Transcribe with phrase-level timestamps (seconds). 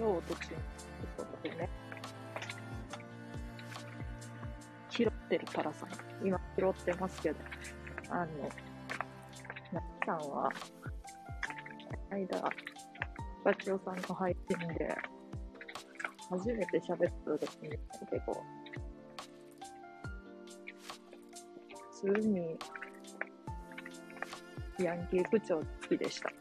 [0.00, 0.48] 用途中
[1.16, 1.68] とことでね、
[4.88, 5.86] 拾ってるからさ、
[6.24, 7.36] 今拾ってますけど、
[8.08, 8.26] あの、
[9.72, 10.48] なさんは、
[12.10, 12.26] 間、
[13.44, 14.96] バチオさんの配信で、
[16.30, 18.42] 初めて喋った時に結構、
[22.02, 22.58] 普通に
[24.78, 26.39] ヤンキー口調好きでした。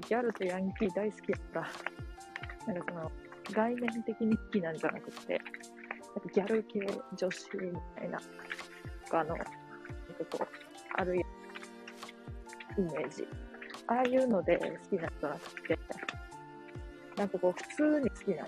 [0.00, 1.66] ギャルとヤンキー大好きだっ
[2.64, 2.72] た。
[2.72, 3.12] なんかその、
[3.52, 6.80] 概念的に好きなんじゃなくて、なんかギャル系
[7.16, 8.20] 女子みたいな、
[9.12, 9.46] あの、なんか
[10.30, 10.46] こう、
[10.96, 11.20] あるイ
[12.78, 13.26] メージ。
[13.88, 15.78] ああいうので好きなんじゃなくて、
[17.16, 18.44] なんかこう、普通に好きなんや。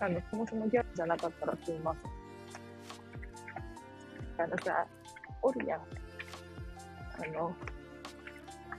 [0.00, 2.08] あの、そもそもギャルじゃなかったらすいませ
[4.42, 4.44] ん。
[4.44, 4.86] あのさ、
[5.42, 6.01] おるやん。
[7.24, 7.54] あの、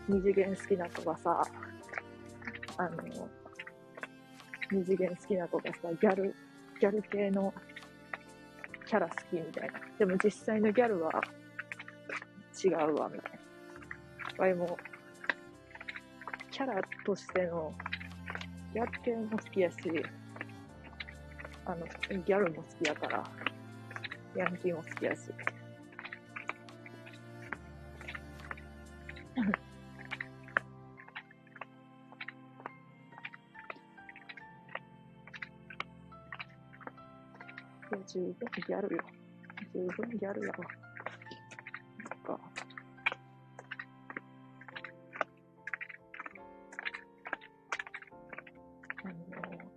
[0.09, 1.41] 二次元好きな子がさ、
[2.77, 3.30] あの、
[4.69, 6.35] 二次元好きな子がさ、ギャル、
[6.80, 7.53] ギャル系の
[8.85, 9.80] キャラ好きみたいな。
[9.97, 11.23] でも実際のギャルは
[12.63, 13.31] 違うわ、みたい
[14.38, 14.44] な。
[14.44, 14.78] わいも、
[16.52, 17.73] キャラとしての、
[18.73, 19.78] ギャル系も好きやし、
[21.66, 23.23] あの、普通にギャルも好きやから、
[24.35, 25.31] ヤンキーも好きやし。
[38.13, 38.35] 十分
[38.68, 39.01] ギャルよ。
[39.74, 40.56] 十分ギャルやわ。
[42.07, 42.40] そっか。
[49.03, 49.13] あの、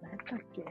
[0.03, 0.67] 何やったっけ？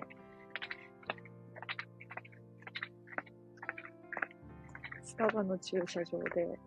[5.02, 6.60] スタバの駐車場で、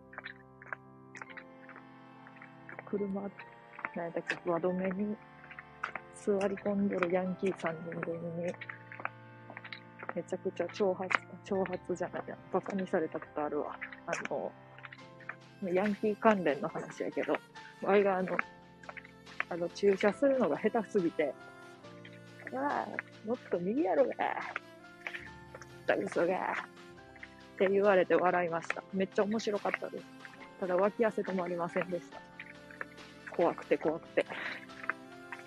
[2.85, 3.21] 車、
[3.95, 5.15] 何やったっけ、輪止めに
[6.13, 8.53] 座り込んでるヤンキー3人組に、
[10.19, 11.09] めちゃくちゃ挑発、
[11.45, 13.79] 挑発じゃないや、バカにされたことあるわ。
[14.05, 14.51] あの、
[15.71, 17.37] ヤンキー関連の話やけど、
[17.81, 18.35] わいがあの、
[19.49, 21.33] あの、駐車するのが下手すぎて、
[22.53, 22.87] ああ、
[23.25, 24.13] もっと右やろが、
[25.87, 26.35] だ嘘が、
[27.55, 28.83] って言われて笑いました。
[28.93, 30.05] めっちゃ面白かったです。
[30.59, 32.19] ただ脇汗止まりませんでした。
[33.31, 34.25] 怖くて怖くて。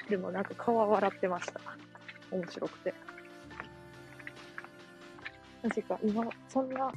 [0.08, 1.60] でもなんか顔は笑ってました。
[2.30, 2.94] 面白くて。
[5.62, 6.92] マジか、今、そんな、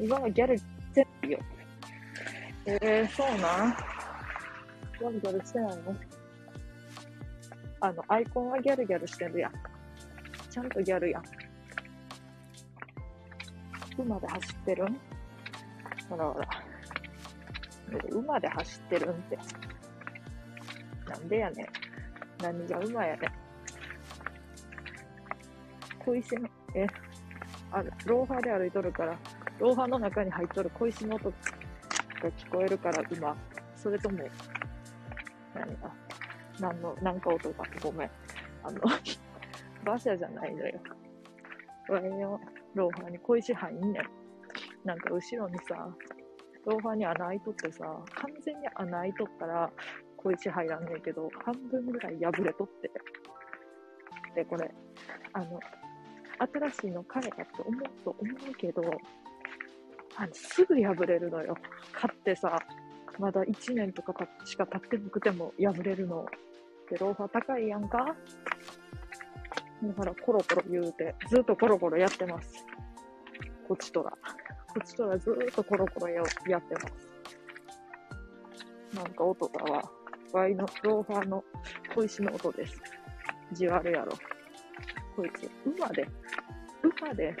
[0.00, 0.56] 今はギャル
[0.92, 1.38] 全部よ。
[2.66, 3.76] えー、そうなん？
[4.98, 5.94] ギャルギャルしてないの？
[7.80, 9.52] あの、アイコンはギャルギャルしてるやん。
[10.50, 11.22] ちゃんとギャルやん。
[13.98, 14.98] 馬で走ってるん？
[16.08, 16.48] ほらほら。
[18.10, 19.38] 馬で走ってるんって。
[21.06, 21.66] なんでやねん。
[22.42, 23.32] 何が馬やねん。
[26.04, 26.86] 小石の、え、
[27.74, 29.18] あ、ローファーで歩いとるから、
[29.58, 31.34] ローファーの中に入っとる小石の音が
[32.30, 33.36] 聞こえるから馬。
[33.74, 34.18] それとも、
[35.54, 35.92] 何が、
[36.60, 38.10] 何の、何か音が、ごめん。
[38.62, 38.80] あの、
[39.84, 40.80] 馬車じゃないのよ。
[41.88, 42.40] ワイの
[42.74, 44.86] ローファーに小石入んねん。
[44.86, 45.88] なんか後ろにさ、
[46.64, 47.84] ローファーに穴開いとってさ、
[48.14, 49.70] 完全に穴開いとったら
[50.16, 52.90] 小石入らんねんけど、半分ぐらい破れとって。
[54.34, 54.72] で、これ、
[55.32, 55.60] あの、
[56.38, 58.82] 新しいの買えたって思うと思うけど、
[60.16, 61.56] あのすぐ破れるのよ。
[61.92, 62.58] 買ってさ、
[63.18, 64.14] まだ1年とか
[64.44, 66.26] しか経ってなくても破れるの。
[66.90, 68.16] で、ローファー高いやんか？
[69.82, 72.64] だからコロコロ言うて、ずっとコロコロやってます。
[73.68, 74.10] こっちとら。
[74.10, 74.16] こ
[74.82, 76.86] っちとらずっとコロコロややってます。
[78.96, 79.90] なんか音がは、
[80.32, 81.44] ワイのローファーの
[81.94, 82.80] 小石の音です。
[83.52, 84.12] じわるやろ。
[85.16, 86.08] こいつ、馬で、
[86.84, 87.34] 馬で、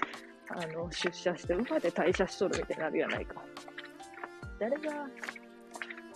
[0.48, 3.42] あの、出社して、馬で退社しとるみたいになるやないか。
[4.58, 5.06] 誰が、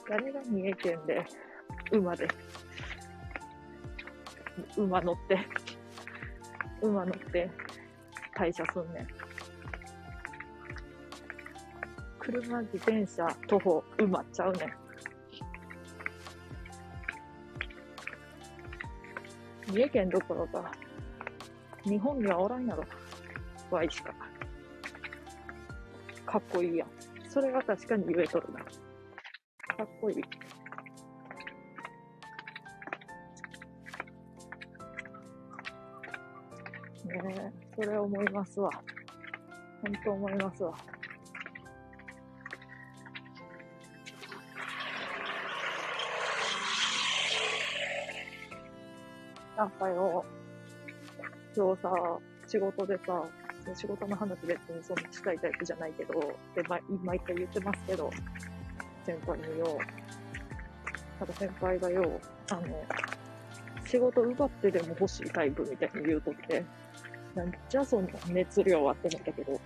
[0.09, 1.25] 誰が三重県で、
[1.93, 2.29] 馬で、
[4.77, 5.39] 馬乗って、
[6.81, 7.51] 馬乗って
[8.35, 9.09] 退社すんねん。
[12.19, 14.73] 車、自転車、徒歩、馬ちゃうねん。
[19.73, 20.73] 三重県どころか、
[21.85, 22.85] 日本にはおらんやろ。
[23.71, 24.15] Y しか。
[26.27, 26.89] かっこいいやん。
[27.29, 28.61] それが確かに言えとるな。
[28.61, 30.17] かっこいい。
[30.17, 30.25] ね
[37.37, 38.71] え、それ思いますわ。
[39.83, 40.75] 本当思いますわ。
[49.57, 50.25] なんかよ、
[51.57, 51.91] 今日さ、
[52.47, 53.25] 仕事でさ、
[53.75, 56.15] 仕事の話別にそんなしたいタイプじゃないけど、
[56.55, 58.11] で、ま、毎回言ってますけど、
[59.05, 59.79] 先輩によ、
[61.19, 62.21] ただ先輩がよ、
[62.51, 62.63] あの、
[63.87, 66.65] 仕事奪ってでも欲しいタイプみたいに言うとって、
[67.35, 69.61] なんじゃその熱量はって思ったけど、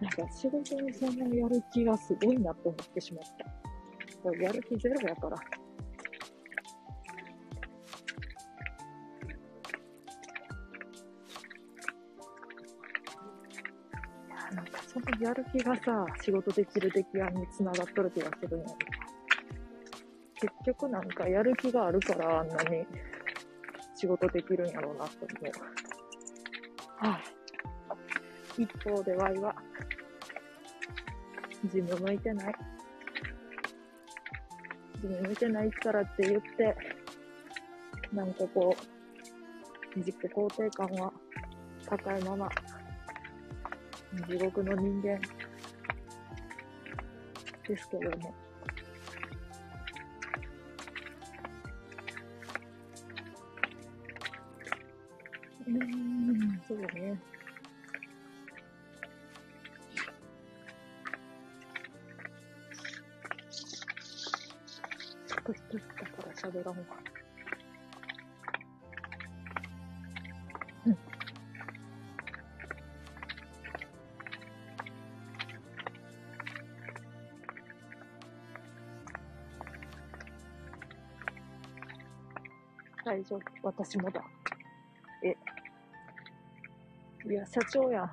[0.00, 4.42] なんか仕事にそんなやる気がすごいなって思ってしまった。
[4.42, 5.36] やる気ゼロやから。
[15.20, 18.66] やる気がさ、仕事できる出来案につながっとる気がするんや
[20.40, 22.86] 結局なんかやる気があるからあんなに
[23.94, 25.52] 仕事できるんやろうなって思う。
[26.96, 27.20] はあ、
[28.56, 29.54] 一方でワイは、
[31.64, 32.54] 自分向いてない。
[35.02, 36.76] 自分向いてないからって言って、
[38.14, 38.74] なんかこ
[39.94, 41.12] う、自己肯定感は
[41.86, 42.48] 高いまま、
[44.12, 45.20] 地獄の人間
[47.66, 48.34] ですけども。
[55.66, 57.20] うん、そうだね。
[65.46, 66.84] 少しだから喋らんわ。
[83.20, 83.40] 大丈夫。
[83.62, 84.24] 私もだ。
[85.22, 85.36] え。
[87.28, 88.10] いや、社長や。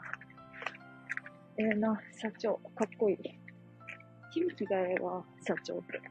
[1.57, 2.55] ええー、な、社長。
[2.75, 3.17] かっこいい。
[4.31, 6.01] 響きがええわ、社長って。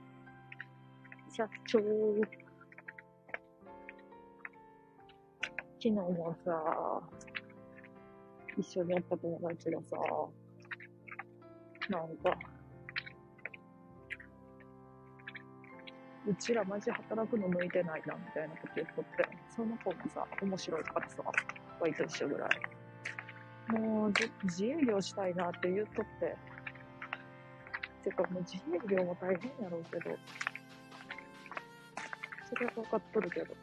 [1.31, 1.79] 社長。
[5.79, 7.03] 昨日もさ、
[8.57, 9.97] 一緒におった友達がさ、
[11.91, 12.35] なんか、
[16.29, 21.23] うちらマジ働くの向いてないな、みたいなこと言っとって、その子もさ、面白いからさ、
[21.81, 23.71] バイト一緒ぐらい。
[23.71, 24.15] もう、
[24.45, 26.37] 自営業したいなって言っとって、
[28.05, 30.17] てかもう自営業も大変やろうけど、
[32.49, 33.55] それは分かっとるけど。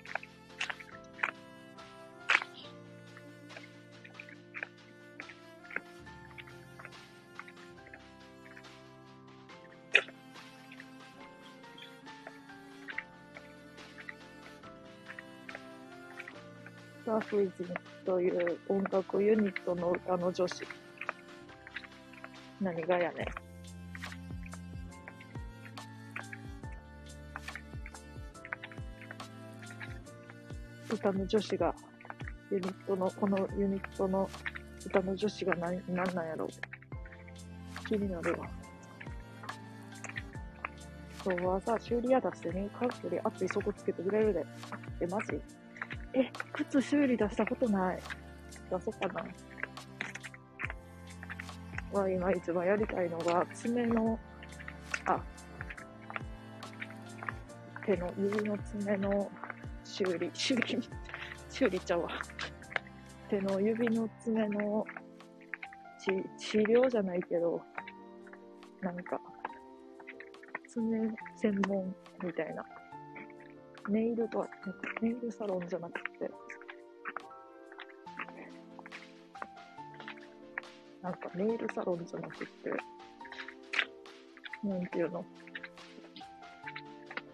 [17.34, 17.74] スターフイズ
[18.06, 20.64] という音楽ユニットの歌の女子。
[22.62, 23.28] 何がやねん。
[30.94, 31.74] 歌の女子が、
[32.52, 34.30] ユニットの、このユニットの
[34.86, 36.50] 歌の女子が何何なんやろう。
[37.88, 38.48] 気になるわ。
[41.26, 44.46] 今日はさ、修理屋出してね、カウトで熱い底つけてくれるで。
[45.02, 45.42] え、マジ？
[46.16, 48.00] え、靴修理出したことない。
[48.70, 49.26] 出そうかな。
[51.94, 54.20] は今一番やりたいのが、爪の、
[55.06, 55.22] あ、
[57.86, 59.32] 手の、指の爪の
[59.84, 60.80] 修理、 修理、
[61.50, 62.10] 修理ちゃうわ。
[63.30, 64.86] 手の指の爪の
[66.38, 67.62] 治療じゃないけど、
[68.82, 69.20] なんか、
[70.68, 72.66] 爪専門みたいな。
[73.90, 74.48] ネイルとは、
[75.02, 76.32] ネイルサロンじゃなくて、
[81.02, 82.72] なんかネイルサロンじゃなくて、
[84.64, 85.26] なんていうの？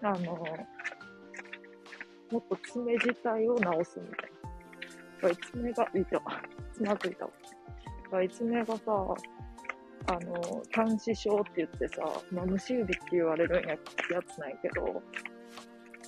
[0.02, 0.34] あの、
[2.32, 4.26] もっと爪自体を直すみた
[5.30, 5.36] いな。
[5.52, 6.22] 爪が、いた。
[6.74, 7.32] つまずいたわ。
[8.32, 8.82] 爪がさ、
[10.08, 12.02] あの、端子症って言ってさ、
[12.32, 13.78] まあ、虫指って言われるんやや
[14.26, 15.04] つなんやけど、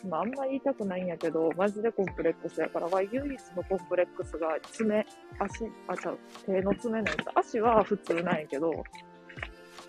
[0.08, 5.05] まあ、あんま言いたくないんやけど、マジでコンプレックスやから、唯一のコンプレックスが爪、
[5.39, 8.72] 足、あ、ちゃう、手の爪なんや足は普通なんやけど、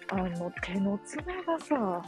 [0.09, 2.03] あの、手の爪がさ、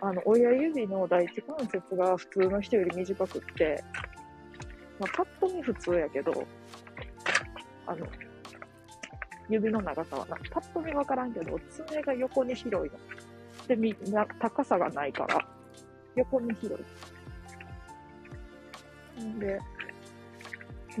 [0.00, 3.82] あの、親指の第一関節が普通の人より短くって、
[5.00, 6.46] まあ、パッと見普通やけど、
[7.86, 8.06] あの、
[9.48, 12.98] 指の長さはな、パッと見わからんけど、爪が横に広いの。
[13.66, 15.57] で、みんな、高さがないから、
[16.16, 16.82] 横に広
[19.18, 19.24] い。
[19.24, 19.58] んで、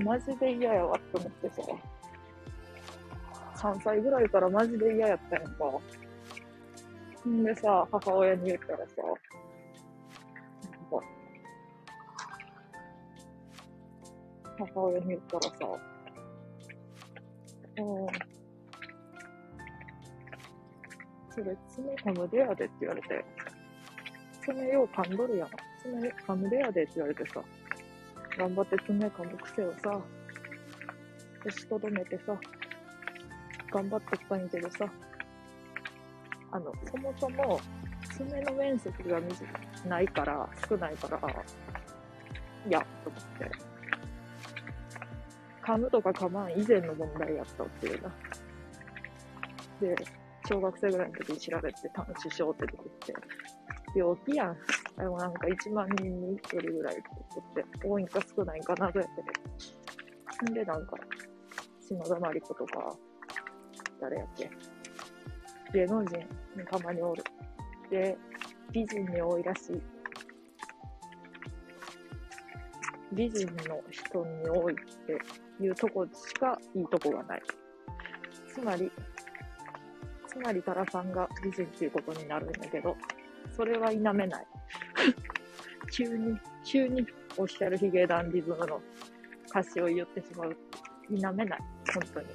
[0.02, 1.62] マジで嫌やわって思ってさ、
[3.70, 5.64] 3歳ぐらいからマジで嫌やったやんか。
[7.28, 9.14] んでさ、母親に言ったらさ、なん
[11.00, 11.06] か、
[14.74, 15.50] 母親に言ったらさ、
[17.78, 18.06] うん。
[21.30, 23.24] それ、爪噛むでやでって言われて、
[24.48, 25.48] 爪よう噛んどるやん。
[25.82, 27.42] 爪噛むでやでって言われてさ、
[28.38, 30.00] 頑張って爪噛む癖をさ、
[31.44, 32.34] 押しとどめてさ、
[33.70, 34.90] 頑張ってきたんやけどさ、
[36.50, 37.60] あの、そもそも、
[38.16, 39.20] 爪の面積が
[39.86, 43.50] ないから、少ないから、いや、と思って。
[45.62, 48.14] 噛むとか噛まん以前の問題やったっていうな。
[49.80, 49.94] で、
[50.48, 53.14] 小学生ぐらいの時に調べて、短視症って出てきて、
[53.94, 54.56] 病気やん。
[54.96, 60.50] でもなんか1万人に1人ぐらいってって、多いんか少ないんかな、どうやって。
[60.50, 60.96] んで、なんか、
[61.80, 62.96] 篠田麻里子とか、
[64.00, 64.50] 誰やっけ
[65.72, 66.26] 芸能人に
[66.70, 67.22] たまにおる。
[67.90, 68.16] で、
[68.72, 69.82] 美人に多いらしい。
[73.12, 74.76] 美人の人に多いっ
[75.06, 77.42] ていうとこしかいいとこがない。
[78.46, 78.90] つまり、
[80.26, 82.96] つまりタラさんが美人っていうことになるんだけど、
[83.56, 84.46] それは否めない。
[85.90, 88.80] 急に、急にオフィシャルヒゲダンディズムの
[89.48, 90.56] 歌詞を言ってしまう。
[91.08, 91.58] 否めない。
[91.94, 92.26] 本当に。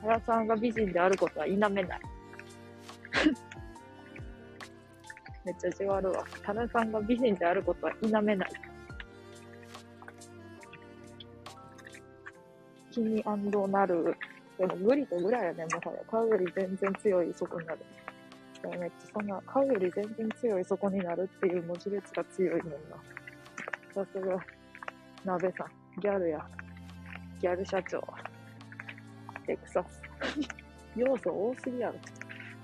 [0.00, 1.86] タラさんが美人であることは否めない。
[5.44, 6.24] めっちゃじわるわ。
[6.42, 8.50] タラさんが美人であることは否めない。
[12.90, 13.22] 気に
[13.70, 14.16] なる。
[14.58, 16.04] でも無理とぐらいやね、もはや。
[16.10, 17.78] 買うより全然強いそこになる。
[18.62, 22.76] でもめっちゃそんな、買うより全然強いそこになるっていう文字列が強いもんな。
[23.92, 24.38] さすが、
[25.24, 26.00] 鍋さん。
[26.00, 26.46] ギャルや。
[27.40, 28.02] ギャル社長。
[29.46, 30.02] レクサス。
[30.96, 31.94] 要素多すぎやろ。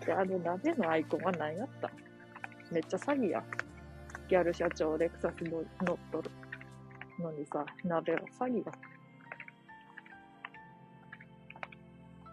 [0.04, 1.90] で、あの鍋のアイコンは何やった
[2.70, 3.42] めっちゃ詐欺や。
[4.28, 5.62] ギャル社長、レクサス乗っ
[6.10, 6.30] とる
[7.20, 8.72] のにさ、鍋は詐欺や。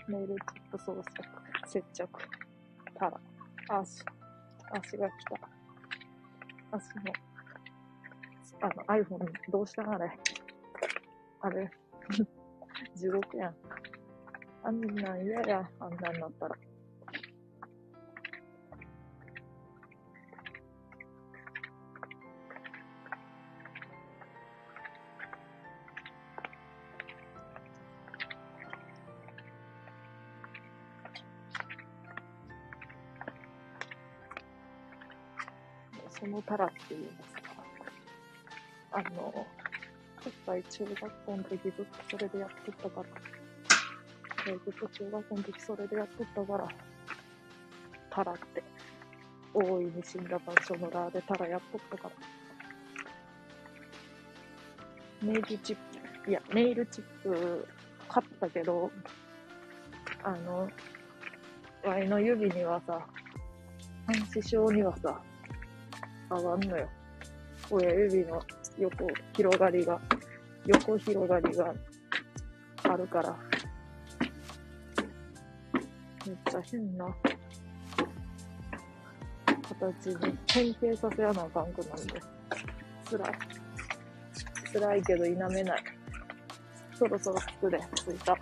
[0.08, 2.10] メールチップ装着、接着、
[2.96, 3.20] たら、
[3.70, 4.04] 足、
[4.72, 5.40] 足が来た。
[6.72, 7.14] 足の、
[8.62, 10.12] あの iPhone どうしたあれ。
[11.42, 11.72] あれ、
[12.96, 13.56] 地獄やん。
[14.64, 16.56] あんなん嫌や、あんなんなったら。
[36.34, 37.16] のタラっていうのさ、
[38.92, 43.08] あの、やっぱり中学校の時ずっとそれでやってたから、
[44.46, 46.68] ずっと中学校の時それでやってたから、
[48.10, 48.64] タラって、
[49.54, 52.12] 大いに死んだ場所のラーでタラやっとったから。
[55.22, 55.78] ネイルチッ
[56.26, 57.68] プ、いや、ネイルチップ
[58.10, 58.92] 買ったけど、
[60.24, 60.70] あの、
[61.84, 63.06] ワイの指にはさ、
[64.08, 65.22] 半死症にはさ、
[66.36, 66.90] 上がんのよ。
[67.70, 68.42] 親指の
[68.78, 70.02] 横広がりが、
[70.66, 71.74] 横広がりが
[72.84, 73.38] あるから。
[76.26, 77.14] めっちゃ変な
[79.68, 82.22] 形に変形させやなあかんくなんで。
[83.10, 83.30] 辛い。
[84.74, 85.84] 辛いけど否めない。
[86.96, 88.38] そろそろ着くで、着いた。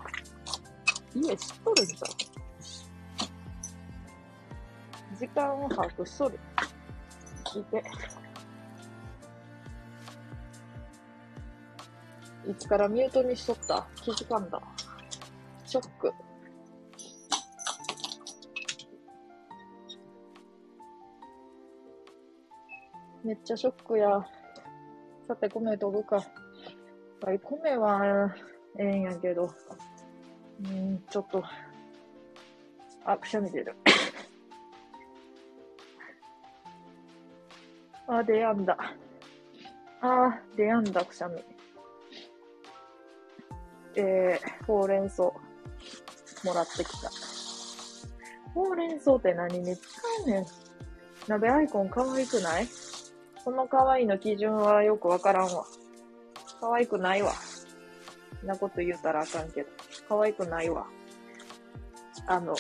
[1.16, 2.00] 家知っとるんじゃん。
[5.18, 6.40] 時間を把握しとる。
[7.52, 7.84] 聞いて。
[12.50, 13.86] いつからミュートにしとった？
[14.02, 14.62] 気づかんだ。
[15.66, 16.14] ショック。
[23.24, 24.26] めっちゃショックや。
[25.28, 26.16] さて、米飛ぶか。
[27.22, 28.34] はい、米は
[28.80, 29.54] ええんやけど。
[30.64, 31.44] うん、ちょっと。
[33.06, 33.76] あ、くしゃみ出る。
[38.14, 38.78] あ、出やんだ。
[40.02, 41.42] あ、出やんだ、くしゃみ。
[43.96, 45.34] えー、ほうれん草、も
[46.54, 47.10] らってきた。
[48.54, 49.90] ほうれん草って何に使
[50.26, 50.46] うねん？
[51.28, 52.68] 鍋アイコン可愛くない？
[53.46, 55.66] この可愛いの基準はよくわからんわ。
[56.60, 57.32] 可愛くないわ。
[58.42, 59.70] そんなこと言うたらあかんけど。
[60.10, 60.86] 可愛くないわ。
[62.28, 62.56] あの、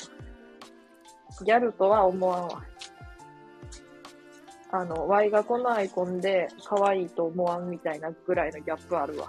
[1.43, 2.63] ギャルとは思わんわ。
[4.71, 9.27] あの、Y がこのアイコンで可愛いと思わんみたいなぐらいのギャップあるわ。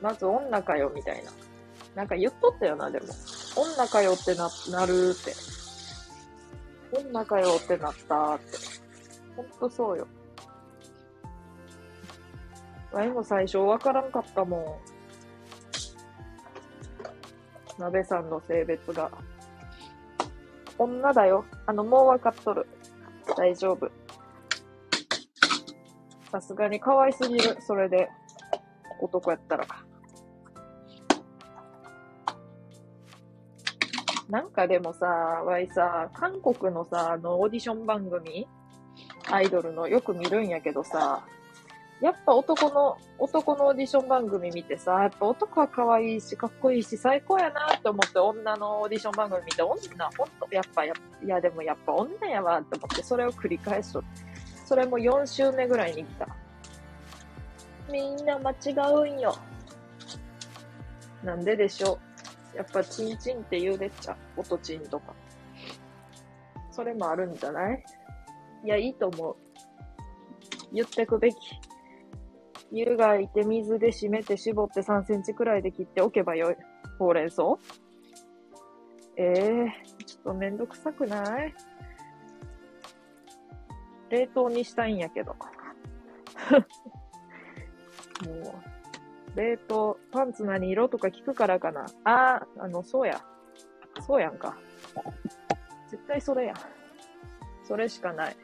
[0.00, 1.32] まず女かよみたいな。
[1.94, 3.06] なんか言っとったよな、でも。
[3.56, 5.34] 女かよってな、なるって。
[7.04, 8.46] 女かよってなったって。
[9.36, 10.06] ほんとそうよ。
[12.92, 14.80] ワイも最初わからんかったも
[17.78, 17.80] ん。
[17.80, 19.10] 鍋さんの性別が。
[20.78, 21.44] 女だよ。
[21.66, 22.66] あの、もうわかっとる。
[23.36, 23.90] 大丈夫。
[26.30, 27.56] さすがに可愛すぎる。
[27.60, 28.08] それで、
[29.00, 29.66] 男やったら。
[34.28, 38.46] なんかでもさ、わいさ、韓国のさ、あの、オーディション番組、
[39.28, 41.26] アイドルのよく見るんやけどさ、
[42.00, 54.02] やっぱ男の、男のオーディション番組見てさ、やっぱ男は可愛いし、かっこいいし、最高やなって思って女のオーディション番組見て、女、ほんと、やっぱ、やいやでもやっぱ女やわって思って、それを繰り返しと。
[54.64, 56.28] それも4週目ぐらいに来た。
[57.92, 58.54] みんな間違
[58.94, 59.36] うんよ。
[61.22, 61.98] なんででしょ
[62.54, 62.56] う。
[62.56, 64.16] やっぱチンチンって言うでっちゃ。
[64.36, 65.12] 音チンとか。
[66.70, 67.84] それもあるんじゃない？
[68.64, 69.36] いや、いいと思う。
[70.72, 71.36] 言ってくべき。
[72.72, 76.56] 湯がいて水で締めて絞って3センチくらいで切っておけばよい。
[76.98, 77.58] ほうれん草？
[79.16, 81.54] ええー、ちょっとめんどくさくない？
[84.10, 85.34] 冷凍にしたいんやけど。
[88.26, 88.60] も
[89.34, 91.86] う、冷凍、パンツ何色とか聞くからかな。
[92.04, 93.20] あー、あの、そうや。
[94.00, 94.56] そうやんか。
[95.88, 96.54] 絶対それや。
[97.64, 98.36] それしかない。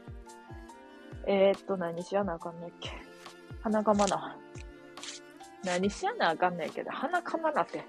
[1.27, 2.91] えー、っと、何しやなあかんねっけ。
[3.67, 4.37] 鼻かまな。
[5.65, 7.85] 何しやなあかんねんけど、鼻かまなって。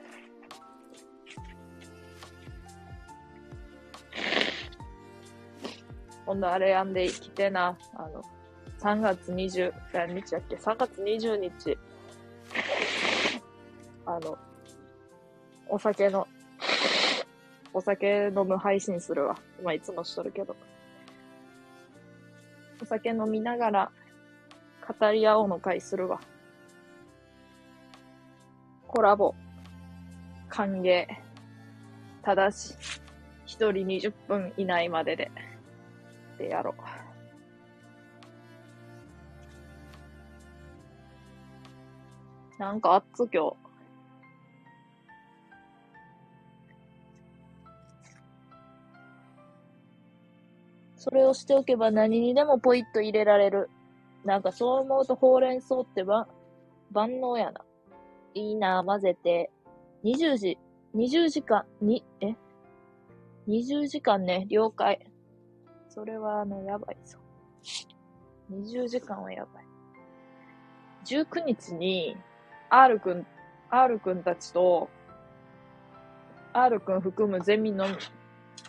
[6.25, 7.77] 今度あれやんで来てな。
[7.93, 8.23] あの、
[8.79, 11.77] 3月20、何日だっけ ?3 月20日。
[14.07, 14.35] あの、
[15.69, 16.27] お酒の、
[17.71, 19.37] お酒飲む配信するわ。
[19.63, 20.55] まあ、いつもしとるけど。
[22.81, 23.91] お酒飲みながら
[24.87, 26.21] 語り合おうの会するわ。
[28.87, 29.35] コラボ。
[30.47, 31.05] 歓迎。
[32.21, 32.75] ただし、
[33.45, 35.29] 一人20分以内までで、
[36.37, 37.07] でやろう。
[42.59, 43.55] なんかあっつ今日。
[50.95, 53.69] それをしておけば何にでもポイッと入れられる。
[54.27, 56.27] なんかそう思うとほうれん草ってば
[56.91, 57.61] 万能やな。
[58.33, 59.49] いいな、混ぜて。
[60.03, 60.57] 20時、
[60.95, 62.35] 20時間、に、え
[63.47, 64.99] ?20 時間ね、了解。
[65.87, 67.17] それはあの、やばいぞ。
[68.51, 69.65] 20時間はやばい。
[71.05, 72.17] 19日に、
[72.69, 73.25] R くん、
[73.69, 74.89] R くんたちと、
[76.51, 77.85] R くん含むゼミの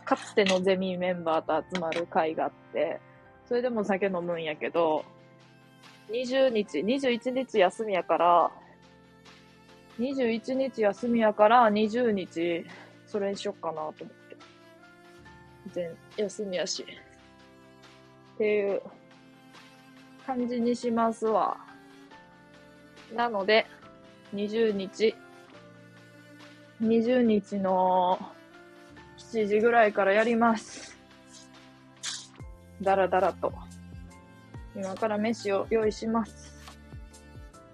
[0.05, 3.01] かつてのゼミメンバーと集まる会があって、
[3.47, 5.05] それでも酒飲むんやけど、
[6.11, 8.51] 20日、21日休みやから、
[9.99, 12.65] 21日休みやから20日、
[13.07, 14.37] それにしよっかなと思って。
[15.73, 16.85] 全、休みやし。
[18.35, 18.83] っていう
[20.27, 21.57] 感じにしますわ。
[23.15, 23.67] なので、
[24.35, 25.15] 20日、
[26.81, 28.19] 20日の
[29.19, 30.97] 7時ぐらいからやります。
[32.81, 33.68] だらだらと。
[34.79, 36.55] 今から飯を用意します。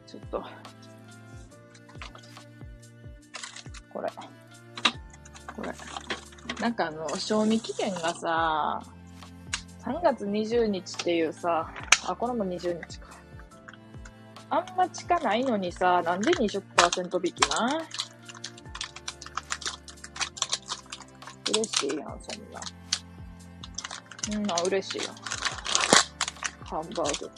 [0.07, 0.43] ちょっと。
[3.93, 4.11] これ。
[5.55, 5.71] これ。
[6.61, 8.83] なんかあの、賞味期限がさ、
[9.83, 11.71] 3月20日っていうさ、
[12.07, 13.09] あ、これも20日か。
[14.49, 17.83] あんま近ないのにさ、なんで20%引きな
[21.51, 22.61] 嬉しいやん、そんな。
[24.31, 25.34] みん嬉しいやん。
[26.75, 27.31] ハンバーグ。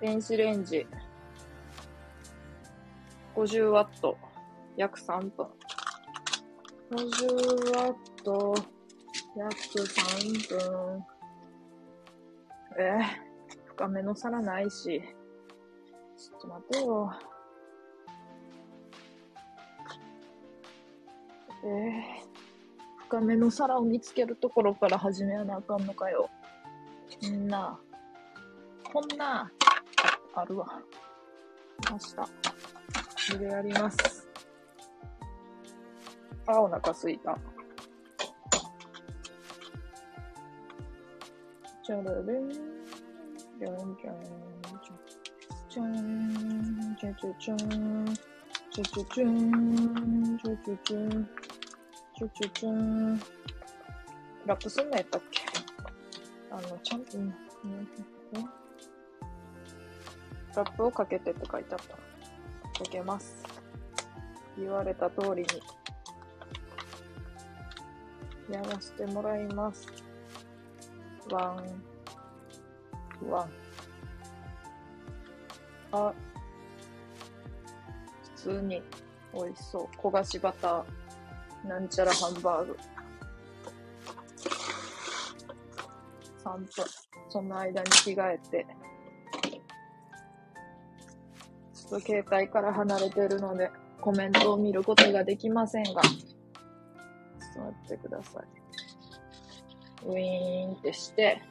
[0.00, 0.84] 電子レンジ。
[3.36, 4.18] 50ワット。
[4.76, 5.46] 約3分。
[6.90, 8.54] 50ワット。
[9.36, 11.04] 約3分。
[12.76, 15.00] えー、深めの皿ないし。
[16.16, 17.12] ちょっと待てよ。
[21.62, 22.29] えー、
[23.10, 26.30] 深めの皿を見つけるところから始めやなあかんのかよ。
[27.20, 27.76] みんな、
[28.92, 29.50] こんな、
[30.32, 30.80] あるわ。
[31.90, 32.04] 明日。
[33.16, 34.28] それやります。
[36.46, 37.36] あ、お腹すいた。
[41.82, 44.20] チャラレン、じゃんじゃん、
[45.68, 45.92] じゃん、
[47.00, 51.39] じゃん、じゃじゃじゃん、じゃじゃじゃん、じゃじゃじゃん。
[52.20, 53.18] ちょちょちょん。
[54.44, 55.40] ラップすんのやったっけ？
[56.50, 57.34] あの、ちゃんと、うん、
[60.54, 61.94] ラップをかけてって書いてあった。
[61.94, 63.42] かけます。
[64.58, 65.46] 言われた通り
[68.50, 69.86] にやらせてもらいます。
[71.30, 71.56] ワ
[73.22, 73.48] ン、ワン。
[75.92, 76.12] あ、
[78.36, 78.82] 普通に
[79.32, 79.96] 美味しそう。
[79.96, 80.84] 焦がしバター、
[81.64, 82.78] なんちゃらハンバーグ。
[86.44, 86.66] 3分。
[87.28, 88.66] その間に着替えて。
[91.74, 93.70] ちょっと携帯から離れてるので、
[94.00, 96.02] コメントを見ることができませんが。
[96.02, 100.06] ちょっと待ってください。
[100.06, 101.42] ウィーンってして、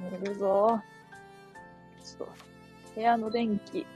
[0.00, 0.80] 寝るぞ。
[2.02, 2.32] ちょっと、
[2.94, 3.86] 部屋の電気。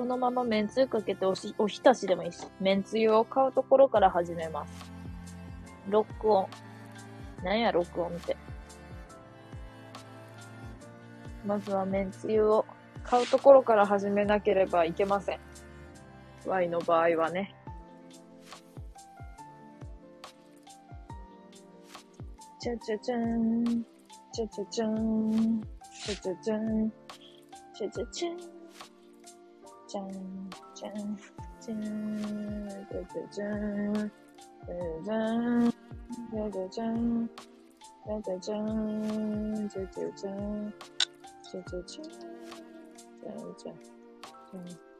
[0.00, 4.90] そのままめんつゆかけておしおひたしでもいいし、めんつゆを買うところから始めます。
[5.90, 6.46] ロックオン。
[7.44, 8.34] なんや、ロックオンって。
[11.44, 12.64] まずはめんつゆを
[13.04, 15.40] 買うところから始めなければいけません。
[16.46, 17.54] Y の場合はね。
[22.58, 23.84] チャチャチャン、
[24.32, 25.60] チャチャチャン、
[25.92, 26.90] チャチャチャン、
[27.74, 28.59] チャチャチャン、
[29.90, 30.08] じゃん、
[30.72, 31.18] じゃん、
[31.60, 34.78] じゃん、じゃじゃじゃん、じゃ
[35.10, 35.70] じゃじゃん、
[36.30, 37.28] じゃじゃじゃん、
[38.06, 40.72] じゃじゃじゃん、じゃじゃじゃん、
[41.42, 44.90] じゃじゃじゃん、じゃじゃじゃん。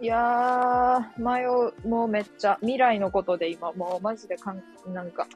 [0.00, 4.62] いやー、迷う、もうめっちゃ、未来のことで今、もうマジでかん、
[4.94, 5.26] なんか、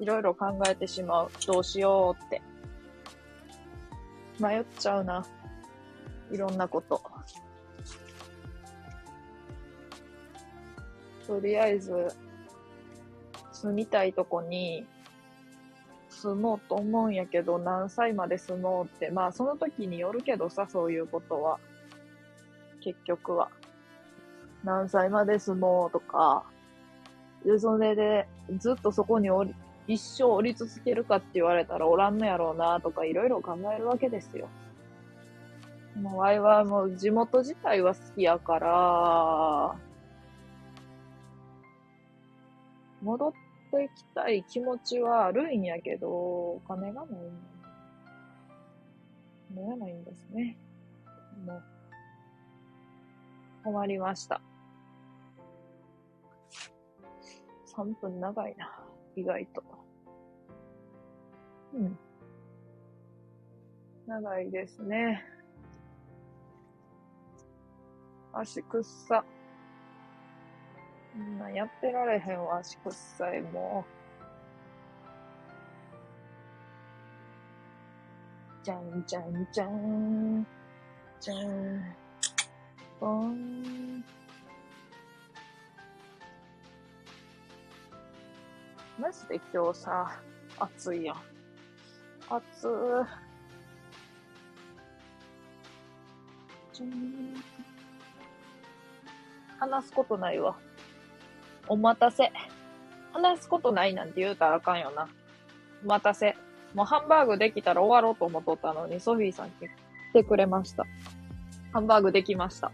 [0.00, 1.30] いろいろ考えてしまう。
[1.46, 2.40] どうしようって。
[4.40, 5.24] 迷っちゃうな。
[6.30, 7.02] いろんなこと。
[11.26, 12.08] とりあえず、
[13.52, 14.86] 住みたいとこに、
[16.08, 19.10] 住もうと思うんやけど、何歳まで住もうって。
[19.10, 21.58] まあ、その時によるけどさ、そういうことは。
[22.80, 23.50] 結局は。
[24.64, 26.44] 何歳まで住もうとか。
[27.44, 28.26] で、それで、
[28.58, 29.54] ずっとそこにおり、
[29.88, 34.48] 一生おり続けるかって言われたらおらんのやろうなとか、いろいろ考えるわけですよ。
[35.96, 39.76] もう、ワイはもう地元自体は好きやから、
[43.02, 47.42] 戻ってきたい気持ちはあるんやけど、お金がないん
[49.54, 49.62] だ。
[49.62, 50.58] もらないんですね。
[51.46, 51.62] もう、
[53.64, 54.42] 困りました。
[57.74, 58.87] 3分長いな。
[59.18, 59.62] 意外と。
[61.74, 61.98] うん。
[64.06, 65.24] 長いですね。
[68.32, 69.24] 足くっさ。
[71.18, 73.98] んなやってられへんわ、足くっさい、もう。
[78.64, 80.46] じゃんじゃんじゃん。
[81.20, 81.94] じゃん。
[83.00, 84.04] ぼん。
[89.00, 90.10] マジで今日さ、
[90.58, 91.16] 暑いやん。
[92.28, 93.06] 暑ー。
[99.60, 100.56] 話すことないわ。
[101.68, 102.32] お待たせ。
[103.12, 105.08] 話すことないなんて言うたらあかんよな。
[105.84, 106.36] お待たせ。
[106.74, 109.68] もうハンバーグできたら終わろうと思っとったのに、ソフィーさん来
[110.12, 110.84] てくれました。
[111.72, 112.72] ハンバーグできました。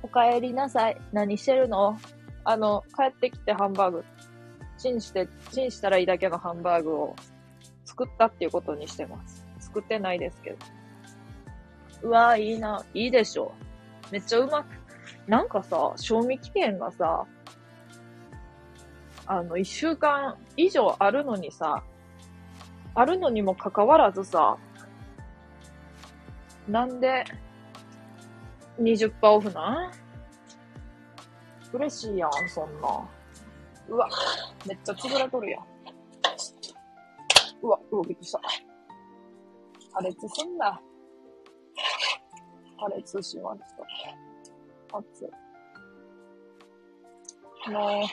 [0.00, 1.00] お帰りなさい。
[1.12, 1.98] 何してるの？
[2.44, 4.04] あの、帰ってきてハンバーグ、
[4.78, 7.16] チンして、チンしたらいいだけのハンバーグを
[7.84, 9.46] 作ったっていうことにしてます。
[9.58, 10.56] 作ってないですけど。
[12.02, 12.84] うわーいいな。
[12.94, 13.52] いいでしょ。
[14.10, 14.66] めっちゃうまく。
[15.26, 17.26] なんかさ、賞味期限がさ、
[19.26, 21.82] あの、一週間以上あるのにさ、
[22.94, 24.56] あるのにもかかわらずさ、
[26.66, 27.24] なんで、
[28.80, 29.92] 20%オフなん？
[31.72, 33.08] 嬉しいやん、そんな。
[33.88, 34.08] うわ、
[34.66, 35.66] めっちゃ潰れとるやん。
[37.62, 38.40] うわ、うわ、びっくりした。
[39.92, 40.80] 破裂すんな。
[42.78, 43.60] 破裂しまし
[44.90, 44.98] た。
[44.98, 45.28] 熱い。
[47.70, 48.04] も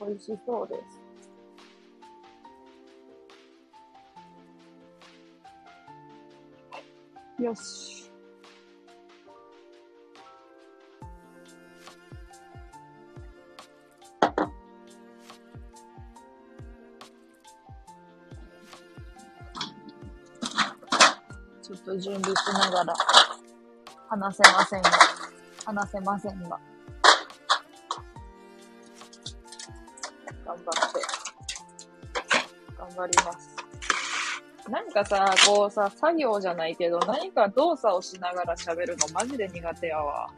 [0.00, 0.74] う、美味しそうで
[7.38, 7.42] す。
[7.42, 8.01] よし。
[21.92, 22.94] と準備しながら
[24.08, 24.90] 話せませんが、
[25.66, 26.58] 話せませんが。
[30.44, 31.00] 頑張って、
[32.78, 33.56] 頑張ります。
[34.70, 40.30] なんかさ、こうさ、作業じゃないけど、何か動作をしながら喋るのマジで苦手やわ。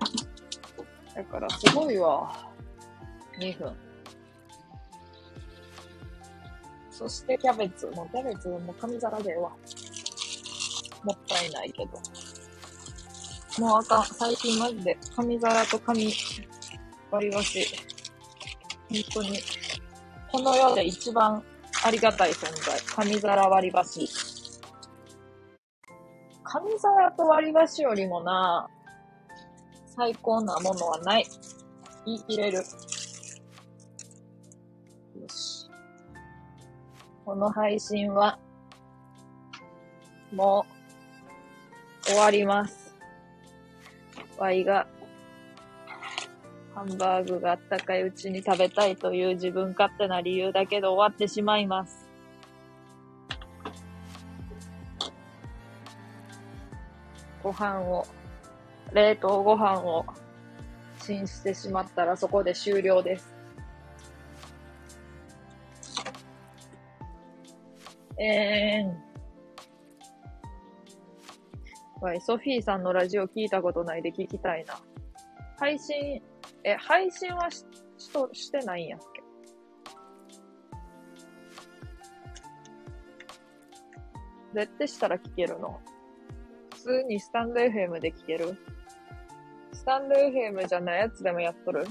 [1.14, 2.48] だからすごいわ。
[3.38, 3.72] 2分。
[6.90, 7.86] そしてキャベツ。
[7.88, 9.52] もうキャベツもう紙皿でええわ。
[11.04, 11.92] もったいないけど。
[13.58, 14.04] もうあかん。
[14.04, 16.12] 最近マジで紙皿と紙
[17.10, 17.64] 割り箸。
[18.90, 19.38] 本当に。
[20.32, 21.42] この世で一番
[21.84, 22.80] ありがたい存在。
[22.96, 24.08] 紙皿割り箸。
[26.42, 28.68] 紙皿と割り箸よりもな、
[29.96, 31.26] 最高なものはない。
[32.06, 32.58] 言い切れる。
[32.58, 32.62] よ
[35.28, 35.68] し。
[37.24, 38.38] この配信は、
[40.32, 40.73] もう、
[42.06, 42.94] 終わります。
[44.36, 44.86] ワイが、
[46.74, 52.06] ハンバーグがあったかいうちに食べたいという自分勝手な理由だけで終わってしまいます。
[57.42, 58.06] ご飯を、
[58.92, 60.04] 冷凍ご飯を
[61.00, 63.34] チンしてしまったらそこで終了です。
[68.18, 69.13] えー
[72.04, 72.06] ん。
[72.06, 74.78] わい、ソフィーさんのラジオ聞いたことないで聞きたいな。
[75.58, 76.22] 配信、
[76.62, 77.64] え、配信はし、
[77.96, 79.22] しと、してないんやっけ？
[84.54, 85.80] どうやってしたら聞けるの
[86.74, 88.56] 普通にスタンド FM で聞ける？
[89.72, 91.86] スタンド FM じゃないやつでもやっとる？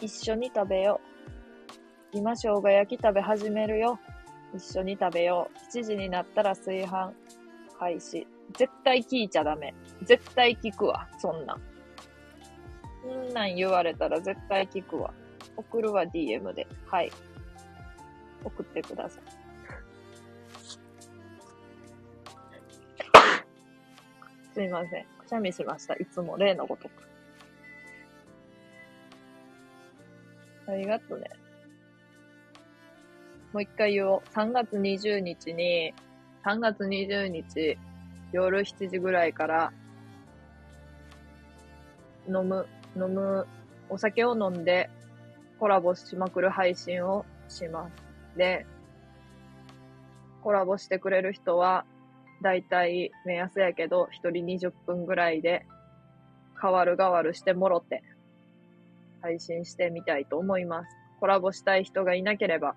[0.00, 1.09] 一緒に食べよう。
[2.12, 3.98] 今生姜焼き食べ始めるよ。
[4.54, 5.76] 一緒に食べよう。
[5.76, 7.12] 7時になったら炊飯
[7.78, 8.26] 開始。
[8.56, 9.72] 絶対聞いちゃダメ。
[10.02, 11.08] 絶対聞くわ。
[11.18, 11.60] そんなん。
[13.02, 15.14] そんなん言われたら絶対聞くわ。
[15.56, 16.66] 送るわ、DM で。
[16.86, 17.12] はい。
[18.44, 19.22] 送ってください。
[24.52, 25.04] すいません。
[25.18, 25.94] くしゃみしました。
[25.94, 26.92] いつも例のごとく。
[30.66, 31.39] ありがとね。
[33.52, 34.22] もう一回言おう。
[34.32, 35.92] 3月20日に、
[36.44, 37.76] 3月20日、
[38.32, 39.72] 夜7時ぐらいから、
[42.28, 43.46] 飲む、飲む、
[43.88, 44.88] お酒を飲んで、
[45.58, 48.38] コラボしまくる配信をします。
[48.38, 48.66] で、
[50.42, 51.84] コラボしてくれる人は、
[52.42, 55.66] だいたい目安やけど、一人20分ぐらいで、
[56.62, 58.04] 変わる変わるしてもろて、
[59.22, 60.88] 配信してみたいと思います。
[61.18, 62.76] コラボしたい人がいなければ、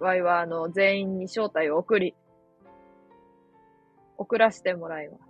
[0.00, 2.14] ワイはあの、全員に招待を送り、
[4.16, 5.22] 送らせてもらいます。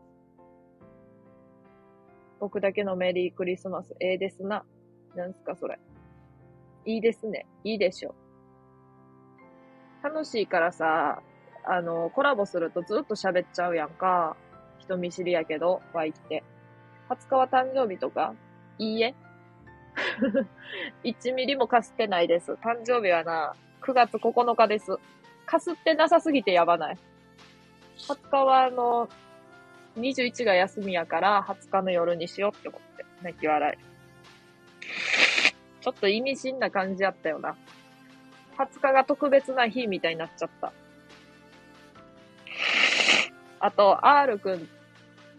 [2.38, 4.64] 僕だけのメリークリスマス、ええですな。
[5.16, 5.80] なんすかそれ。
[6.84, 7.46] いいですね。
[7.64, 8.14] いいでしょ。
[10.04, 11.20] 楽しいからさ、
[11.64, 14.36] あの、コラボするとずっと喋っちゃうやんか。
[14.78, 16.44] 人見知りやけど、ワイって。
[17.08, 18.34] 20日は誕生日とか？
[18.78, 19.14] いいえ。
[21.02, 22.52] 1ミリもかすってないです。
[22.52, 23.54] 誕生日はな、
[23.90, 24.98] 9月9日です。
[25.46, 26.98] かすってなさすぎてやばない。
[27.98, 29.08] 20日はあの、
[29.96, 35.82] 21が休みやから20日の夜にしようって思って、泣き笑い。
[35.82, 37.56] ちょっと意味深な感じやったよな。
[38.58, 40.72] 20日が特別な日みたいになっちゃった。
[43.58, 44.68] あと、R くん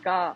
[0.04, 0.36] が、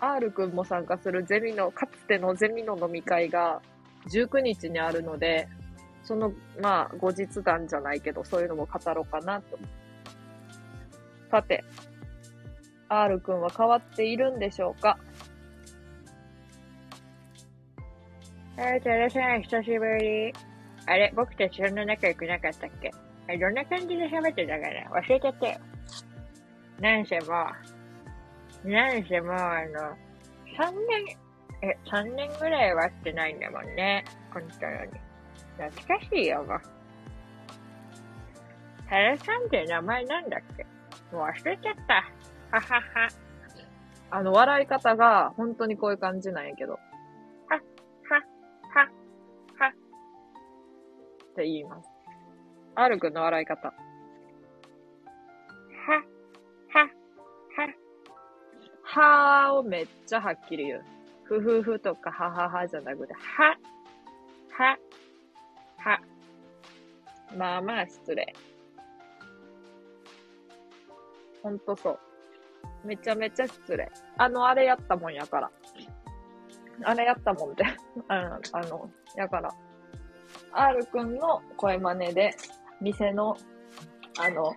[0.00, 3.60] R くんも参加するゼミの、かつてのゼミの飲み会が
[4.08, 5.46] 19日にあるので、
[6.04, 9.58] その、まあ、後日談じゃないけど、そういうのも語ろうかなと。
[11.30, 11.64] さて、
[12.88, 14.98] R くんは変わっているんでしょうか？
[18.56, 20.32] えー、テレさん、久しぶり。
[20.86, 22.92] あれ、僕たちそんな仲良くなかったっけ？
[23.26, 25.00] え、どんな感じで喋ってたかな？
[25.00, 25.58] 忘れちゃったよ。
[26.80, 27.24] なんせも
[28.64, 29.96] う、なんせもう、あの、
[30.58, 31.16] 3年、
[31.62, 34.04] え、3年ぐらいは会ってないんだもんね。
[34.32, 35.03] 本当に。
[35.58, 36.60] 懐かしいよ、もう。
[38.88, 40.64] タラさんって名前なんだっけ？
[41.14, 41.94] もう忘れちゃった。
[42.56, 43.08] ははは。
[44.10, 46.78] あの、笑い方が本当にこういう感じなんやけど、は、
[47.50, 47.60] は、
[48.74, 48.88] は、
[49.58, 49.68] は。
[49.68, 51.88] って言います。
[52.76, 53.68] R くんの笑い方。
[53.68, 53.74] は、
[56.68, 56.88] は、
[58.84, 60.84] は、はーをめっちゃはっきり言う。
[61.24, 63.56] ふふふとかはははじゃなくて、は、
[64.58, 64.78] は、は。
[67.36, 68.34] まあまあ失礼。
[71.42, 71.98] ほんとそう。
[72.84, 73.90] めちゃめちゃ失礼。
[74.18, 75.50] あの、あれやったもんやから。
[76.82, 77.64] あれやったもんで。
[78.08, 79.50] あ の、あの、やから。
[80.52, 82.34] R くんの声真似で、
[82.80, 83.36] 店の、
[84.20, 84.54] あの、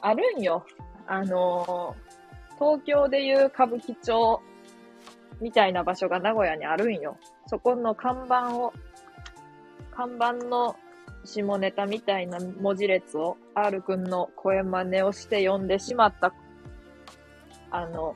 [0.00, 0.64] あるんよ。
[1.10, 1.96] あの
[2.58, 4.42] 東京でいう歌舞伎町
[5.40, 7.16] みたいな場所が名古屋にあるんよ。
[7.46, 8.72] そこの看板を、
[9.92, 10.76] 看板の
[11.24, 16.32] 下ネタみたいな文字列を R くんの声真似をして読んでしまった、
[17.70, 18.14] あの、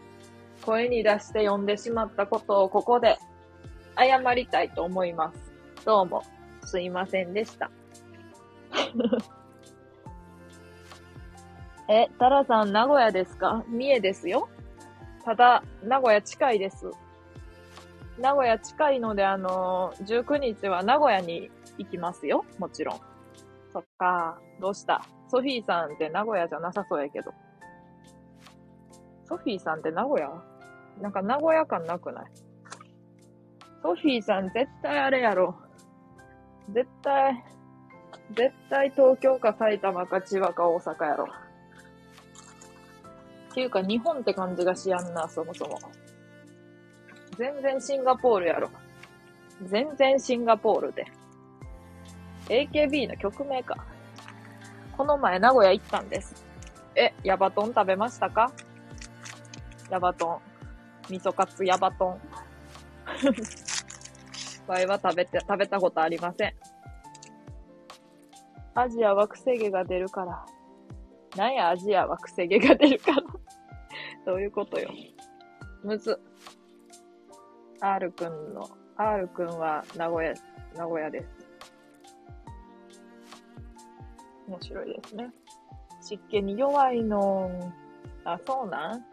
[0.63, 3.19] 声に出して読んでしまったことをここで
[3.97, 5.53] 謝りたいと思います。
[5.85, 6.23] どうも、
[6.65, 7.71] すいませんでした。
[11.89, 13.65] え、タラさん、名古屋ですか？
[13.69, 14.49] 三重ですよ。
[15.25, 16.91] ただ、名古屋近いです。
[18.19, 22.45] 名古屋近いので、あのー、19日は名古屋に行きますよ。
[22.59, 23.01] もちろん。
[23.73, 24.39] そっか。
[24.61, 25.03] どうした？
[25.29, 27.33] ソフィーさんって名古屋じゃなさそうやけど。
[29.25, 30.31] ソフィーさんって名古屋？
[31.01, 32.25] なんか名古屋感なくない？
[33.83, 35.57] ソフィーさん絶対あれやろ。
[36.71, 37.43] 絶対、
[38.37, 41.27] 絶対東京か埼玉か千葉か大阪やろ。
[43.51, 45.79] っていうか日本って感じがしやんな、そもそも。
[47.39, 48.71] 全然シンガポールやろ。
[49.65, 51.07] 全然シンガポールで。
[52.49, 53.77] AKB の曲名か。
[54.97, 56.45] この前名古屋行ったんです。
[56.95, 58.53] え、ヤバトン食べましたか？
[59.91, 60.41] ヤバトン。
[61.11, 62.21] 味噌カツヤバトン。
[64.67, 66.55] わいは食べて、食べたことありません。
[68.75, 70.47] アジアはくせ毛が出るから。
[71.37, 73.23] なんやアジアはくせ毛が出るから。
[74.25, 74.91] どういうことよ。
[75.83, 76.19] むず。
[77.81, 80.33] R くんの、R くんは名古屋、
[80.77, 81.42] 名古屋です。
[84.49, 85.31] 面白いですね。
[86.01, 87.73] 湿気に弱いの。
[88.25, 89.05] あ、そうなん？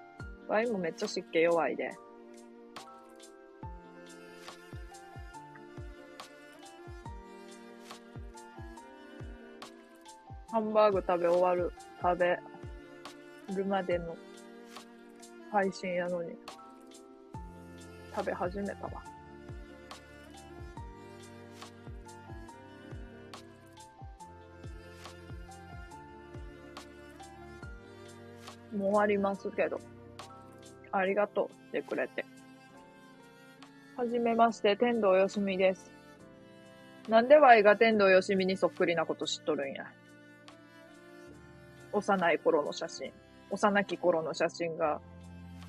[0.47, 1.91] ワインもめっちゃ湿気弱いで。
[10.51, 12.39] ハンバーグ食べ終わる、食べ
[13.55, 14.15] るまでの
[15.51, 16.35] 配信やのに、
[18.15, 19.03] 食べ始めたわ。
[28.75, 29.79] もう終わりますけど、
[30.91, 32.25] ありがとうしてくれて。
[33.97, 35.91] はじめまして、天童よしみです。
[37.07, 39.85] なんでワイが天童よしみにそっくりなこと知っとるんや。
[41.91, 43.11] 幼い頃の写真。
[43.49, 45.01] 幼き頃の写真が、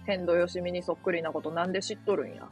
[0.05, 2.47] 天童よしみにそっくりなことなんで知っとるんや。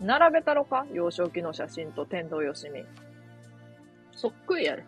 [0.00, 0.86] 並べたろか？
[0.92, 2.84] 幼少期の写真と天童よしみ。
[4.12, 4.84] そっくりやで。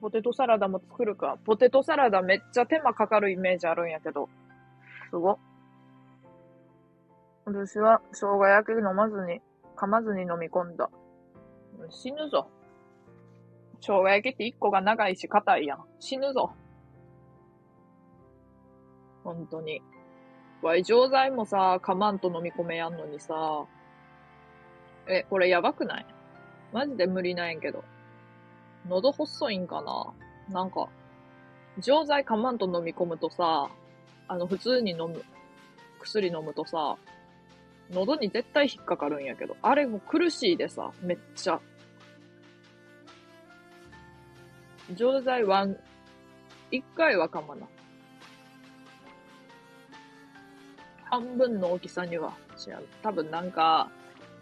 [0.00, 1.38] ポテトサラダも作るか。
[1.44, 4.28] ポテトサラダめっちゃ手間かかるイメージあるんやけど。
[5.10, 5.38] すご。
[7.44, 9.40] 私は生姜焼き飲まずに、
[9.76, 10.90] 噛まずに飲み込んだ。
[11.90, 12.48] 死ぬぞ。
[13.80, 15.84] 生姜焼きって一個が長いし硬いやん。
[15.98, 16.52] 死ぬぞ。
[19.24, 19.82] 本当に。
[20.62, 23.64] わい、錠剤もさ、噛まんと飲み込めやんのにさ。
[25.08, 26.06] え、これやばくない？
[26.72, 27.82] マジで無理なんやけど。
[28.88, 30.12] 喉細いんかな？
[30.48, 30.88] なんか、
[31.78, 33.70] 錠剤噛まんと飲み込むとさ、
[34.26, 35.22] あの、普通に飲む、
[36.00, 36.96] 薬飲むとさ、
[37.90, 41.60] 喉に絶対引っかかるんやけど、あれも苦しいでさ、めっちゃ。
[44.94, 45.66] 錠剤は、
[46.70, 47.66] 一回は噛まな。
[51.04, 52.32] 半分の大きさには
[52.66, 52.86] 違う。
[53.02, 53.90] 多分なんか、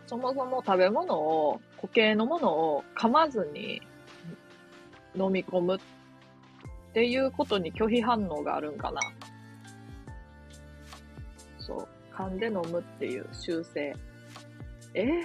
[0.06, 3.80] そもそも食べ物を、固形のものを噛まずに
[5.14, 5.78] 飲み込むっ
[6.92, 9.00] ていうことに拒否反応があるんかな。
[11.58, 11.88] そう。
[12.14, 13.94] 噛んで飲むっていう習性。
[14.94, 15.04] え？
[15.04, 15.22] ー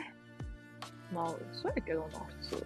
[1.14, 2.66] まあ、そうやけどな、普通。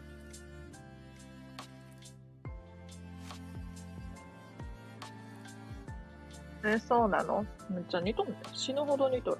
[6.65, 7.45] え、そうなの？
[7.69, 9.37] めっちゃ似とんね死ぬほど似とる。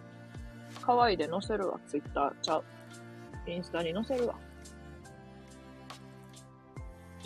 [0.81, 2.63] 可愛いで載せるわ、ツイッターちゃう。
[3.47, 4.35] インスタに載せるわ。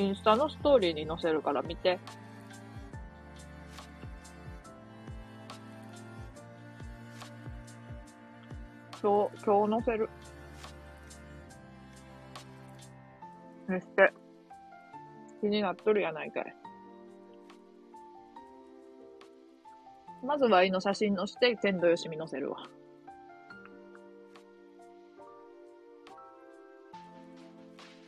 [0.02, 1.99] インスタのストーリーに載せるから見て。
[9.02, 10.10] 今日、今日載せる。
[13.68, 14.10] めっちゃ
[15.39, 16.56] 気になっとるやないかい。
[20.24, 22.58] まずは I の写真載して、天童よしみ載せるわ。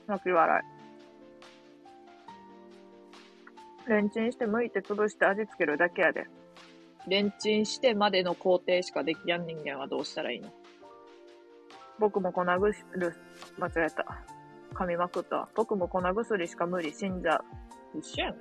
[0.07, 0.72] 泣き笑い。
[3.87, 6.27] レンチンして剥いて潰して味付けるだけやで。
[7.07, 10.53] レンチンしてまでの工程しかできやん人間はどうしたらいいの？
[11.99, 12.73] 僕も粉薬、
[13.59, 14.23] 間違えた。
[14.73, 15.49] 噛みまくったわ。
[15.53, 17.35] 僕も粉薬しか無理、死んじゃ
[17.93, 17.99] う。
[17.99, 18.35] 一緒やん。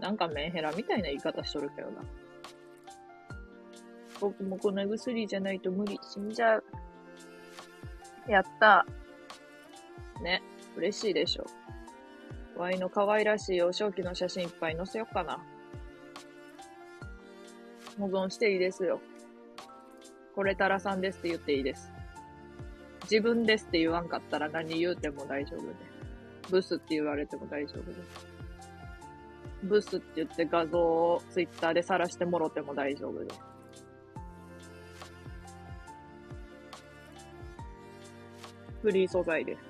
[0.00, 2.02] なんかメンヘラみたいな言い方しとるけどな。
[4.20, 6.64] 僕も粉薬じゃないと無理、死んじゃう。
[8.28, 8.86] やった
[10.22, 10.42] ね、
[10.76, 11.46] 嬉しいでしょ。
[12.58, 15.38] ワイの可愛らしい幼少期の写真いっぱい載せよっかな。
[18.00, 19.00] 保存していいですよ。
[20.34, 21.92] これタラさんですって言っていいです。
[23.02, 25.74] 自分ですって言わんかったら何言うても大丈夫で。
[26.50, 28.26] ブスって言われても大丈夫です。
[29.62, 33.40] ブスって言って画像をツイッターで晒してもろても大丈夫です。
[38.82, 39.67] フリー素材です。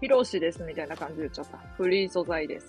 [0.00, 1.58] ヒロシですみたいな感じで言っちゃった。
[1.76, 2.66] フリー素材です。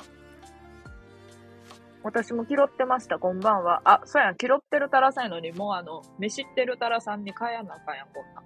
[2.02, 3.82] 私も拾ってました、こんばんは。
[3.84, 8.42] あ、そうやん、拾ってるタラさんやのに、もうあの、飯ってるタラさんに変えなあかんやん、こんな。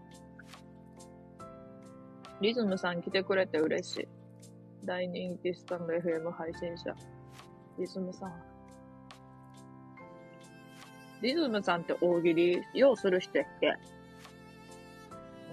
[2.42, 4.08] リズムさん来てくれて嬉しい。
[4.84, 6.94] 大人気スタンド FM 配信者。
[7.80, 8.34] リズムさん。
[11.22, 13.68] リズムさんって大喜利ようする人やっけ？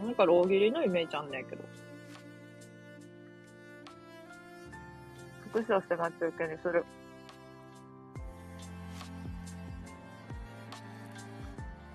[0.03, 1.63] なんか大喜利のイメージあんねんけど。
[5.53, 6.85] 復唱して待ち受けにする。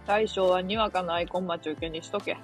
[0.05, 2.37] 大将はにわかのアイコン待ち受けにしとけ。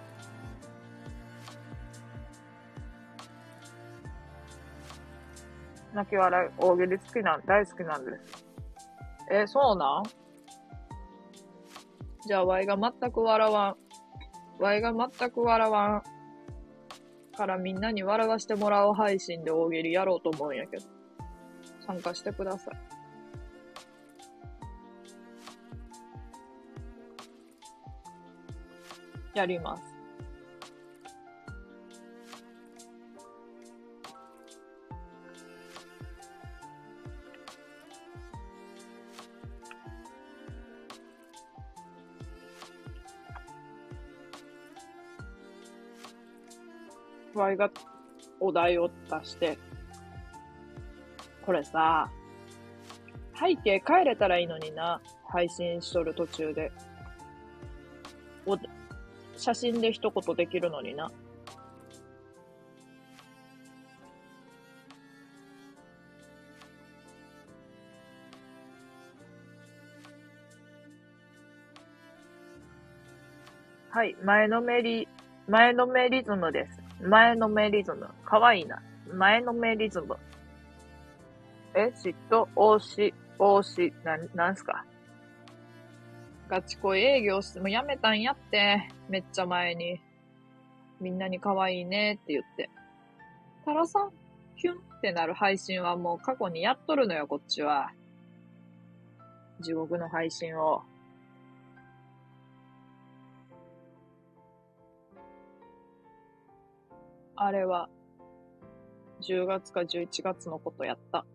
[5.93, 8.45] 泣き笑い、大喜利好きなん、大好きなんです。
[9.29, 10.03] え、そうなん？
[12.25, 13.75] じゃあ、ワイが全く笑わん。
[14.63, 16.03] ワイが全く笑わん。
[17.35, 21.00] からみんなに笑わしてもらう配信で大喜利やろうと思うんやけど。
[21.85, 22.75] 参加してください。
[29.33, 29.83] やります。
[47.33, 47.71] ワイが
[48.41, 49.57] お題を出して、
[51.45, 52.09] これさ、
[53.39, 56.71] 背景変えれたらいいのにな、配信しとる途中で。
[58.45, 58.57] お
[59.37, 61.11] 写真で一言できるのにな。
[73.89, 75.07] はい、前のめり、
[75.47, 76.81] 前のめリズムです。
[77.03, 78.07] 前のめリズム。
[78.23, 78.81] かわいいな。
[79.13, 80.15] 前のめリズム。
[81.73, 84.85] え、嫉妬、推し、推し、なん、なんすか？
[86.49, 88.89] ガチ恋営業してもやめたんやって。
[89.07, 90.01] めっちゃ前に。
[90.99, 92.69] みんなに可愛いねって言って。
[93.63, 94.11] タラさん、
[94.57, 97.91] キュンってなる配信はもう過去にやっとるのよ、こっちは。
[99.61, 100.83] 地獄の配信を。
[107.35, 107.89] あれは、
[109.21, 111.25] 10月か11月のことやった。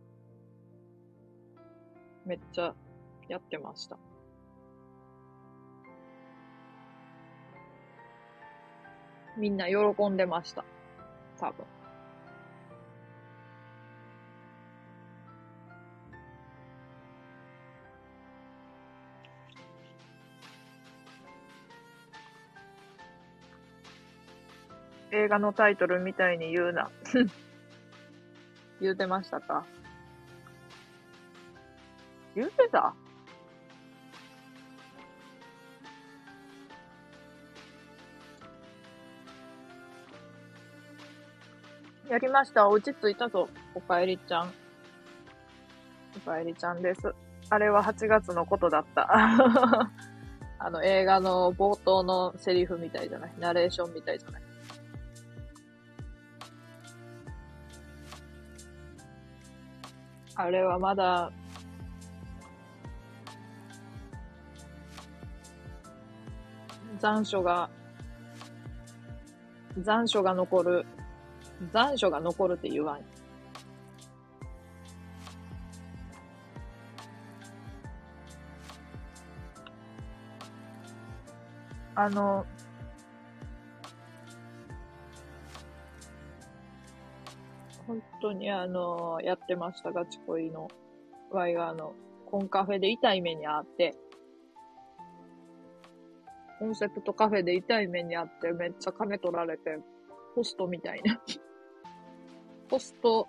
[2.27, 2.74] めっちゃ
[3.29, 3.97] やってました。
[9.37, 10.64] みんな喜んでました。
[11.39, 11.64] 多分。
[25.12, 26.91] 映画のタイトルみたいに言うな。
[28.81, 29.64] 言うてましたか？
[32.37, 32.95] 言うてた？
[42.11, 42.68] やりました。
[42.68, 43.49] お家着いたぞ。
[43.74, 44.53] おかえりちゃん。
[46.18, 47.12] おかえりちゃんです。
[47.49, 49.09] あれは8月のことだった。
[50.59, 53.32] あの映画の冒頭のセリフみたいじゃない？
[53.39, 54.43] ナレーションみたいじゃない？
[60.37, 61.32] あれはまだ、
[67.07, 67.70] 残暑が、
[69.78, 70.86] 残暑が残る、
[71.72, 73.00] 残暑が残るって言わん。
[81.94, 82.44] あの、
[87.86, 90.66] 本当にあの、やってました、ガチ恋の。
[91.30, 91.94] ワイがあの、
[92.28, 93.94] コンカフェで痛い目にあって、
[96.59, 99.78] コンセプトカフェで痛い目にあって、めっちゃ金取られて、
[100.34, 101.20] ホストみたいな。
[102.70, 103.28] ホスト、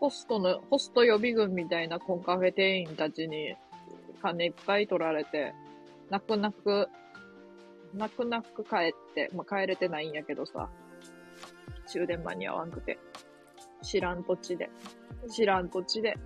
[0.00, 3.56] ホストの、ホスト予備軍みたいなコンカフェ店員たちに
[4.22, 5.54] 金いっぱい取られて、
[6.10, 6.88] 泣く泣く、
[7.94, 10.68] 泣く泣く帰って、まあ、帰れてないんやけどさ、
[11.86, 12.98] 終電間に合わんくて、
[13.82, 14.70] 知らん土地で、
[15.28, 16.16] 知らん土地で、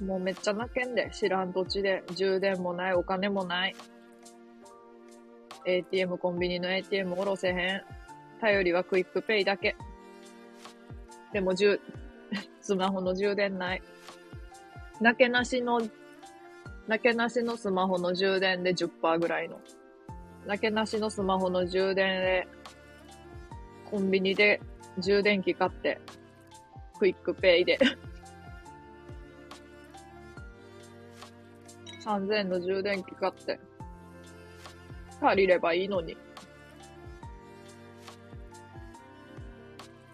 [0.00, 3.76] もうめっちゃ泣けんで、知らん土地で、充電もない、お金もない。
[5.64, 7.82] ATM、コンビニの ATM おろせへん。
[8.40, 9.76] 頼りはクイックペイだけ。
[11.32, 11.80] でも、じゅ、
[12.60, 13.82] スマホの充電ない。
[15.00, 15.80] なけなしの、
[16.86, 19.60] なけなしのスマホの充電で10%ぐらいの。
[20.46, 22.48] なけなしのスマホの充電で、
[23.90, 24.60] コンビニで
[24.98, 26.00] 充電器買って、
[26.98, 27.78] クイックペイで。
[32.06, 33.58] 3000円の充電器買って、
[35.20, 36.16] 借りればいいのに。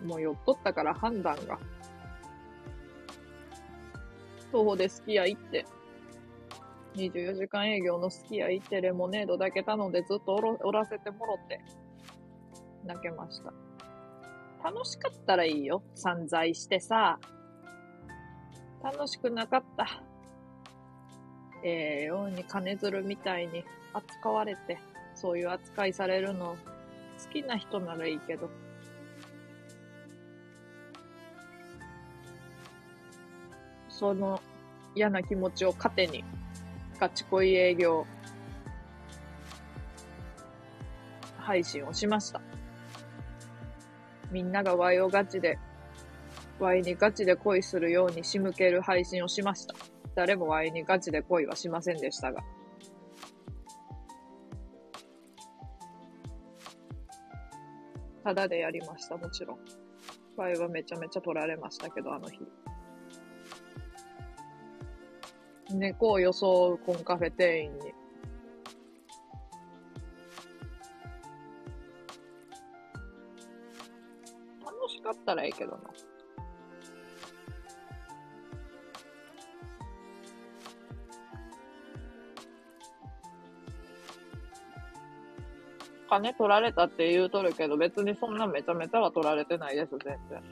[0.03, 1.59] もう酔っとったから判断が。
[4.51, 5.66] 徒歩でスキヤ行って、
[6.95, 11.61] 24時間営業のスキヤ行ってレモネードだけ頼んでずっとおろおらせてもろって、
[12.86, 13.53] 泣けました。
[14.64, 15.82] 楽しかったらいいよ。
[15.95, 17.18] 散財してさ。
[18.82, 20.03] 楽しくなかった。
[21.62, 24.78] ええように金づるみたいに扱われて、
[25.14, 26.56] そういう扱いされるの
[27.24, 28.50] 好きな人ならいいけど。
[33.88, 34.40] その
[34.96, 36.24] 嫌な気持ちを糧に、
[36.98, 38.04] ガチ恋営業
[41.38, 42.40] 配信をしました。
[44.30, 45.58] みんながワイをガチで、
[46.58, 49.91] ワイにガチで恋するように仕向ける配信をしました。
[50.14, 52.42] 誰もワイにガチで恋はしませんでしたが。
[58.22, 59.58] ただでやりました、もちろん。
[60.36, 62.38] ワイはめちゃめちゃ取られましたけど、あの日。
[65.74, 67.92] 猫を装うコンカフェ店員に。
[74.64, 75.78] 楽しかったらいいけどな。
[86.12, 90.42] 金取られたって言うとるけど、別にそんなめちゃめちゃは取られてないです、全然。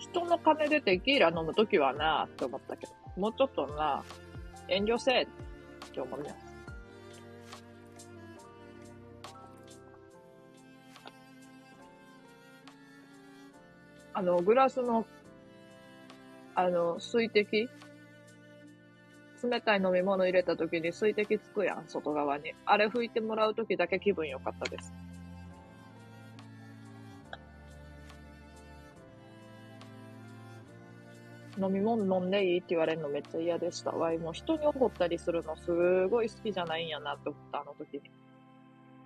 [0.00, 4.02] 人の金でテキーラ飲むときはなって思ったけど、もうちょっとな、
[4.66, 5.26] 遠慮せえっ
[5.92, 6.34] て思います。
[14.14, 15.06] あの、グラスの、
[16.56, 17.68] あの、水滴
[19.42, 22.54] 冷たい飲み物入れた時に水滴つくやん、外側に。
[22.66, 24.92] あれ拭いてもらう時だけ気分良かったです。
[31.58, 33.90] 飲み物飲んでいいって言われるのめっちゃ嫌でした。
[33.90, 38.10] わいも人に怒ったりするのすごい好きじゃないんやなって思った、あの時に。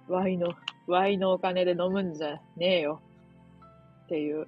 [0.08, 0.52] ワイの、
[0.86, 3.00] ワイのお金で飲むんじゃねえよ。
[4.04, 4.46] っていう。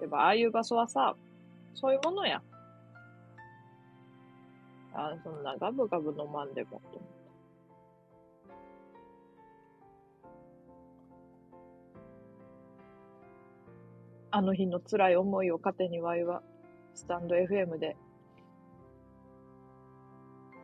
[0.00, 1.16] でも、ああいう場所はさ、
[1.74, 2.42] そういうものや。
[5.00, 7.10] あそんなガブガブ飲まんでも、と思っ
[14.30, 14.38] た。
[14.38, 16.42] あの日の辛い思いを糧にワイは、
[16.94, 17.96] スタンド FM で、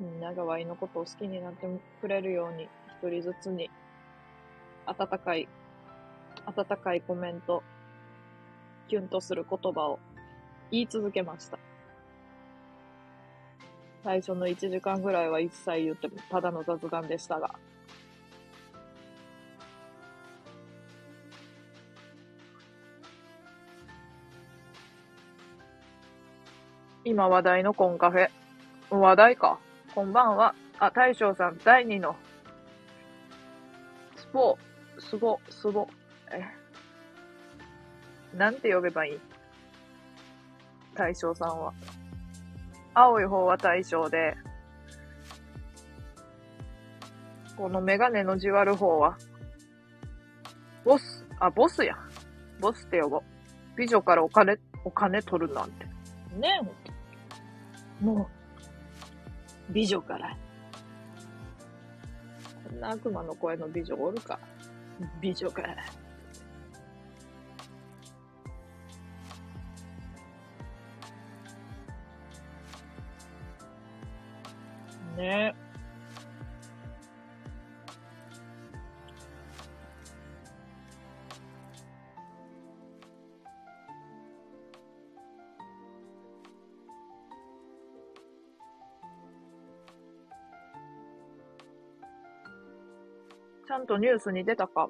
[0.01, 1.69] みんながワイのことを好きになって
[2.01, 2.65] くれるように、
[3.01, 3.71] 一人ずつに、
[4.87, 5.49] 温かい、
[6.45, 7.63] 温かいコメント、
[8.89, 10.01] キュンとする言葉を
[10.73, 11.59] 言い続けました。
[14.05, 17.55] 最初の1時間ぐらいは一切言ってもただの雑談でしたが。
[27.07, 28.29] 今話題のコンカフェ。
[28.91, 29.59] 話題か。
[29.95, 30.55] こんばんは。
[30.79, 32.15] あ、大将さん、第2の、
[34.17, 34.59] スポ、
[34.99, 35.89] スボ、スボ、
[36.31, 36.45] え、
[38.37, 39.21] なんて呼べばいい？
[40.95, 41.73] 大将さんは。
[42.95, 44.37] 青い方は大将で、
[47.57, 49.19] このメガネのじわる方は、
[50.85, 51.97] ボス、あ、ボスや。
[52.61, 53.23] ボスって呼ぼう。
[53.77, 55.85] 美女からお金、お金取るなんて。
[56.37, 56.61] ね
[58.01, 58.29] え、も
[59.71, 60.37] う、美女から。
[62.69, 64.39] こんな悪魔の声の美女おるか。
[65.21, 65.77] 美女から。
[75.17, 75.55] ね
[93.67, 94.89] ちゃんとニュースに出たか？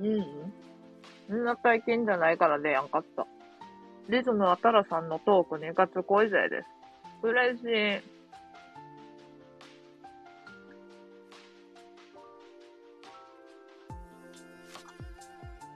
[0.00, 0.52] うん。
[1.28, 3.26] そんな体験じゃないから出やんかった。
[4.08, 6.66] リズムはタラさんのトークにガツ恋勢です。
[7.22, 8.13] 嬉しい。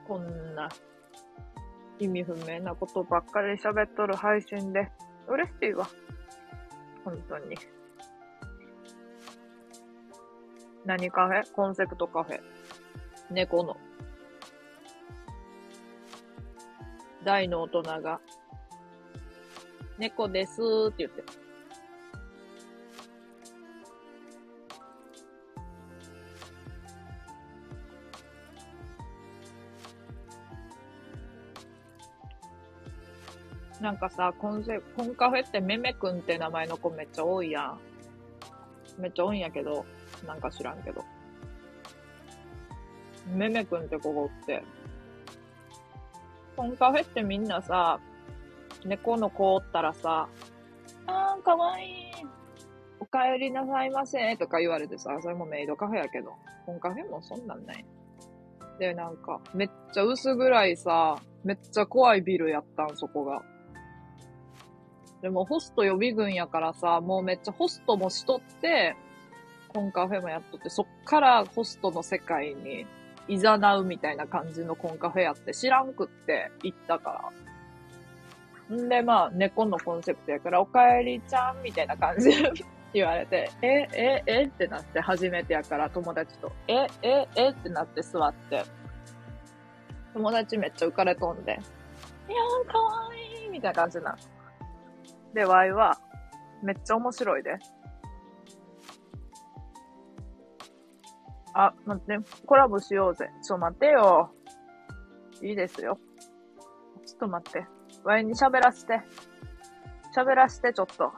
[0.09, 0.69] こんな
[1.99, 4.91] 意味不明なことばっかり喋っとる配信で
[5.29, 5.87] 嬉しいわ。
[7.05, 7.57] 本当に。
[10.87, 11.53] 何カフェ？
[11.53, 12.41] コンセプトカフェ。
[13.31, 13.77] 猫の。
[17.25, 18.21] 大の大人が、
[19.99, 21.48] 猫ですーって言って。
[33.89, 37.81] なんかさ、コンセ、コンカフェってめめくんって名前の子めっちゃ多いやん。
[39.01, 39.87] めっちゃ多いんやけど、
[40.27, 41.03] なんか知らんけど。
[43.35, 44.63] めめくんってここって。
[46.55, 47.99] コンカフェってみんなさ、
[48.85, 50.29] 猫の子おったらさ、
[51.07, 52.13] あー、かわいい。
[53.01, 54.37] お帰りなさいませ。
[54.37, 56.35] とか言われてさ、それもメイドカフェやけど、
[56.67, 57.87] コンカフェもそんなんない。
[58.79, 63.43] で、なんか、めっちゃ薄暗いさ、めっちゃ怖いビルやったん、そこが。
[65.23, 68.97] でもホスト予備軍やからさ、もうめっちゃホストもしとって、
[69.69, 72.87] コンカフェもやっとって、そっからホストの世界に
[73.29, 73.43] 誘
[73.81, 77.31] うみたいな感じのコンカフェやって知らんくって行ったか
[78.71, 78.77] ら。
[78.77, 82.53] んで、まあ、猫のコンセプトやから、おかえりちゃんみたいな感じで
[82.95, 88.63] 言われて、え、え、えってなって初めてやから友達と、え、え、えってなって座って、
[90.15, 91.55] 友達めっちゃ浮かれとんで、い
[92.33, 94.17] やーかわいいみたいな感じな。
[95.39, 95.97] で、ワイは、
[96.65, 97.59] めっちゃ面白いで。
[101.55, 103.31] あ、待って、コラボしようぜ。
[103.45, 104.35] ちょっと待ってよ。
[105.41, 106.01] いいですよ。
[107.07, 107.69] ちょっと待って。
[108.03, 109.01] ワイに喋らせて。
[110.13, 111.13] 喋らせて、ちょっと。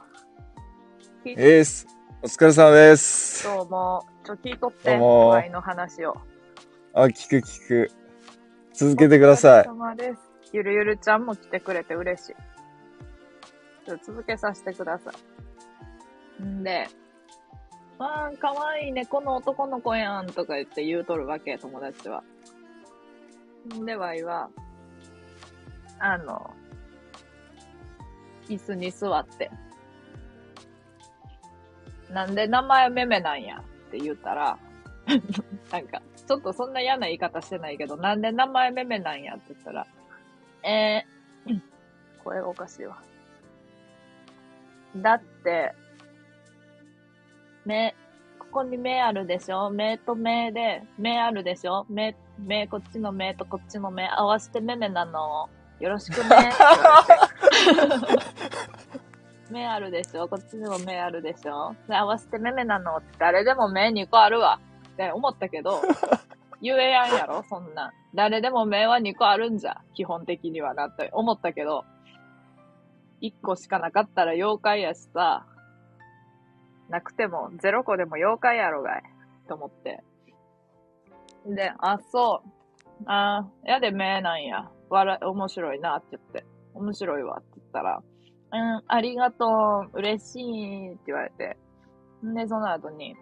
[1.24, 1.86] えーす。
[2.22, 3.44] お疲れ様です。
[3.44, 4.04] どうも。
[4.22, 6.14] ちょ、聞いとって、ワイの話を。
[6.92, 7.90] あ、聞く聞く。
[8.74, 9.72] 続けてくださいお。
[9.72, 10.20] 疲れ様です。
[10.52, 12.34] ゆるゆるちゃんも来てくれて嬉しい。
[13.86, 15.10] ちょっと続けさせてくださ
[16.40, 16.42] い。
[16.42, 16.88] んで、
[17.98, 22.22] わあ、かわいいね、この男の子やんとか言って言うとるわけ、友達は。
[23.74, 24.50] んで、わいは、
[25.98, 26.50] あの、
[28.48, 29.50] 椅子に座って、
[32.10, 34.58] なんで名前めめなんやって言ったら、
[35.70, 39.86] なんか、ちょっとそんな嫌な言い方してないけど、なんで名前めめなんやって言ったら、
[40.62, 41.60] えー、
[42.22, 43.02] 声おかしいわ。
[44.96, 45.72] だって、
[47.64, 47.94] 目、
[48.38, 49.70] ここに目あるでしょ？
[49.70, 51.86] 目と目で、目あるでしょ？
[51.88, 55.48] 目、目、こっちの目とこっちの目合わせてめめなの。
[55.78, 56.52] よろしくね。
[59.50, 60.28] 目あるでしょ？
[60.28, 61.74] こっちにも目あるでしょ？
[61.88, 64.60] で合わせてめめなのって誰でも目2個あるわ。
[64.88, 65.82] って思ったけど、
[66.60, 67.44] 言えやんやろ？
[67.48, 67.92] そんなん。
[68.14, 69.80] 誰でも目は2個あるんじゃ。
[69.94, 71.84] 基本的にはなって思ったけど、
[73.22, 75.46] 1個しかなかったら妖怪やしさ、
[76.88, 79.02] なくても0個でも妖怪やろがい。
[79.48, 80.02] と思って。
[81.46, 82.48] で、あ、そう。
[83.06, 84.70] あやで目なんや。
[84.88, 86.44] 笑い、面白いなって言って。
[86.74, 88.02] 面白いわって言ったら、
[88.52, 91.56] うん、ありがとう、嬉しいって言われて。
[92.24, 93.16] んで、その後に、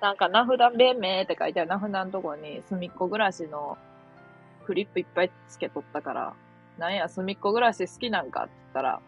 [0.00, 3.76] なんか名札べめって書いてある名札のとこに、隅っこ暮らしの
[4.64, 6.34] クリップいっぱいつけとったから、
[6.80, 9.00] なんや、隅っこ暮らし好きなんかって言ったら、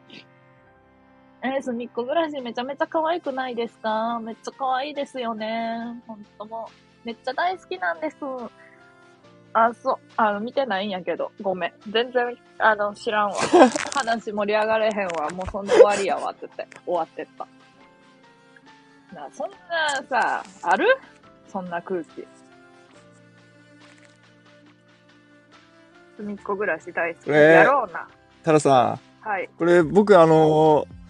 [1.42, 4.20] えー、隅っこ暮らしめちゃめちゃ可愛くないですか？
[4.20, 6.02] めっちゃ可愛いですよね。
[6.06, 8.16] ほんともう、めっちゃ大好きなんです。
[9.54, 11.72] あ、そう、あの、見てないんやけど、ごめん。
[11.90, 13.34] 全然、あの、知らんわ。
[13.94, 15.30] 話盛り上がれへんわ。
[15.30, 17.46] もうそんで終わりやわって言って、終わってった。
[19.14, 19.56] な、そんな
[20.08, 20.86] さ、ある？
[21.48, 22.26] そんな空気。
[26.22, 27.30] 隅っこ暮らし大好き。
[27.30, 28.06] えーやろうな。
[28.44, 29.44] タラさはい。
[29.44, 31.02] ん、これ僕あのー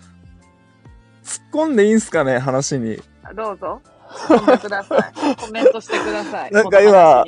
[1.25, 2.39] 突っ込んでいいんすかね？
[2.39, 2.97] 話に。
[3.37, 3.81] どうぞ。
[4.09, 5.13] 込んでください。
[5.37, 6.51] コメントしてください。
[6.51, 7.25] なんか今。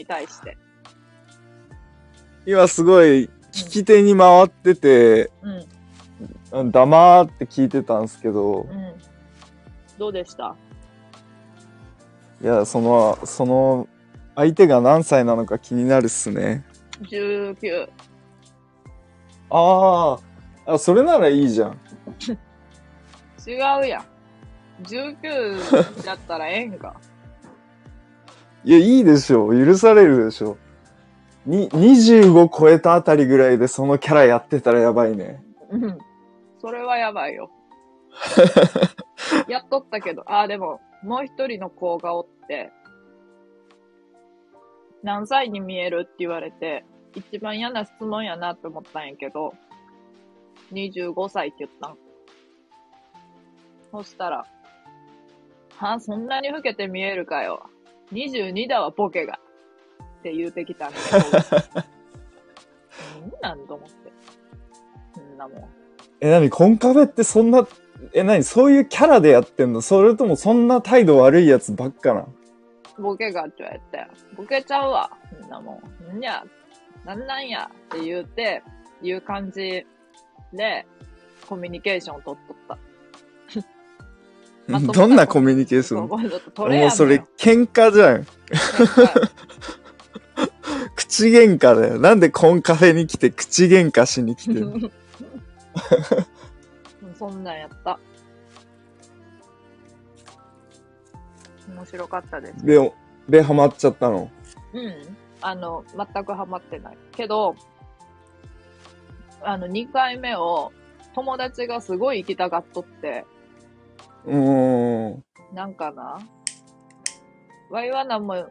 [2.46, 5.30] 今すごい聞き手に回ってて、
[6.52, 6.70] うん。
[6.72, 8.94] 黙って聞いてたんですけど、うん。
[9.98, 10.56] どうでした？
[12.42, 13.88] いや、その、その、
[14.34, 16.64] 相手が何歳なのか気になるっすね。
[17.02, 17.88] ?19。
[19.50, 20.18] あ
[20.66, 21.78] あ、あ、それならいいじゃん。
[23.46, 24.04] 違うやん。
[24.82, 26.96] 19だったらええんか。
[28.64, 29.50] いや、いいでしょ。
[29.50, 30.56] 許されるでしょ。
[31.46, 35.42] に、25超えたあたりぐらいでそのキャラやってたらやばいね。
[35.70, 35.98] うん。
[36.60, 37.50] それはやばいよ。
[39.48, 42.72] やっとったけど、ああ、でも、もう一人の子がおって、
[45.04, 46.84] 何歳に見えるって言われて、
[47.14, 49.52] 一番嫌な質問やなって思ったんやけど、
[50.72, 51.96] 25歳って言ったん。
[53.92, 54.46] そしたら、
[55.76, 57.68] はあ、そんなに老けて見えるかよ。
[58.12, 59.38] 22だわ、ボケが。
[60.20, 61.84] って言うてきたんだけど。
[63.42, 64.12] なんなんと思って。
[65.14, 65.68] そんなもん。
[66.20, 67.66] え、なに、コンカフェってそんな、
[68.14, 69.82] え、なに、そういうキャラでやってんの？
[69.82, 72.26] それともそんな態度悪いやつばっかな
[72.98, 75.10] ボケがって言われて、ボケちゃうわ。
[75.40, 75.82] そんなも
[76.12, 76.18] ん。
[76.18, 76.44] んや、
[77.04, 78.62] なんなんやって言うて、
[79.02, 79.86] いう感じ
[80.52, 80.86] で、
[81.46, 82.78] コミュニケーションを取っとった。
[84.92, 86.08] どんなコミュニケーション？
[86.08, 86.16] も
[86.86, 88.26] うそれ喧嘩じゃん。
[90.96, 91.98] 口喧嘩だよ。
[91.98, 94.90] なんでコンカフェに来て口喧嘩しに来てんの
[97.18, 97.98] そんなんやった。
[101.74, 102.64] 面白かったです。
[102.64, 102.92] で、
[103.28, 104.30] で、ハマっちゃったの？
[104.72, 105.16] うん。
[105.40, 106.98] あの、全くハマってない。
[107.12, 107.54] けど、
[109.42, 110.72] あの、2回目を
[111.14, 113.24] 友達がすごい行きたがっとって、
[114.24, 115.24] うーん。
[115.52, 116.18] なんかな、
[117.70, 118.48] ワイは何も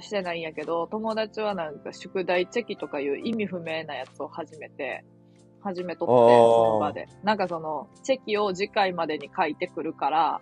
[0.00, 5.04] してないんやけど、友達はなんか宿題チェキとかいう意味不明なやつを始めて、
[5.62, 7.08] 始めとって、その場で。
[7.22, 10.40] なんかその、チェキを次回までに書いてくるから、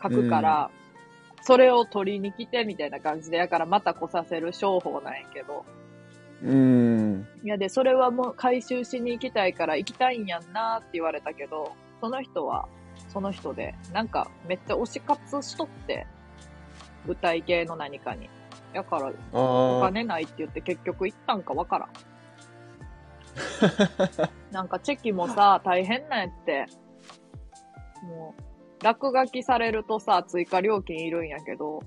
[0.00, 0.70] 書くから、
[1.48, 5.64] それを取りに来てみたいな感じで、やからまた来させる商法なんやけど、
[6.42, 7.26] うーん。
[7.42, 11.72] いやで、それはもう回収しに行きたいから行きたいんやんなって言われたけど、
[12.02, 12.68] その人は、
[13.10, 16.06] その人で、なんかめっちゃ推し活しとって、
[17.06, 18.28] 舞台系の何かに。
[18.74, 21.88] だから、おあ金ないって言って結局行ったんかわからん。
[24.52, 26.66] なんかチェキもさ、大変なんやって。
[28.02, 28.47] もう、
[28.82, 31.82] 落書きされるとさ、追加料金いるんやけど、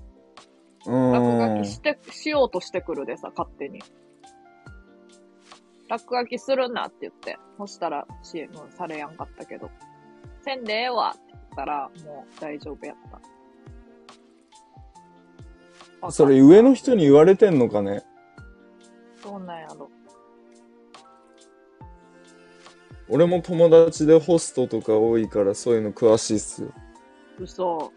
[0.86, 1.68] 落書き。
[1.68, 3.82] して、しようとしてくるでさ、勝手に。
[5.88, 7.38] 落書きするなって言って。
[7.58, 9.70] そしたら CM されやんかったけど。
[10.42, 12.96] せんでええわって言ったら、もう大丈夫やっ
[16.02, 16.10] た。
[16.10, 18.02] それ上の人に言われてんのかね？
[19.22, 19.88] そうなんやろ。
[23.12, 26.72] 俺も友達でホストとか多いからそういうの詳しいっすよ。
[27.38, 27.92] 嘘。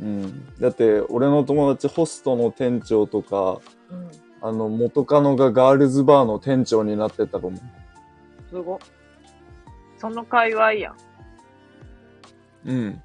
[0.00, 0.54] うん。
[0.58, 3.60] だって俺の友達ホストの店長とか、
[3.90, 4.10] うん。
[4.40, 7.58] あの元カノがガールズバーの店長になってたかも。
[8.48, 8.80] すご。
[9.98, 10.96] その界隈やん。
[12.64, 13.02] うん。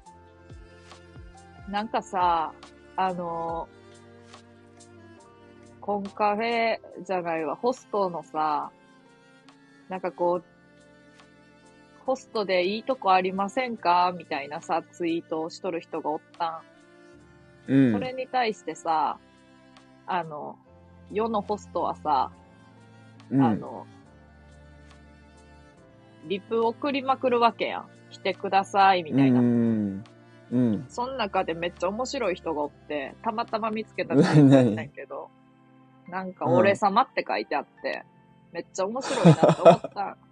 [1.68, 2.54] なんかさ、
[2.96, 3.68] あの
[5.82, 8.70] コンカフェじゃないわ、ホストのさ、
[9.90, 10.44] なんかこう、
[12.10, 14.12] ホストでいいとこありませんか？
[14.18, 16.64] みたいなさ、ツイートをしとる人がおった
[17.68, 17.90] うん。
[17.90, 17.92] ん。
[17.92, 19.16] それに対してさ、
[20.08, 20.56] あの、
[21.12, 22.32] 世のホストはさ、
[23.30, 23.86] うん、あの、
[26.26, 27.86] リプ送りまくるわけやん。
[28.10, 29.38] 来てください、みたいな。
[29.38, 30.04] うん。
[30.50, 30.86] うん。
[30.88, 35.28] その中でめっちゃ面白い人がおって、たまたま見つけたんやけど、
[36.08, 38.02] なんか、うん俺様って書いてあって、
[38.50, 40.16] めっちゃ面白いなって思った。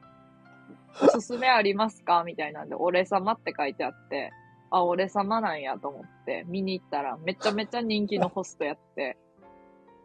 [1.01, 2.24] おすすめありますか？
[2.24, 4.32] みたいなんで、俺様って書いてあって、
[4.70, 9.16] あ、俺様なんやと思って、見に行ったら、めちゃめちゃ人気のホストやって、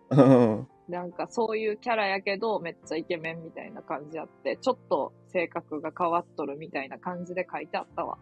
[0.09, 0.67] うん。
[0.89, 8.17] なんかそういうキャラやけど、めっちゃイケメンみたいな感じあって、ちょっと性格が変わっとるみたいな感じで書いてあったわ。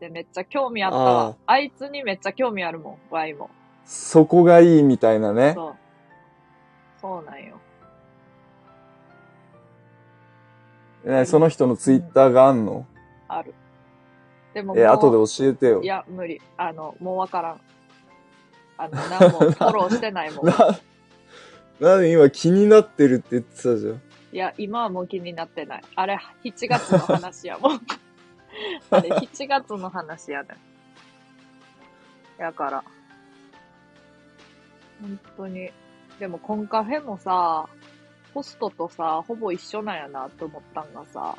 [0.00, 1.36] で、めっちゃ興味あったわあ。
[1.46, 3.50] あいつにめっちゃ興味あるもん、ワイも。
[3.84, 5.52] そこがいいみたいなね。
[5.54, 5.76] そう。
[7.00, 7.60] そうなんよ。
[11.04, 12.86] ねその人のツイッターがあんの？
[13.28, 13.54] ある。
[14.54, 15.86] でももう、え、後で教えてよい。
[15.86, 16.40] や、無理。
[16.56, 17.60] あの、もうわからん。
[18.76, 20.46] あの、何もフォローしてないもん。
[20.48, 20.54] な、
[21.80, 24.02] なんで今気になってるって言ってたじゃん。
[24.32, 25.82] いや、今はもう気になってない。
[25.94, 27.80] あれ、7月の話やもん。
[28.90, 30.48] あれ、7月の話やね
[32.38, 32.42] ん。
[32.42, 32.84] やから、
[35.00, 35.70] 本当に。
[36.18, 37.68] でも、コンカフェもさ、
[38.34, 41.36] ホストとさ、ほぼ一緒なんやなって思ったんがさ、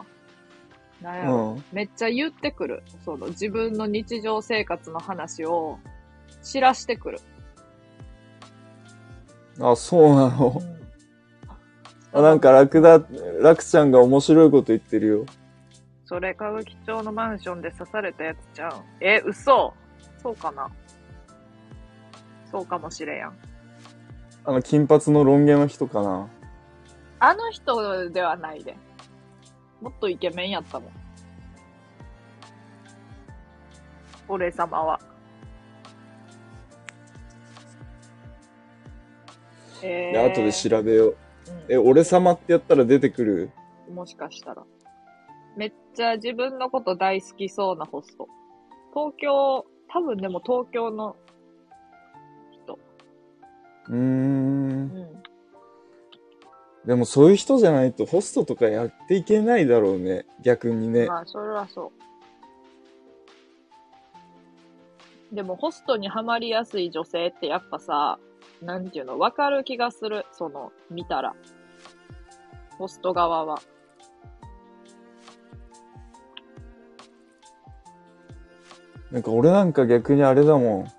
[1.01, 1.63] なんやろ、うん。
[1.71, 2.83] めっちゃ言ってくる。
[3.05, 5.79] その自分の日常生活の話を
[6.43, 7.19] 知らしてくる。
[9.59, 10.61] あ、そうなの？
[10.63, 10.81] うん
[12.13, 13.01] あなんか楽だ、
[13.41, 15.25] 楽ちゃんが面白いこと言ってるよ。
[16.03, 18.73] それ歌舞伎町のマンションで刺されたやつちゃう？
[18.73, 18.73] ん。
[18.99, 19.73] え、嘘
[20.21, 20.69] そうかな？
[22.51, 23.33] そうかもしれやん。
[24.43, 26.27] あの、金髪のロン毛の人かな？
[27.24, 28.76] あの人ではないで。
[29.80, 30.91] もっとイケメンやったもん。
[34.28, 34.99] 俺様は。
[39.84, 41.09] えで、後で調べよう。
[41.09, 41.15] うん
[41.69, 43.51] え、俺様ってやったら出てくる？
[43.93, 44.63] もしかしたら。
[45.55, 48.28] めっちゃ自分のこと大好きそうなホスト。
[48.95, 51.15] 東京、多分でも東京の
[52.63, 52.80] 人。
[53.89, 53.99] うーん。
[53.99, 55.20] うん。
[56.86, 60.25] でもそういう人じゃないとホストとかやっていけないだろうね。
[60.41, 61.05] 逆にね。
[61.05, 61.91] まあ、それはそ
[65.32, 65.36] う。
[65.36, 68.19] でも、ホストにはまりやすい女性ってやっぱさ、
[68.61, 70.25] なんていうの、わかる気がする。
[70.32, 71.36] その、見たら。
[72.77, 73.61] ホスト側は。
[79.11, 80.91] なんか俺なんか逆にあれだもん。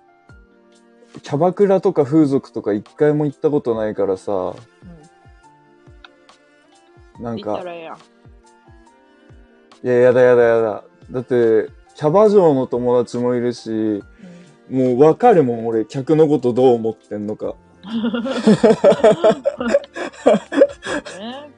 [1.22, 4.72] キャバクラとか風俗とか一回も行ったことないからさ、うん。
[7.23, 7.62] なんか。
[9.85, 10.85] いや、やだやだやだ。
[11.11, 14.03] だって、キャバ嬢の友達もいるし、
[14.68, 17.55] もうわかるもん、俺、客のことどう思ってんのか。
[21.18, 21.51] ね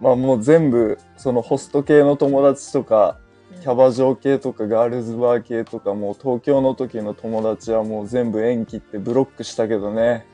[0.00, 3.18] まあもう全部、そのホスト系の友達とか、
[3.62, 10.26] キャバ嬢系とかガールズバー系とか、もう東京の時の友達はもう全部縁切ってブロックしたけどね。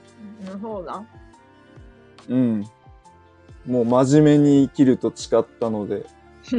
[0.52, 1.08] うん、そうなん。
[2.28, 2.64] うん。
[3.66, 6.06] もう真面目に生きると誓ったので。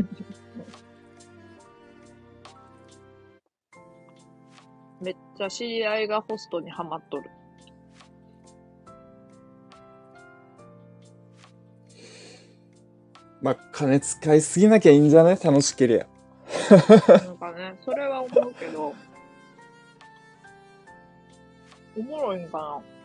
[4.99, 7.30] めっちゃ知り合いがホストにはまっとる。
[13.41, 16.07] まあ、金使いすぎなきゃいいんじゃね楽しけりゃ。
[16.70, 18.93] なんかね、それは思うけど、
[21.97, 22.97] おもろいんかな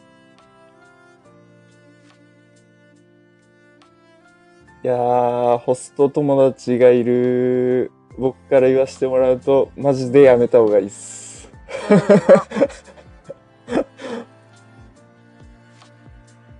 [4.85, 11.49] いやー、ホスト友達がいる僕から言わせてもらうと、マジでやめた方がいいっす。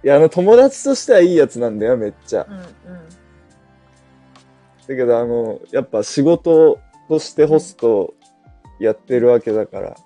[0.05, 2.47] いや、あの友達としてはいいやつなんだよ、めっちゃ。
[2.49, 2.65] うんうん。
[2.65, 2.67] だ
[4.87, 8.15] けど、あの、やっぱ仕事としてホスト
[8.79, 9.97] やってるわけだから、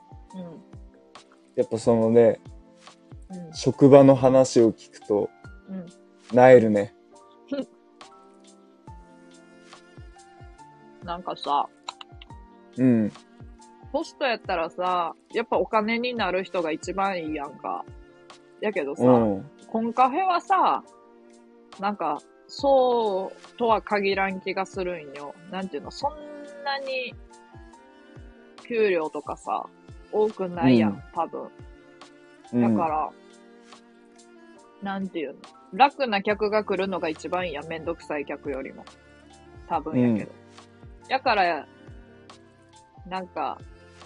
[1.54, 2.40] やっぱそのね、
[3.30, 3.52] うん。
[3.52, 5.28] 職場の話を聞くと、
[5.68, 5.74] うん。
[5.76, 5.86] うん。
[6.32, 6.95] なえるね。
[11.06, 11.68] なんかさ、
[12.76, 13.12] うん。
[13.92, 17.84] ホストやったらさ、やっぱお金になる人が一番いいやんか。
[18.60, 19.50] やけどさ、うん。
[19.68, 20.82] コンカフェはさ、
[21.80, 25.34] なんか、そうとは限らん気がするんよ。
[25.50, 26.12] なんていうの、そん
[26.64, 27.14] なに、
[28.66, 29.66] 給料とかさ、
[30.12, 31.42] 多くないやん、うん多分。
[31.42, 31.48] うん
[32.76, 33.10] だから、
[34.82, 35.40] なんていうの、
[35.72, 38.84] 楽な客が来るのが一番いいやん、めんどくさい客よりも。
[39.68, 40.45] 多分やけど。
[41.08, 41.66] やから、
[43.06, 43.58] なんか、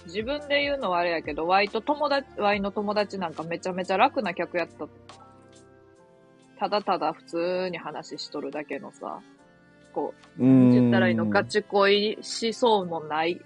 [0.07, 4.87] 自分で言うのはあれやけど、ワイと友達、ワイの友達なんかめちゃめちゃ楽な客やった。
[6.59, 9.21] ただただ普通に話しとるだけのさ、
[9.95, 10.71] こう、うん。
[10.71, 13.41] 言ったらいいの、ガチ恋しそうもない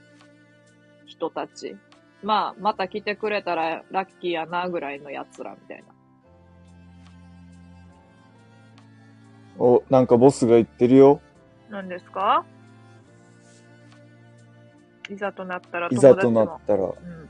[1.07, 1.77] 人たち。
[2.23, 5.85] まあ、また来てくれたらラッキーやなぐらいの奴らみたいな。
[9.59, 11.21] お、なんかボスが言ってるよ。
[11.71, 12.45] 何ですか？
[15.11, 16.85] いざとなったらいざとなったら。
[16.85, 17.29] うん。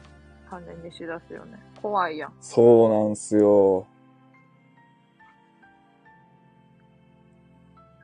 [0.48, 1.58] 完全にしだすよね。
[1.82, 2.32] 怖いやん。
[2.40, 3.86] そうなんすよ。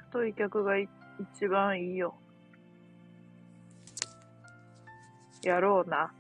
[0.09, 0.89] 太い客がい
[1.37, 2.15] 一番いいよ。
[5.43, 6.13] やろうな。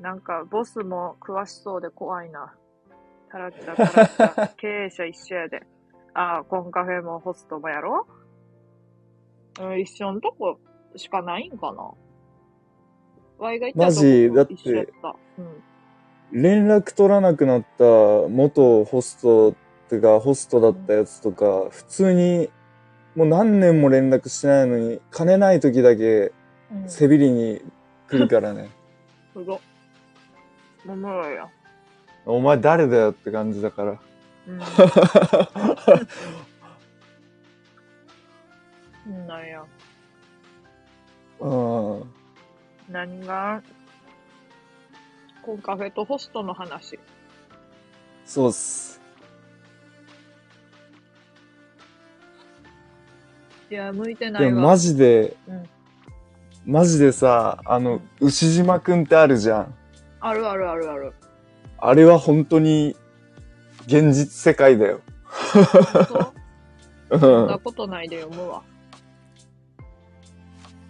[0.00, 2.54] なんか、ボスも詳しそうで怖いな。
[3.30, 4.48] タラッチャタラ。
[4.56, 5.66] 経営者一緒やで。
[6.14, 8.06] ああ、コンカフェもホストもやろ
[9.60, 10.58] うん、一緒のとこ
[10.96, 11.90] しかないんかな？
[13.42, 15.16] ワイが行ったマジだって一緒やった。
[15.38, 15.62] うん。
[16.42, 17.84] 連絡取らなくなった
[18.28, 19.54] 元ホストっ
[19.88, 22.48] てか、ホストだったやつとか、普通に、
[23.16, 26.30] もう何年も連絡してないのに、金ない時だけ
[26.72, 27.60] うん、す背びりに
[28.08, 28.70] 来るからね。
[29.34, 29.60] ごっ。
[30.88, 31.50] おもろいよ。
[32.24, 33.98] お前誰だよって感じだから。
[34.46, 34.58] うん。
[39.26, 39.64] なんや。
[41.40, 42.21] うん。
[42.92, 43.62] 何が、
[45.42, 46.98] コンカフェとホストの話。
[48.24, 49.00] そうっす。
[53.70, 54.48] いや、向いてないわ。
[54.50, 55.64] でもマジで、うん
[56.64, 59.74] マジでさ、あの、牛島くんってあるじゃん。
[60.20, 61.12] あるあるあるある。
[61.78, 62.94] あれは本当に、
[63.86, 65.00] 現実世界だよ。
[67.10, 67.58] そんなん。
[67.58, 68.62] ことないで読むわ。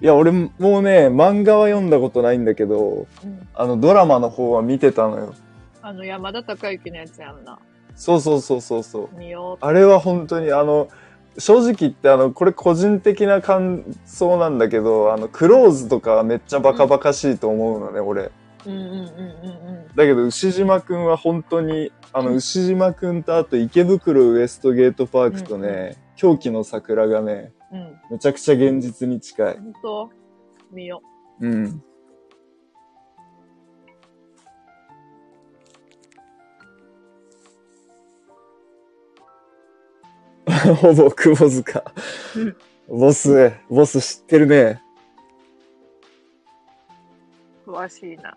[0.03, 3.49] いや、俺もうね、漫画は読んだことないんだけど、うん。
[3.55, 5.33] あの、ドラマの方は見てたのよ。
[5.81, 7.57] あの、山田孝之のやつやんな。
[7.95, 9.17] そうそうそうそうそう。
[9.17, 10.89] 見よあれは本当に、あの、
[11.39, 18.23] 正直言って、あの、これ個人的な感想なんだけど、あの、クローズとかはめっちゃバカバカしいと思うのね、俺。
[18.23, 18.33] う。
[18.67, 19.87] うんうんうんうんうん。
[19.95, 28.01] だけど、牛島くんは本当に、あの、うん牛島くんとあと池袋ウエストゲートパークとね、狂気の桜がね、うん。
[28.11, 29.55] めちゃくちゃ現実に近い。
[29.55, 30.11] 本当
[30.71, 31.03] 見よ
[31.41, 31.83] うん。
[40.81, 41.85] ほぼ窪塚
[42.37, 42.57] うん。
[42.89, 44.83] ボス、ボス知ってるね。
[47.67, 47.73] う。
[47.73, 48.37] 詳しいな。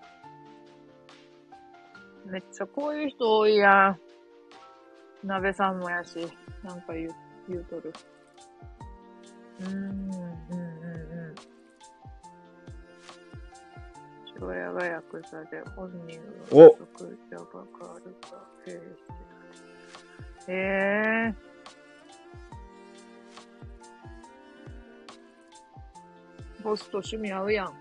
[2.25, 3.97] めっちゃこういう人多いや
[5.23, 5.27] ん。
[5.27, 6.27] 鍋さんもやし、
[6.63, 7.15] なんか言う、
[7.49, 7.93] 言うとる。
[9.61, 11.35] うん、うん、うん、うん。
[14.35, 17.45] 父親がヤクザで本人はお職者が
[17.79, 18.81] 変わるか、経営して。
[20.47, 21.55] ええー。
[26.63, 27.73] ボスと趣味合うやん。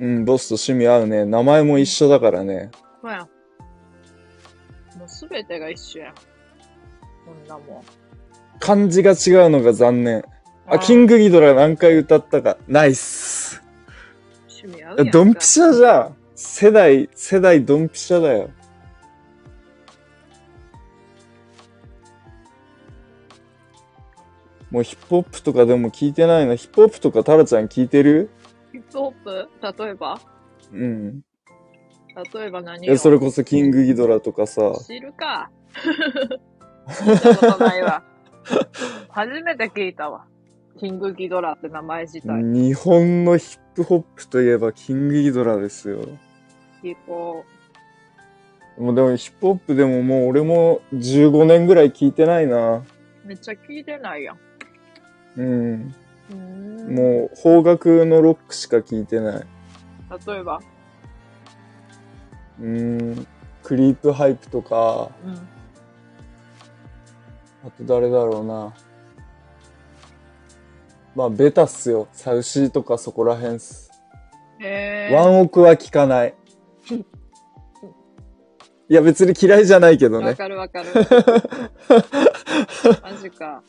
[0.00, 1.24] うん、ボスと趣味合うね。
[1.24, 2.70] 名前も一緒だからね。
[3.02, 3.20] そうやん。
[4.98, 6.14] もうすべてが一緒やん。
[6.14, 7.84] こんなもん。
[8.60, 10.24] 漢字が違うのが残念。
[10.66, 12.56] あ、キンングギドラ何回歌ったか。
[12.66, 13.62] ナイス。
[15.12, 16.16] ドンピシャじゃん。
[16.34, 18.50] 世代、世代ドンピシャだよ。
[24.70, 26.54] もうヒップホップとかでも聞いてないな。
[26.54, 28.30] ヒップホップとかタラちゃん聞いてる？
[28.72, 29.82] ヒップホップ？
[29.84, 30.20] 例えば？
[30.72, 31.20] うん。
[32.32, 34.72] 例えば何え、をそれこそキングギドラとかさ。
[34.86, 35.50] 知るか。
[36.88, 38.02] 聞いたことないわ。
[39.08, 40.24] 初めて聞いたわ。
[40.78, 42.42] キングギドラって名前自体。
[42.42, 46.00] 日本のヒップホップといえばキングギドラですよ。
[46.82, 47.44] 聞こ
[48.76, 52.78] もうでもヒップホップでももう俺も15年ぐらい聞いてないな。
[52.78, 52.84] う。
[53.24, 54.38] めっちゃ聞いてないやん。
[55.36, 55.94] うん。
[56.30, 59.46] うーんもう邦楽のロックしか聞いてない。
[60.26, 60.60] 例えば？
[62.60, 63.26] うーん。
[63.62, 65.48] クリープハイプとか、うん。
[67.66, 68.74] あと誰だろうな。
[71.14, 72.08] まあ、ベタっすよ。
[72.12, 73.90] サウシーとかそこらへんっす。
[74.58, 76.34] へワンオクは聞かない。
[78.88, 80.34] いや、別に嫌いじゃないけどわね。
[80.34, 80.88] かるわかる。
[83.02, 83.62] マジか。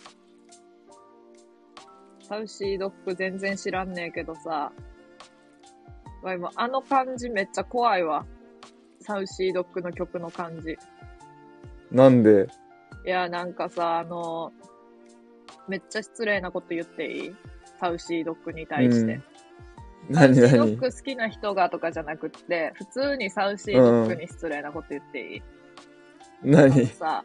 [2.28, 4.72] サウシードッグ全然知らんねえけどさ。
[6.22, 8.26] わいもあの感じめっちゃ怖いわ。
[9.00, 10.78] サウシードッグの曲の感じ。
[11.92, 12.48] なんで、
[13.06, 14.52] いや、なんかさ、あの、
[15.68, 17.36] めっちゃ失礼なこと言っていい？
[17.80, 19.14] サウシードッグに対して。
[19.14, 19.24] うん。
[20.10, 27.24] 何サウシードッ何グ好きな人がとかじゃなくって、普通にサウシードッグに失礼なこと言っていい、あの何さ、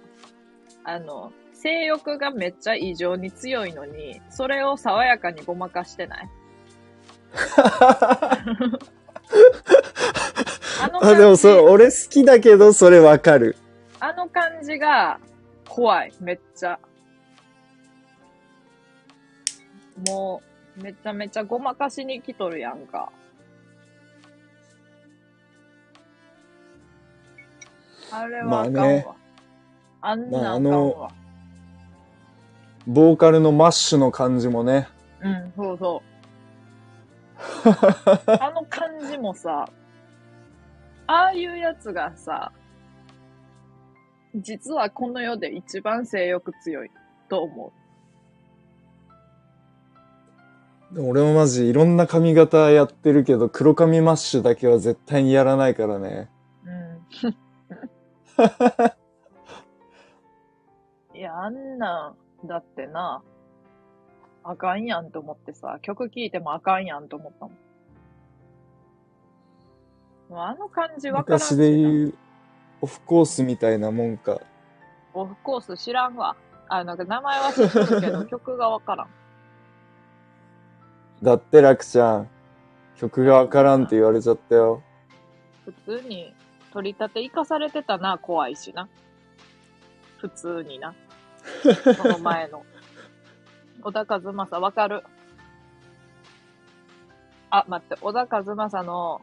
[0.85, 6.29] あの、性欲がめっちゃ異常に強いのに、それを爽やかにごまかしてない？
[10.83, 13.57] あのあ、でもそれ、俺好きだけど、それわかる。
[14.01, 15.21] あの感じが
[15.71, 16.81] 怖い、めっちゃ。
[20.09, 20.43] も
[20.77, 23.13] う、めちゃめちゃごまかしに来とるやんか。
[28.11, 28.81] あれはあかんわ。
[28.81, 29.07] まあね
[30.03, 31.13] あんまあなあのわ。
[32.89, 34.89] ボーカルのマッシュの感じもね。
[35.23, 37.69] うん、そうそう。
[38.41, 39.69] あの感じもさ、
[41.07, 42.51] ああいうやつがさ、
[44.35, 46.91] 実はこの世で一番性欲強い
[47.29, 47.73] と思
[50.93, 56.29] でも俺もマジいろんな髪型やってるけど、黒髪マッシュだけは絶対にやらないからね。
[56.65, 56.69] う。
[56.69, 57.37] うん。
[61.17, 63.23] いや、あんなん、だってな、
[64.43, 67.55] あかんやんと思ってさ、曲聴いてもあかんやんと思ったもん。
[70.31, 72.15] もうあの感じわからんし昔でな言う、
[72.83, 74.41] オフコースみたいなもんか。
[75.13, 76.37] オフコース知らんわ。
[76.69, 79.09] あ、なんか名前は知ってるけど、 曲がわからん。
[81.23, 82.29] だって楽ちゃん、
[82.97, 84.83] 曲がわからんって言われちゃったよ。
[85.65, 86.35] 普通に
[86.73, 88.89] 取り立て生かされてたな、怖いしな。
[90.19, 90.95] 普通にな。
[91.97, 92.65] その前の。
[93.83, 95.03] 小田和正わかる？
[97.51, 99.21] あ、待って、小田和正の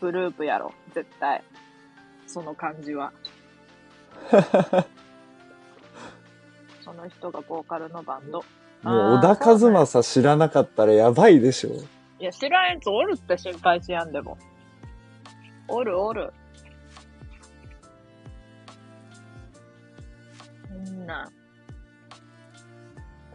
[0.00, 0.72] グループやろ。
[0.94, 1.42] 絶対。
[2.26, 3.12] その感じは。
[6.82, 8.44] その人がボーカルのバンド。
[8.82, 11.70] もう小田和正知らなかったらやばいでしょ。
[12.18, 14.38] いや、知らんやつおるって心配しやんでも。
[15.68, 16.32] おるおる。
[20.70, 21.30] みんな。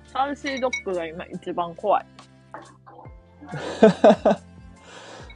[0.07, 2.05] サウシードッグが今一番怖い。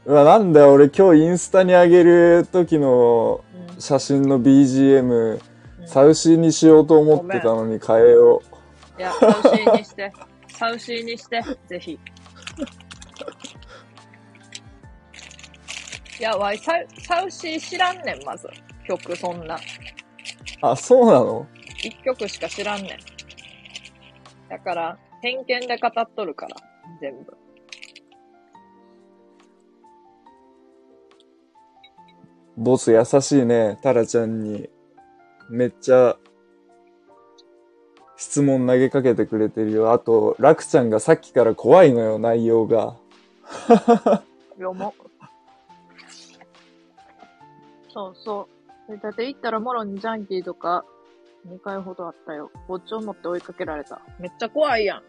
[0.06, 3.44] うわ、なんだよ、俺今日インスタに上げる時の
[3.76, 5.40] うん写真の BGM、うん
[5.88, 8.42] サウシーにしようと思ってたのに変えよ
[8.98, 10.12] いや、サウシーにして。
[10.50, 12.00] サウシーにして、ぜひ。
[16.20, 18.50] いや、わい、サウサウシー知らんねん、まず。
[18.88, 19.56] 曲、そんな。
[19.56, 19.60] う。
[20.62, 21.46] あ、そうなの？
[21.84, 24.50] 一曲しか知らんねん。
[24.50, 26.56] だから、偏見で語っとるから、
[27.00, 27.38] 全部。
[32.58, 34.70] ボス優しいね、タラちゃんに。
[35.50, 36.18] めっちゃ、
[38.18, 39.92] 質問投げかけてくれてるよ。
[39.92, 42.96] あと、ラクちゃんがさっきから怖いのよ、内容が。
[44.58, 44.94] 読も。
[47.90, 48.48] そうそ
[48.90, 48.98] う。
[48.98, 50.86] だって行ったらもろにジャンキーとか
[51.48, 52.52] 2回ほどあったよ。
[52.68, 54.02] 包丁持って追いかけられた。
[54.20, 55.04] めっちゃ怖いやん。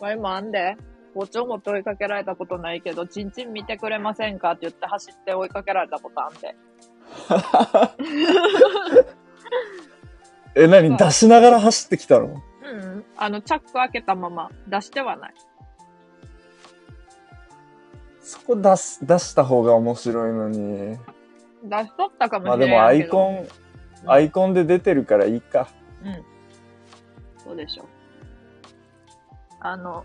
[0.00, 0.76] わいもあんで。
[1.14, 6.56] 包丁持って追いかけられたことないけど、チンチン見てくれませんかって言って走って追いかけられたことあんで。
[10.54, 10.96] え、何？
[10.96, 12.26] 出しながら走ってきたの？
[12.26, 13.04] うん、うん。
[13.16, 15.34] あの、チャック開けたまま出してはない。
[18.20, 20.98] そこ出す、出した方が面白いのに。
[21.64, 22.68] 出しとったかもしまあれない。
[22.68, 23.48] でもアイコン、
[24.06, 25.68] アイコンで出てるからいいか。
[26.04, 26.24] うん。
[27.42, 27.86] そうでしょ。
[29.60, 30.04] あの、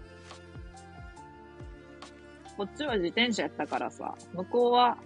[2.57, 4.97] こっちは自転車やったからさ、向こうは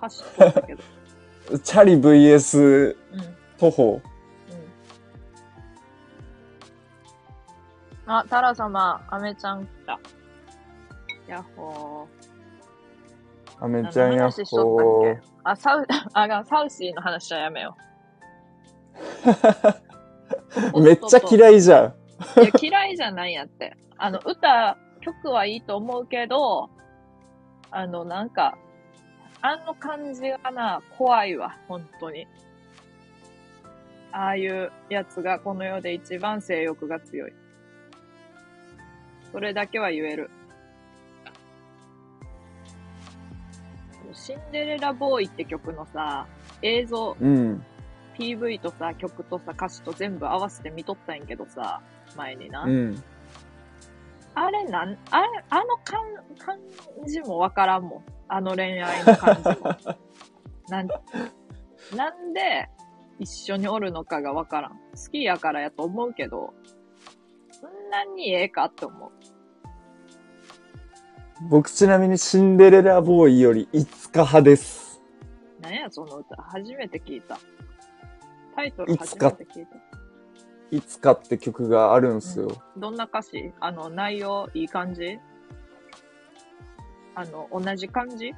[0.00, 0.82] 走っとったけど。
[1.62, 3.20] チャリ VS うん。
[3.20, 3.36] うん。
[3.58, 4.02] 徒歩。
[8.06, 10.00] あ、タラ様、アメちゃん来た。
[11.26, 13.64] やっほー。
[13.64, 15.18] アメちゃんやっ何の話しとほー。
[15.44, 17.76] あ、サウ、 あ、がサウシーの話はやめよ
[20.74, 20.80] う。
[20.80, 22.40] めっちゃ嫌いじゃん。
[22.40, 23.76] いや、嫌いじゃないんやって。
[23.98, 26.70] あの、歌、曲はいいと思うけど、
[27.70, 28.56] あの、なんか、
[29.40, 32.26] あの感じがな、怖いわ、本当に。
[34.10, 37.32] ああいうやつがこの世で一番性欲が強い。
[39.30, 40.30] それだけは言える。
[44.14, 46.26] シンデレラボーイって曲のさ、
[46.62, 47.64] 映像、うん。
[48.18, 51.80] PV とさ、曲とさ、歌詞と全部合わせて見とったんやけどさ、
[52.16, 52.64] 前にな。
[52.64, 53.02] うん。
[54.40, 56.00] あれなん、あれ、あの感、
[56.38, 56.58] 感
[57.06, 58.04] じもわからんもん。
[58.28, 59.76] あの恋愛の感じも。
[60.70, 60.88] なん、
[61.96, 62.68] なんで
[63.18, 64.72] 一緒におるのかがわからん。
[64.72, 64.78] 好
[65.10, 66.54] きやからやと思うけど、
[67.50, 69.10] そんなにええかって思う。
[71.50, 75.02] 僕ちなみにシンデレラボーイよりいつか派です。
[75.60, 76.36] なんやその歌。
[76.42, 77.38] 初めて聞いた。
[78.54, 79.76] タイトル初めて聞いた。
[80.70, 82.50] いつかって曲があるんすよ。
[82.76, 83.52] どんな歌詞？
[83.60, 85.18] あの、内容、いい感じ？
[87.14, 88.34] あの、同じ感じ？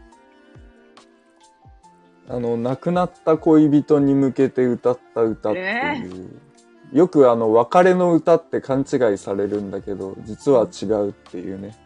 [2.28, 6.40] あの、亡くなった恋人に向けて歌った歌っていう。
[6.92, 11.76] よくあの、別れの歌って勘違いされるんだけど、実は違うっていうね。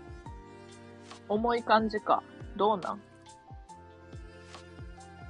[1.28, 2.22] 重い感じか。
[2.56, 3.00] どうなん？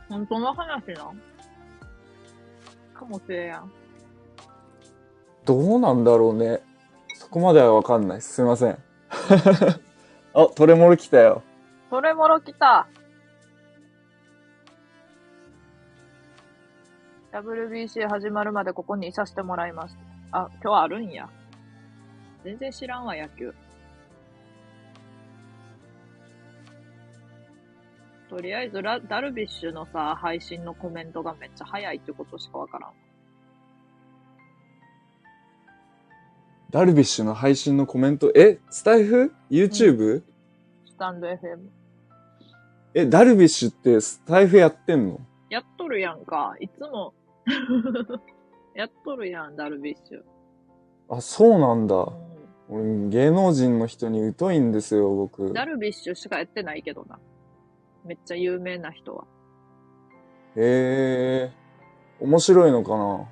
[0.08, 1.20] 本当の話なん？
[2.92, 3.72] かもしれやん。
[5.44, 6.60] どうなんだろうね。
[7.14, 8.22] そこまではわかんない。
[8.22, 8.78] すいません。
[10.34, 11.42] あ、トレモロ来たよ。
[11.90, 12.88] それもろ来た。
[17.32, 19.96] WBC 始まるまでここにいさせてもらいます。
[20.32, 21.28] あ、今日あるんや。
[22.42, 23.54] 全然知らんわ、野球。
[28.28, 32.92] とりあえずラ、ダルビッシュのさ、配信のコメントがめっちゃ早いってことしかわからん。
[36.74, 40.22] ダルビッシュの配信のコメント、えスタイフ ?YouTube?
[40.84, 41.68] スタンド FM。
[42.94, 45.20] え、ダルビッシュってスタイフやってんの？
[45.50, 46.56] やっとるやんか。
[46.58, 47.14] いつも。
[48.74, 50.22] やっとるやん、ダルビッシュ。
[51.08, 51.94] あ、そうなんだ。
[51.94, 52.12] う
[52.68, 55.52] 俺、芸能人の人に疎いんですよ、僕ん、。
[55.52, 57.20] ダルビッシュしかやってないけどな。
[58.04, 59.26] めっちゃ有名な人は。
[60.56, 61.52] へえ。
[62.18, 63.28] 面白いのかな？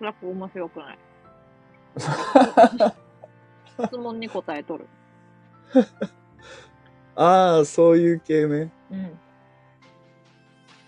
[0.00, 0.98] 全く面白くない。
[1.98, 4.86] 質問に答えとる。
[7.16, 8.70] ああ、そういう系ね。
[8.90, 8.96] う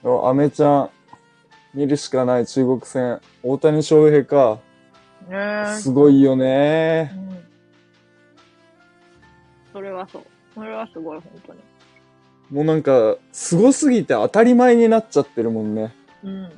[0.08, 0.24] ん。
[0.24, 0.90] あアメちゃん、
[1.74, 3.20] 見るしかない中国戦。
[3.42, 4.58] 大谷翔平か。
[5.28, 5.76] ねえ。
[5.78, 7.18] すごいよねう。
[7.18, 7.44] ん。
[9.72, 10.22] それはそう。
[10.54, 11.60] それはすごい、本当に。
[12.50, 15.94] もうなんか、すごすぎて当たり前になっちゃってるもんね。
[16.22, 16.52] うん。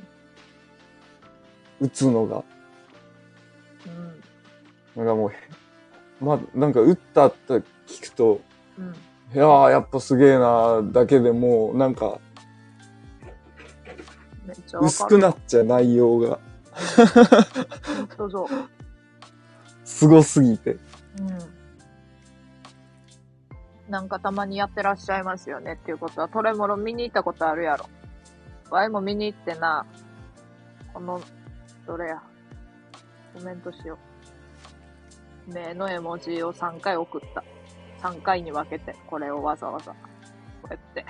[1.81, 2.43] 打つのが。
[4.99, 5.05] うん。
[5.05, 5.33] なんかもうへ、
[6.19, 7.53] まあ、なんか打ったって
[7.87, 8.41] 聞くと、
[8.77, 8.93] うん。
[9.33, 12.19] いやー、やっぱすげえなーだけでもう、なんか。
[14.81, 16.39] 薄くなっちゃう内容が。
[19.83, 20.71] すごすぎて。
[20.71, 20.79] うん。
[23.91, 27.85] なんかたまにやってらっしゃいますよねっていうことは、トレモロ見に行ったことあるやろ。
[28.71, 29.85] ワイも見に行ってな、
[30.93, 31.21] この、
[31.85, 32.21] どれや。
[33.33, 33.97] コメントしよう。
[35.47, 37.43] 目の絵文字を3回送った。
[38.01, 39.91] 3回に分けて、これをわざわざ。
[40.61, 41.05] こうやって。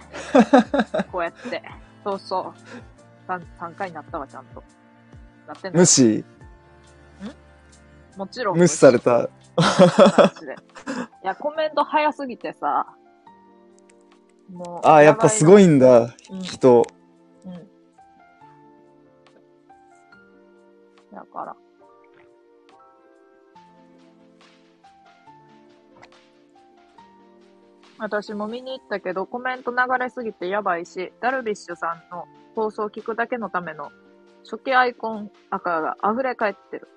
[1.11, 1.61] こうやって。
[2.03, 3.29] そうそう。
[3.29, 4.63] 3, 3回になったわ、ちゃんと。
[5.47, 6.23] なってんの無視？
[8.17, 8.57] もちろん。
[8.57, 9.21] 無視された。
[9.23, 9.29] い
[11.23, 12.87] や、コメント早すぎてさ。
[14.51, 14.87] もう。
[14.87, 16.41] あー、やっぱすごいんだ、うん。
[16.41, 16.85] 人。
[17.45, 17.69] うん。
[21.13, 21.55] だから。
[27.99, 33.91] 私も見に行ったけど、コメント流れすぎてやばいし、ダルビッシュさんの放送を聞くだけのための
[34.43, 36.87] 初期アイコン赤が溢れ返ってる。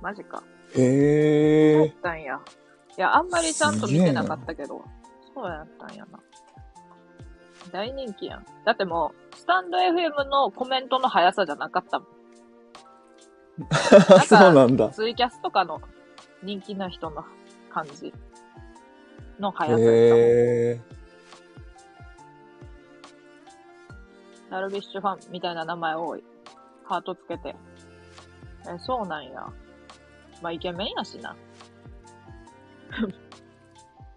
[0.00, 0.42] マジか。
[0.74, 1.96] へえそうやっ。
[1.96, 2.40] たんや。
[2.96, 4.84] いや、あんまりちゃんと見てなかったけど、
[5.34, 6.20] そうやったんやな。
[7.72, 8.46] 大人気やん。
[8.64, 12.08] だってもう、スタンド FM のコメントの速さじゃなかったもん。
[14.26, 14.90] そうなんだ。
[14.90, 15.80] ツイキャスとかの
[16.42, 17.24] 人気な人の
[17.70, 18.12] 感じ
[19.42, 19.90] の速さやったもん。
[19.90, 20.28] へ
[20.70, 20.80] え。
[24.50, 26.22] ダルビッシュファンみたいな名前多い。
[26.84, 27.54] ハートつけて。
[28.66, 29.46] え、そうなんや。
[30.40, 31.34] まあ、イケメンやしな。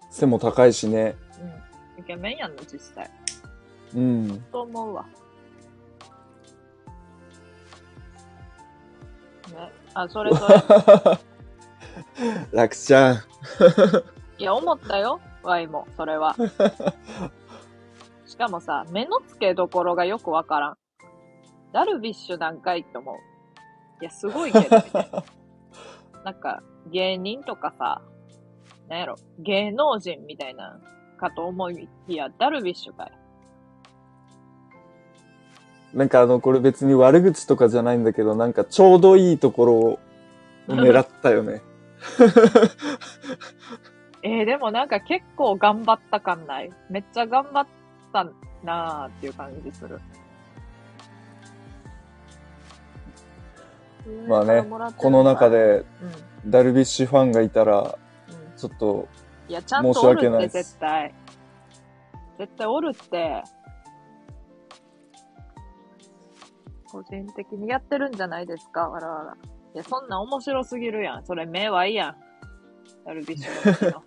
[0.10, 1.16] 背も高いしね。
[1.98, 2.02] うん。
[2.02, 3.10] イケメンやんの、実際。
[3.96, 4.42] うん。
[4.52, 5.06] と思うわ。
[9.54, 9.72] ね。
[9.94, 10.56] あ、それそれ。
[12.52, 13.16] 楽ちゃん。
[14.38, 15.22] いや、思ったよ。
[15.44, 16.36] ワイも、それは。
[18.26, 20.78] しかもさ、目の付けどころがよくわからん。
[21.72, 23.16] ダルビッシュなんかいって思う。
[24.02, 25.24] いや、すごいけど、みたいな。
[26.26, 28.02] なんか、芸人とかさ、
[28.90, 30.80] なんやろ、芸能人みたいな、
[31.18, 33.12] かと思いきや、ダルビッシュかい。
[35.94, 40.00] なんかあの、これ別に悪口とかじゃないんだけど、なんかちょうどいいところを
[40.68, 41.62] 狙ったよね。
[44.26, 47.68] えー、でもなんか結構頑張った感ないめっちゃ頑張っ
[48.12, 48.26] た
[48.64, 50.02] なーっていう感じする。
[54.28, 54.66] まあね、
[54.98, 55.86] この中、で
[56.44, 58.58] うん、ダルビッシュファンがいたら、うん。
[58.58, 59.08] ちょっと、
[59.48, 61.14] いや、ちゃんと申しおるって訳ないです絶対。
[62.40, 63.44] 絶対おるって。
[66.92, 69.34] 個人的にやってるんじゃないですか、わらわら。
[69.34, 71.26] いや、そんな面白すぎるやん。
[71.26, 72.16] それ目はいいやん。
[73.06, 74.04] ダルビッシュの。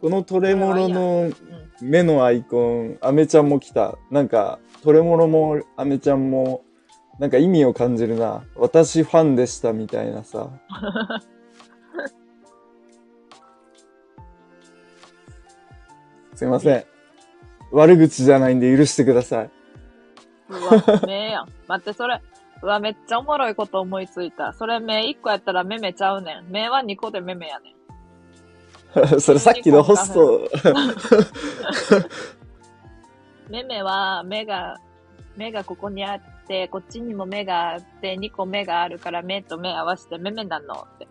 [0.00, 1.56] このトレモロのうん。
[1.80, 3.98] 目のアイコン、アメちゃんも来た。
[4.10, 6.64] なんか、トレモロもアメちゃんも、
[7.18, 8.44] なんか意味を感じるな。
[8.56, 10.50] 私ファンでしたみたいなさ。
[16.34, 16.84] すいません。
[17.72, 19.50] 悪口じゃないんで許してください。
[20.48, 21.48] うわ、目やん。
[21.66, 22.20] 待って、それ。
[22.62, 24.52] うわ、めっちゃおもろいこと思いついた。
[24.52, 26.50] それ目1個やったら目目ちゃうねん。
[26.50, 27.75] 目は2個で目目やねん。
[29.20, 30.48] それさっきのホスト、
[33.50, 34.78] 目目は、目が、
[35.36, 41.06] 目がここにあって、こっちにも目があって、2個目があるから目と目合わせて目目なのって。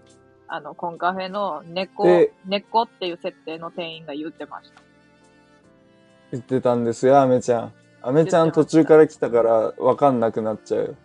[0.48, 4.82] あの、コンカフェの猫で、猫っていう設定の店員が言ってました。
[6.32, 7.74] 言ってたんですよ、アメちゃん。
[8.02, 10.96] アメちゃん途中から来たからわかんなくなっちゃうよ。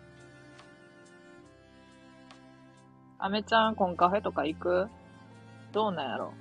[3.17, 4.87] アメちゃんコンカフェとか行く？
[5.71, 6.33] どうなんやろ？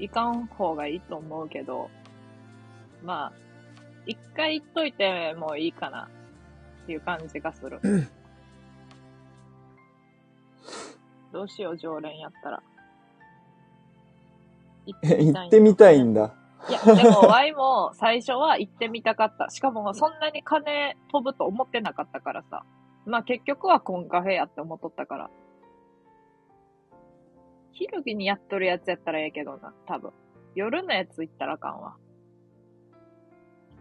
[0.00, 1.90] 行かん方がいいと思うけど、
[3.02, 3.32] まあ、
[4.06, 6.08] 一回言っといてもいいかな
[6.82, 7.78] っていう感じがする。
[11.32, 12.62] どうしよう、常連やったら。
[14.86, 16.34] 行行ってみたいんだ。
[16.68, 19.48] いや、でも、ワイも最初は行ってみたかった。
[19.50, 22.64] しかも、そんなに金飛ぶと思ってなかったからさ。
[23.06, 25.30] まあ結局はコンカフェやって思っとったから。
[27.80, 30.12] 昼日にやっとるやつやったらええけどな、多分。
[30.54, 31.96] 夜のやつ行ったらあかんわ。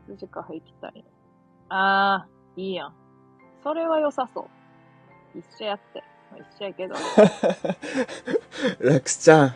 [0.08, 1.04] 羊カフェ行きたい
[1.70, 1.76] な。
[2.16, 2.94] あー、いいやん。
[3.62, 4.48] それは良さそ
[5.36, 5.38] う。
[5.38, 6.02] 一緒やって。
[6.32, 6.96] まあ一緒やけど。
[8.80, 9.56] 楽ちゃん、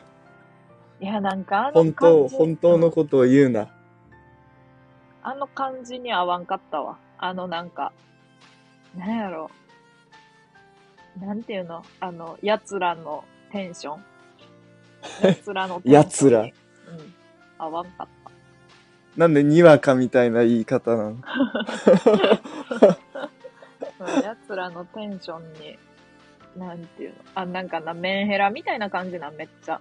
[0.99, 2.36] いや、なんかあの本感当、じ。
[2.36, 3.70] 本当のことを言うな。
[5.22, 6.98] あの感じに合わんかったわ。
[7.18, 7.94] あのなんか、
[8.98, 9.49] なんやろ。
[11.22, 11.86] なんていうの？
[12.02, 14.03] あの、奴らのテンション。
[15.23, 15.93] 奴らのテンションに。
[15.93, 16.49] 奴らうん。
[17.57, 18.31] 合わんかった。
[19.17, 21.09] なんでにわかみたいな言い方なの？
[21.11, 21.17] うん
[24.23, 25.77] 奴らのテンションに、
[26.57, 27.15] なんていうの？
[27.35, 29.80] あ、なんかな、メンヘラみたいな感じなん、めっちゃ。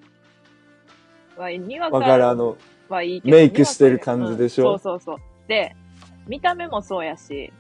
[1.37, 2.57] わい、にわかわかる、あの、
[2.89, 3.37] はいいけど。
[3.37, 4.73] メイクしてる感じでしょ？
[4.73, 5.49] うんそうそうそう。
[5.49, 5.75] で、
[6.29, 7.53] 見た目もそうやし、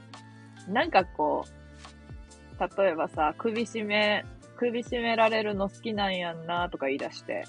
[0.68, 4.24] なんかこう、例えばさ、首絞め、
[4.70, 7.44] 首絞められるの好きなんやんなとか言い出して、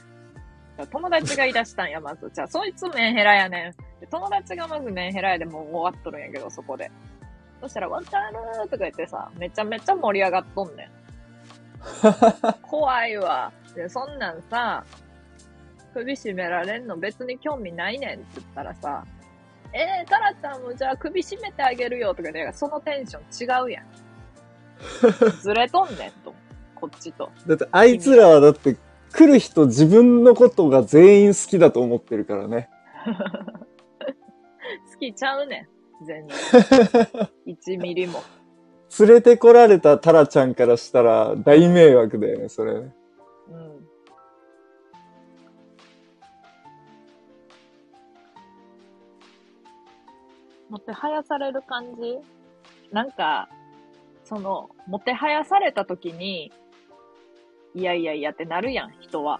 [0.91, 2.31] 友達が言い出したんや、まず。
[2.34, 3.99] じゃあ、そいつメンヘラやねん。
[3.99, 6.90] で友達がまずメンヘラやでもう終わっとるんやけど、そこで。
[7.61, 10.90] そしたら、わかるーとか言ってさ、めちゃめちゃ盛り上がっとんねん。
[12.64, 13.52] 怖いわ。
[13.76, 14.84] で、そんなんさ、
[15.94, 19.06] 首絞められんの別に興味ないねんって言ったらさ、
[19.73, 23.85] えー、タラちゃんもじゃあ首絞めてあげるよとか言って、そのテンション違うやん。
[25.41, 26.34] ずれとんねんと。
[26.84, 27.31] こっちと。
[27.47, 28.76] だってあいつらはだって
[29.14, 32.69] 来る人自分のことが全員好きだと思ってるからね。
[34.91, 35.69] 好きちゃうね
[36.01, 36.05] ん。
[36.05, 36.38] 全然。
[37.47, 38.19] 1ミリも。
[38.99, 42.73] 連れてこられたタラちゃんからしたら大迷惑だよね、それ。
[42.73, 42.91] うん。
[50.69, 52.19] もてはやされる感じ？
[52.91, 53.47] なんか、
[54.26, 56.51] その、もてはやされた時に、
[57.76, 59.40] いやいやいやってなるやん、人は。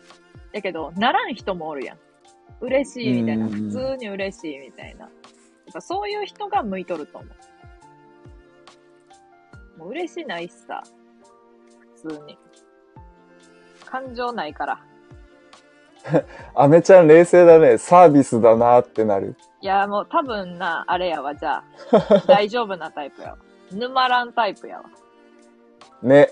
[0.52, 1.98] だけど、ならん人もおるやん。
[2.62, 3.46] 嬉しいみたいな。
[3.46, 5.02] うん普通に嬉しいみたいな。
[5.02, 5.10] やっ
[5.74, 7.28] ぱそういう人が向いとると思
[9.78, 9.80] う。
[9.80, 10.84] もう嬉しないしさ。
[12.04, 12.38] 普通に。
[13.86, 14.80] 感情ないから。
[16.56, 17.78] アメちゃん冷静だね。
[17.78, 19.36] サービスだなってなる。
[19.62, 21.64] いや、もう多分な、あれやわ、じゃあ。
[22.28, 23.38] 大丈夫なタイプやわ。
[23.72, 24.84] 沼らんタイプやわ。
[26.02, 26.30] ね。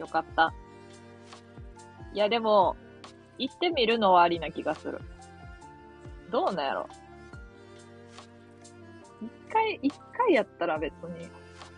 [0.00, 0.52] よかった。
[2.14, 2.76] いや、でも、
[3.38, 5.00] 行ってみるのはありな気がする。
[6.30, 6.88] どうなんやろ
[9.20, 11.28] 一回、一回やったら別に、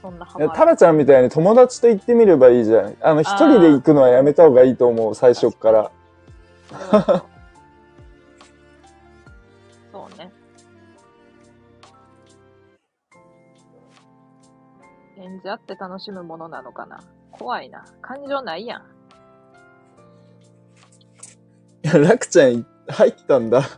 [0.00, 2.96] そんなハマタラちゃんみたいに友達と行ってみればいいじゃん。
[3.00, 5.90] あの、一人で行くのはやめた方がいいと思う、最初っから。
[6.70, 7.02] そう
[9.92, 10.32] そうね。
[15.18, 17.00] 演じ合って楽しむものなのかな
[17.42, 17.84] 怖いな。
[18.00, 18.82] 感情ないやん。
[21.84, 23.62] いや、楽ちゃん入ったんだ。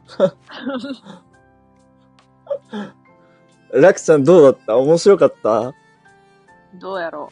[3.72, 4.76] 楽ちゃんどうだった？
[4.76, 5.72] 面白かった？
[6.74, 7.30] どうやろ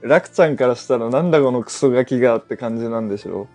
[0.00, 3.46] 楽ちゃんからしたらなんだこのクソガキがって感じなんでしょ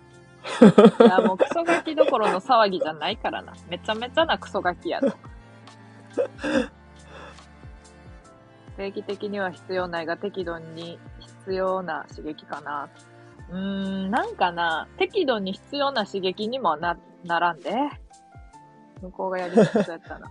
[1.00, 1.04] う？
[1.04, 3.52] いや、もうクソガキどころの騒ぎじゃないからな。
[3.68, 5.12] めちゃめちゃなクソガキやろ。
[8.78, 12.88] 定期的には必要ないが適度に必要な刺激かな。
[13.50, 13.56] うー
[14.06, 17.72] ん、なんかな、適度に必要な刺激にもな、ならんで。
[19.02, 20.30] 向こうがやりにくそうやったな。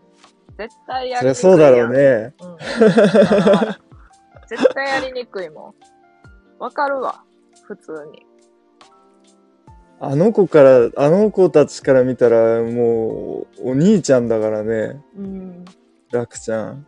[0.56, 1.54] 絶対やそりにくいやん。
[1.54, 2.34] そうだろうね。
[2.40, 2.56] うん。
[4.48, 5.74] 絶対やりにくいもん。
[6.58, 7.22] わかるわ。
[7.64, 8.26] 普通に。
[10.00, 14.98] あの子から、あの子たちから見たらもうお兄ちゃんだからね。
[15.14, 15.64] うん。
[16.10, 16.86] 楽ちゃん。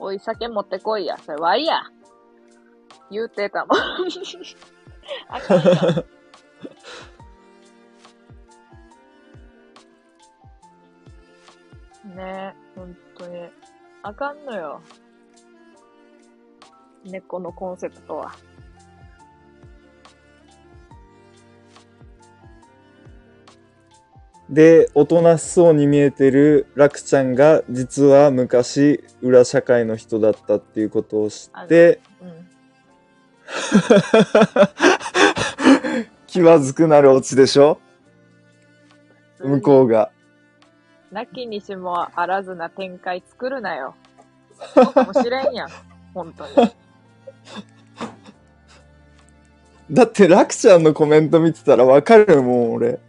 [0.00, 1.18] おい、酒持ってこいや。
[1.18, 1.82] それ、わいや。
[3.10, 3.78] 言うてたもん。
[5.28, 5.76] あかんやん。
[12.16, 13.50] ねえ、ほんとに。
[14.02, 14.80] あかんのよ。
[17.04, 18.32] 猫のコンセプトは。
[24.50, 32.48] で、おとなしそうに見えてる楽ちゃんが実は昔裏社会の人だったっていうことを知って、うん。
[36.26, 37.78] 気まずくなるオチでしょ？
[39.38, 40.10] 向こうが。
[41.12, 43.94] なきにしもあらずな展開作るなよ。
[44.74, 45.68] そうかもしれんやん。
[46.12, 46.70] 本当に。
[49.92, 53.00] だって、ラクちゃんのコメント見てたらわかるもん、俺。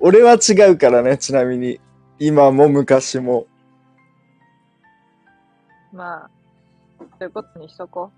[0.00, 1.80] 俺は違うからね、ちなみに。
[2.18, 3.46] 今も昔も。
[5.92, 6.30] まあ、
[6.98, 8.12] そういうことにしとこ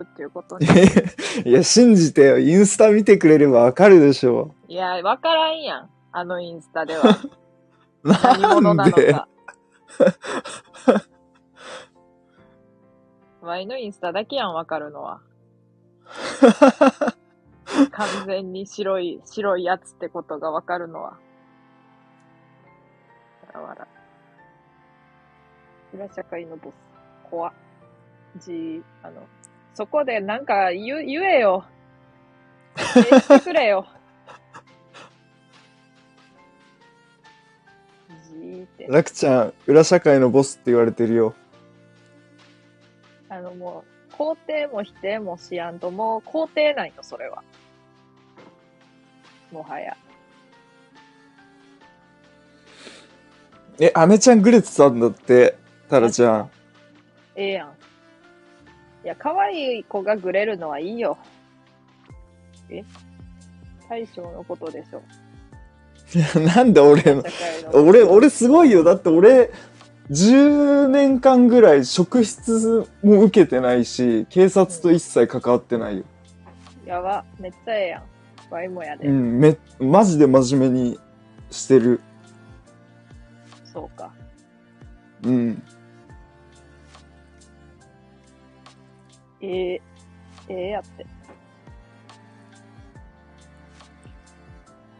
[0.00, 0.04] う。
[0.04, 0.66] っていうことに。
[1.44, 2.38] いや、信じてよ。
[2.38, 4.54] インスタ見てくれればわかるでしょ。
[4.68, 5.90] いや、わからんやん。
[6.12, 7.18] あのインスタでは。
[8.02, 9.28] 何者ななんのでか。
[13.42, 15.20] ワイのインスタだけやん、わかるのは。
[17.92, 21.10] 完全に白い、白いやつってことがわかるのは。
[21.10, 21.18] わ
[23.54, 23.86] らわら。
[25.92, 26.74] 裏社会のボス。
[27.30, 27.52] 怖っ。
[28.36, 29.26] じ、あの、
[29.74, 31.64] そこでなんか言う、言えよ。
[32.76, 33.86] 否定してくれよ。
[38.28, 38.86] じーって。
[38.88, 41.34] ラクちゃん、裏社会のボスって言われてるよ。
[43.28, 47.42] あのもう、肯定も否定もしやんと、もう肯定ないの、それは。
[49.52, 49.96] もはや。
[53.78, 55.56] え、アメちゃんグレてたんだって、
[55.88, 56.50] タラちゃん。
[57.34, 57.68] ええやん。
[59.04, 61.16] いや、可愛い子がグレるのはいいよ。
[62.68, 62.84] え？
[63.88, 65.02] 大将のことでしょ。
[66.14, 67.24] いやなんで俺の。
[67.72, 68.84] 俺、俺すごいよ。
[68.84, 69.50] だって俺、
[70.10, 76.04] 10年間ぐらい職質も受けてないし、警察と一切関わってないよ。
[76.84, 77.24] やば。
[77.38, 78.02] めっちゃええやん。
[78.50, 79.06] ワイもやで。
[79.06, 80.98] うん、め、マジで真面目に
[81.50, 82.00] してる。
[83.64, 84.12] そうか。
[85.24, 85.62] うん。
[89.40, 89.82] ええ
[90.48, 91.06] ええやって。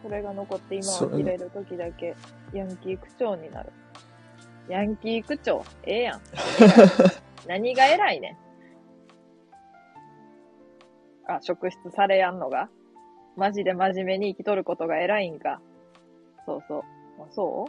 [0.03, 2.17] それが残って今を切れる時だけ
[2.55, 3.73] ヤンキー区長になる。
[4.69, 6.21] ヤンキー区長、ええやん。
[7.47, 8.31] 何が偉いね
[11.27, 11.33] ん。
[11.33, 12.71] あ、職質されやんのが？
[13.37, 15.61] マジで真面目に生きとることが偉いんか。
[16.47, 16.83] そうそう。
[17.23, 17.69] あそ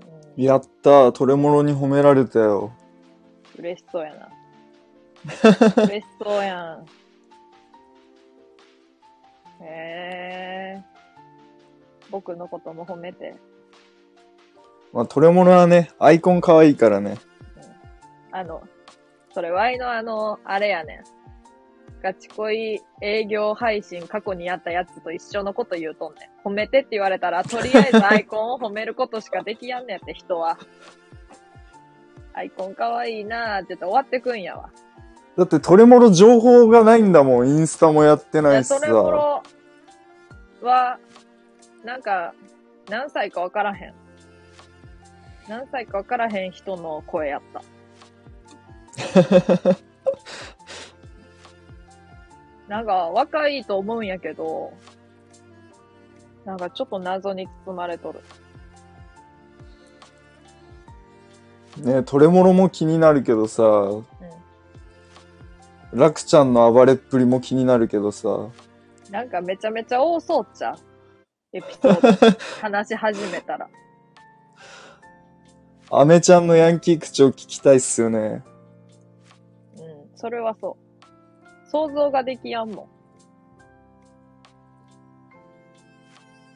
[0.00, 2.72] う、うん、やったトレモロに褒められたよ。
[3.58, 4.28] 嬉しそうやな。
[5.84, 6.84] 嬉しそうやん。
[9.62, 10.82] へえ。
[12.10, 13.34] 僕のことも褒めて。
[14.92, 17.16] まあ、トレモロはね、アイコン可愛いからね。
[18.30, 18.62] あの、
[19.32, 21.13] それワイのあの、あれやねん。
[22.04, 26.46] ガチ恋営業配信過去にやったやつと一緒のこと言うとんねん。
[26.46, 30.58] 褒めてって言われたら、とりあえず アイコンを褒めることしかできやんねんって人は。
[32.34, 34.68] アイコン可愛いなーって言って終わってくんやわ。
[35.38, 37.48] だってトレモロ情報がないんだもん。
[37.48, 38.84] インスタもやってないしさそ。
[38.84, 39.42] れもろ
[40.60, 40.98] は、
[41.84, 42.34] なんか、
[42.90, 43.94] 何歳かわからへん。
[45.48, 47.62] 何歳かわからへん人の声やった。
[52.68, 54.72] なんか、若いと思うんやけど、
[56.44, 58.20] なんかちょっと謎に包まれとる。
[61.78, 64.04] ねトレモロも気になるけどさ、うん。
[65.92, 68.28] ラクちゃんの暴れっぷりも気になるけどさ、
[69.10, 70.76] なんかめちゃめちゃ多そうっちゃう。
[71.52, 72.38] エピソード。
[72.60, 73.68] 話し始めたら。
[75.90, 78.42] アメちゃんのヤンキー口調聞きたいっすよね。
[79.76, 80.10] うん。
[80.16, 80.83] それはそう。
[81.70, 82.86] 想像ができやんもん。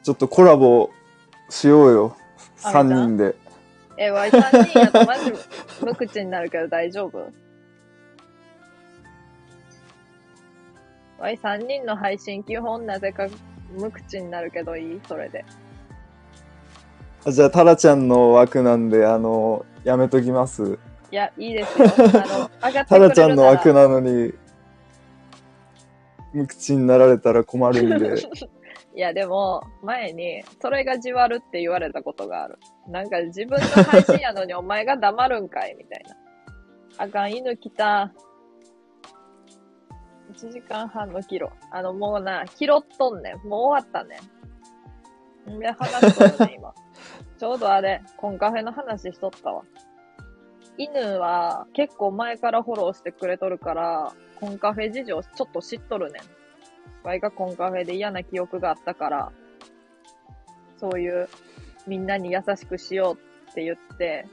[0.03, 0.89] ちょっとコラボ
[1.49, 2.15] しようよ。
[2.57, 3.35] 3アメちゃん人で。
[3.97, 5.33] え、ワイ3人やとマジ
[5.83, 7.31] 無口になるけど大丈夫？
[11.19, 13.27] ワイ3人の配信基本なぜか
[13.77, 15.01] 無口になるけどいい？
[15.07, 15.43] それで。
[17.25, 20.79] あじゃあ、タラちゃんの枠なんで、あの、やめときます。
[21.11, 21.85] いや、いいですよ。
[21.85, 22.85] あの、上がってくれるなら。
[22.85, 24.33] タラちゃんの枠なのに、
[26.33, 28.21] 無口になられたら困るんで。
[28.95, 32.57] いや、でも、前に、それがじわるって言われたことがある。
[32.87, 36.15] なんか自分の配信やのにお前が黙るんかいみたいな。
[36.97, 38.11] あかん、犬来た。
[40.33, 41.51] 1時間半のキロ。
[41.71, 43.47] あの、もうな、拾っとんねん。
[43.47, 44.19] もう終わったね
[45.55, 45.59] ん。
[45.59, 46.73] で、話しとるねん、今。
[47.37, 49.63] ちょうどあれ、コンカフェの話しとったわ。
[50.79, 56.23] 犬は結構前からフォローしてくれとるから、コンカフェ事情ちょっと知っとるねん。
[57.03, 59.31] ワイがコンカフェで嫌な記憶があったから、
[60.79, 61.27] そういう
[61.85, 64.25] みんなに優しくしようって言って、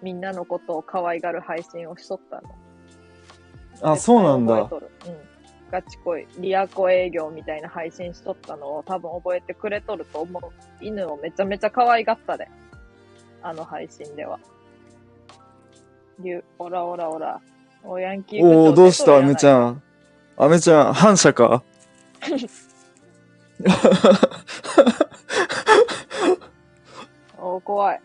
[0.00, 3.92] みんなのことを可愛がる配信をしとったの。
[3.92, 4.54] あ、そうなんだ。
[4.54, 4.70] うん。
[5.72, 10.42] ガチ恋、リアコ営業みたいな配信しとったのを多分覚えてくれとると思う。
[10.84, 12.48] 犬をめちゃめちゃ可愛がったで。
[13.42, 14.38] あの配信では。
[16.22, 17.40] りゅオラオラオラ。
[17.82, 19.50] おヤンキーおおどうしたアメちん。
[19.50, 19.82] ゃん。
[20.36, 21.62] アメちゃん、反射か？
[27.38, 28.00] おー怖い。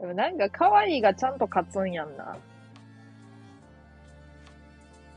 [0.00, 2.36] でもなんか可愛いがちゃんと勝つんやんな。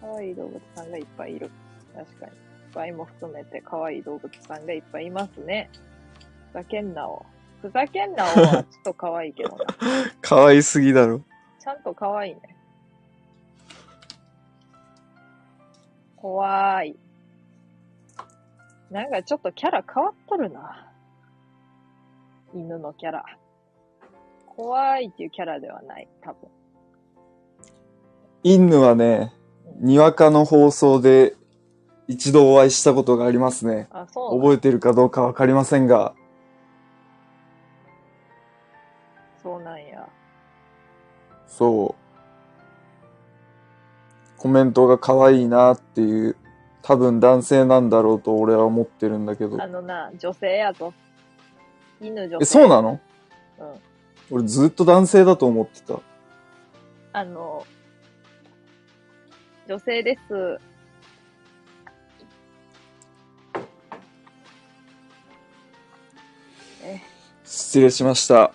[0.01, 1.49] 可愛い動物さんがいっぱいいる。
[1.95, 2.31] 確かに。
[2.73, 5.69] ワイも含めて可愛い動物さんがいっぱいいますね。
[6.51, 7.25] ふざけんなを。
[7.65, 9.65] ふざけんなをはちょっと可愛いけどな。
[10.21, 11.21] 可愛すぎだろ。
[11.59, 12.55] ちゃんと可愛いね。
[16.15, 16.95] 怖い。
[18.91, 20.91] なんかちょっとキャラ変わっとるな。
[22.53, 23.25] 犬のキャラ。
[24.45, 26.49] 怖いっていうキャラではない、多分。
[28.43, 29.33] インヌはね、
[29.79, 31.35] にわかの放送で
[32.07, 33.87] 一度お会いしたことがありますね。
[33.89, 36.13] あ、そうなん覚えてるかどうかわかりませんが、
[41.57, 42.01] そう。
[44.37, 46.35] コメントが可愛いなっていう、
[46.81, 49.65] 多分男性なんだろうと俺は思ってるんだけどあ。
[49.65, 50.93] のな、女性やぞ。
[52.01, 52.43] 犬女性。
[52.43, 52.99] え、そうなの？
[53.59, 53.73] うん。
[54.31, 55.99] 俺ずっと男性だと思ってた。
[57.13, 57.65] あの、
[59.67, 60.59] 女性です。
[66.83, 67.01] え、
[67.45, 68.51] 失礼しました。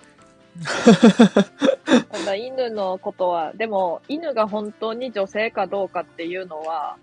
[2.11, 6.97] ただ犬のことは、でも犬が本当に女性かどうかっていうのは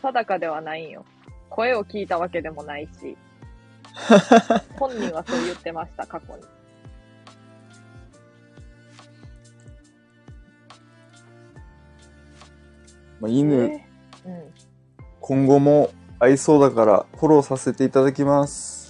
[0.00, 1.04] 定かではないんよ。
[1.50, 3.16] 声を聞いたわけでもないし。
[4.78, 6.42] 本人はそう言ってました、過去に。
[13.20, 13.86] まあ、犬、え
[14.26, 14.52] うん。
[15.20, 18.81] 今後も合いそうだからフォローさせていただきます。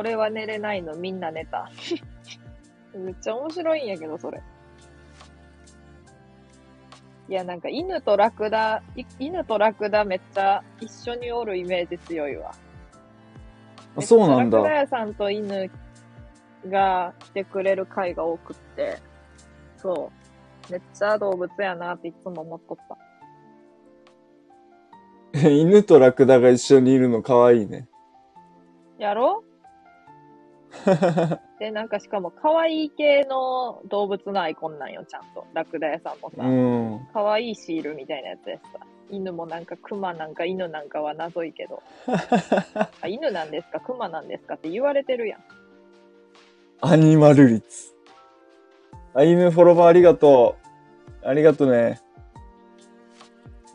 [0.00, 1.70] 俺は寝れないの、みんな寝た。
[2.96, 4.40] めっちゃ面白いんやけど、それ。
[7.28, 12.52] いや、なんか犬とラクダ、い犬とラクダめっちゃ一緒におるイメージ強いわ。
[13.94, 14.74] あそうなんめっちゃラクダだ。
[14.80, 15.70] 屋さんと犬
[16.66, 18.96] が来てくれる回が多くって、
[19.76, 20.10] そ
[20.70, 20.72] う。
[20.72, 22.78] めっちゃ動物やなっていつも思っとっ
[25.34, 25.44] た。
[25.50, 27.86] 犬とラクダが一緒にいるの可愛いね。
[28.98, 29.44] やろ？
[31.58, 35.44] で、なんかしかも可愛い系の動物のアイコンなんよ、ちゃんと。
[35.52, 36.42] ラクダ屋さんもさ。
[36.44, 37.08] うん。
[37.12, 38.78] 可愛いシールみたいなやつやしさ。
[39.10, 41.82] 犬もなんか熊なんか犬なんかは謎いけど。
[43.02, 43.80] あ犬なんですか？
[43.80, 45.40] 熊なんですかって言われてるやん。
[46.80, 47.94] アニマル率。
[49.14, 50.56] あ、犬フォロワーありがと
[51.24, 51.28] う。
[51.28, 52.00] ありがとね。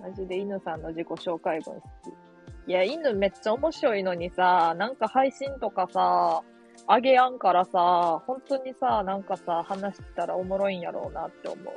[0.01, 2.71] マジで犬さんの自己紹介文好き。
[2.71, 6.41] いや、犬めっちゃ面白いのにさ、なんか配信とかさ、
[6.87, 11.73] あげやんからさ、本当にさ、なんかさ、話したらおもろいんやろうなって思う。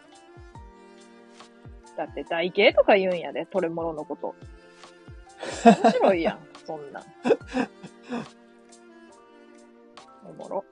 [1.97, 4.35] だって台形とか言うんやで、トレモロのこと。
[5.65, 7.03] 面白いやん、 そんな。
[10.29, 10.65] おもろ。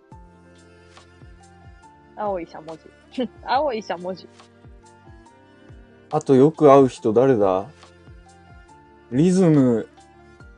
[2.16, 2.76] 青いしゃも
[3.12, 3.28] じ。
[3.44, 4.28] 青いしゃもじ。
[6.10, 7.66] あとよく会う人誰だ？
[9.10, 9.88] リズム、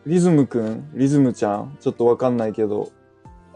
[0.05, 0.91] リズムくん？
[0.95, 1.77] リズムちゃん？
[1.81, 2.91] ちょっとわかんないけど。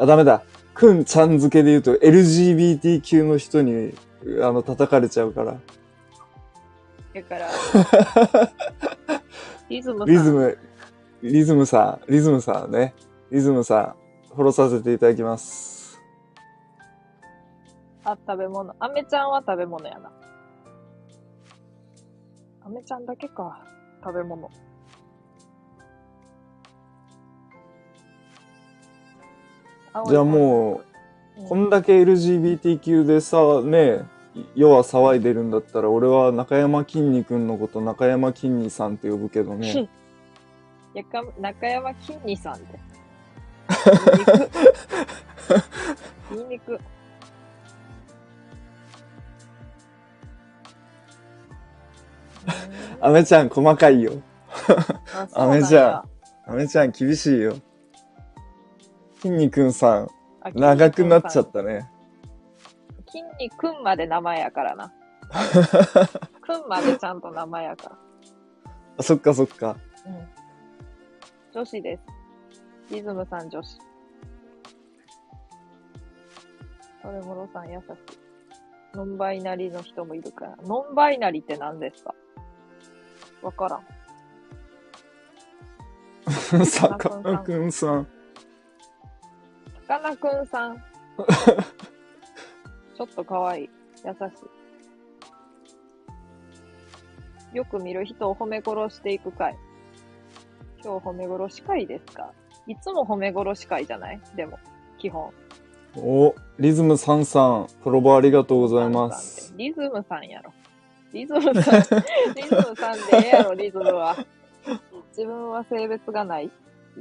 [0.02, 0.42] あ、ダメだ。
[0.74, 3.94] くんちゃん付けで言うと LGBTQ の人に、
[4.42, 5.60] あの、叩かれちゃうから。
[7.14, 7.48] だから、
[9.70, 10.08] リズムさん。
[10.08, 10.58] リズム、
[11.22, 12.94] リズムさん、リズムさんね。
[13.30, 13.94] リズムさ
[14.30, 16.00] ん、フォローさせていただきます。
[18.02, 18.74] あ、食べ物。
[18.80, 20.10] アメちゃんは食べ物やな。
[22.66, 23.64] アメちゃんだけか。
[24.02, 24.50] 食べ物。
[30.09, 30.82] じゃあも
[31.36, 34.05] う、うん、こんだけ LGBTQ でさ、ね、
[34.55, 39.89] 世は騒いでるんだったら、俺は中山きんに君のこと中山きんにさんって呼ぶけどね。
[40.94, 42.81] やか中山きんにさんって。
[43.70, 44.51] 言いにく。
[46.31, 46.81] 言いにく。
[53.01, 54.14] アメちゃん細かいよ。
[55.35, 56.05] あアメちゃ
[56.47, 57.56] アメちゃん厳しいよ。
[59.23, 60.09] きんに君さん、ん
[60.53, 61.89] 長くなっちゃったね。
[63.07, 64.93] きんにくんまで名前やからな。
[66.43, 67.99] くんまでちゃんと名前やから。
[68.99, 69.77] あ、そっかそっか。
[70.05, 70.28] うん。
[71.53, 72.03] 女子です。
[72.93, 73.78] リズムさん女子。
[77.01, 77.86] それもろさん優しい。
[78.97, 80.57] ノンバイナリの人もいるから。
[80.65, 82.12] ノンバイナリって何ですか？
[83.40, 83.77] わから
[86.61, 86.66] ん。
[86.66, 88.09] さかなクンさん。
[89.86, 90.76] さかなクンさん。
[92.96, 93.70] ちょっと可愛い。
[94.04, 94.16] 優し
[97.52, 97.56] い。
[97.56, 99.56] よく見る人を褒め殺していく回。
[100.82, 102.32] 今日褒め殺し会ですか？
[102.66, 104.20] いつも褒め殺し会じゃない？
[104.36, 104.59] でも、
[104.98, 105.30] 基本。
[105.96, 109.52] お、リズムさんさん、プロボありがとうございます。
[109.56, 110.52] リズムさんやろ。
[111.12, 111.80] リズムさん、
[112.34, 114.16] リズムさんでええやろ、リズムは。
[115.10, 116.50] 自分は性別がない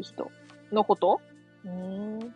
[0.01, 0.29] 人
[0.73, 1.21] のこと？
[1.63, 1.71] うー
[2.25, 2.35] ん。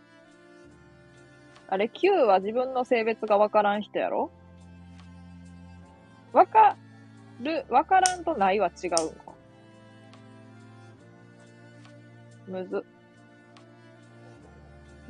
[1.68, 4.32] あれ、Q は自分の性別がわからん人やろ？
[6.32, 6.78] わか
[7.42, 9.36] る、わからんとないは違うの
[12.48, 12.86] むず。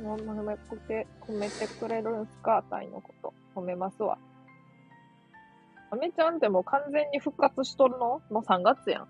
[0.02, 0.56] ほんま褒め
[0.88, 2.64] て、褒めてくれるんすか？
[2.70, 3.34] タイのこと。
[3.54, 4.18] 褒めますわ。
[5.90, 8.22] アメちゃんってもう完全に復活しとるの？
[8.30, 9.08] もう3月やん。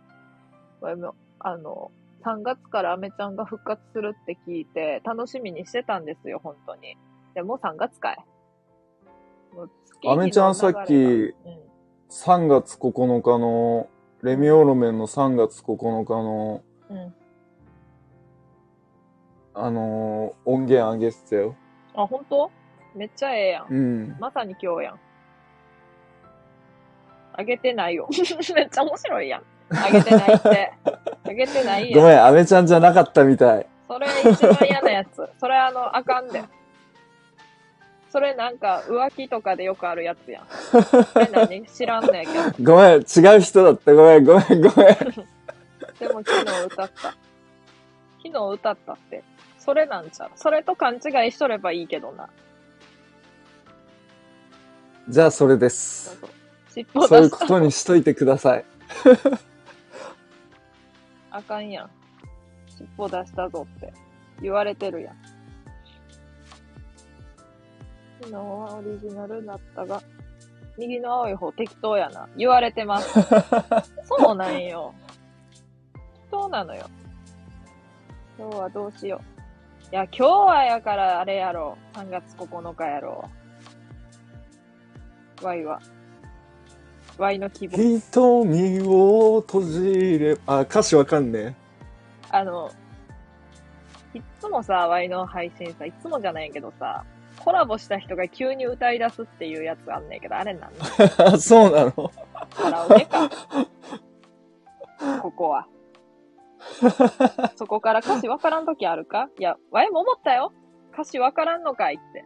[1.39, 1.91] あの、
[2.25, 6.97] 3月からアメちゃんが復活するって聞いて、楽しみにしてたんですよ、本当に。
[7.37, 8.19] でもう3月かい。
[10.09, 11.35] アメちゃんさっきうん
[12.09, 13.89] 3月9日の、
[14.23, 17.15] レミオロメンの3月9日の、うん。
[19.53, 21.57] あのー音源上げてたよ。
[21.95, 22.51] あ、本当？
[22.95, 23.67] めっちゃええやん。
[23.69, 24.17] うん。
[24.19, 25.01] まさに今日やん。
[27.35, 28.09] あげてないよ。
[28.55, 29.43] めっちゃ面白いやん。
[29.77, 30.73] あげてないって。
[31.27, 32.01] あげてないやん。
[32.01, 33.67] ごめん、アメちゃんじゃなかったみたい。
[33.89, 35.29] それ一番嫌なやつ。
[35.39, 36.43] それあの、あかんで。
[38.17, 40.47] それなんか浮気とかでよくあるやつやん。
[41.21, 41.67] え、何？
[41.67, 42.33] 知らんねんけ
[42.63, 42.73] ど。
[42.75, 43.03] ごめん、違
[43.37, 43.95] う人だった。
[43.95, 44.65] ごめん、ごめん、ごめん。
[44.65, 44.73] で
[46.09, 47.11] も昨日歌った。
[47.11, 47.19] 昨
[48.23, 49.23] 日歌ったって。
[49.59, 50.31] それなんちゃう？
[50.35, 50.99] それと勘違
[51.29, 52.31] いしとればいいけどな。
[55.11, 56.19] じゃあ、それでそうす。
[56.21, 56.31] そう
[56.73, 57.31] 尻尾そういう。
[57.31, 58.65] ことにしといてください。
[61.31, 61.91] あかんやん。
[62.79, 63.93] 尻尾出したぞって
[64.41, 65.17] 言われてるやん。
[68.21, 70.03] 昨日はオリジナルだったが、
[70.79, 72.29] 右の青い方適当やな。
[72.37, 73.21] 言われてます。
[74.05, 74.95] そうなんよ。
[75.95, 76.87] 適当なのよ。
[78.39, 79.37] 今日はどうしよう。
[79.93, 81.79] いや、今日はやからあれやろ。
[81.95, 83.25] 3月9日やろ。
[85.43, 85.81] Y は。
[87.19, 87.77] Y の希望。
[87.77, 91.57] 瞳を閉じれば、あ、歌詞わかんね
[92.31, 92.71] あの、
[94.13, 97.05] いっつもさ、ワイの配信さ、いっつもじゃないけどさ、
[97.47, 100.73] コラボした人が急に歌い出すっていうやつあんねんけど、あれなん
[101.31, 102.11] の そうなの？
[102.51, 103.31] カラオケか。
[105.23, 105.69] ここは。
[107.55, 109.29] そこから歌詞わからんときあるか？
[109.39, 110.53] いや、ワイも思ったよ。
[110.93, 112.25] 歌詞わからんのかいって。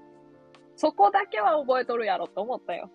[0.76, 2.88] そこだけは覚えとるやろって思ったよ。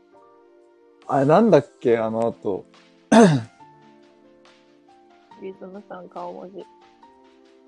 [1.07, 2.65] あれ、なんだっけあの後。
[5.43, 6.65] リズムさん顔文字。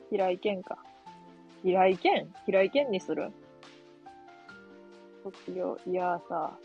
[0.10, 0.80] 平井堅か。
[1.62, 2.26] 平井堅？
[2.48, 3.32] 平井堅にする？
[5.32, 6.58] 卒業、いやーさ、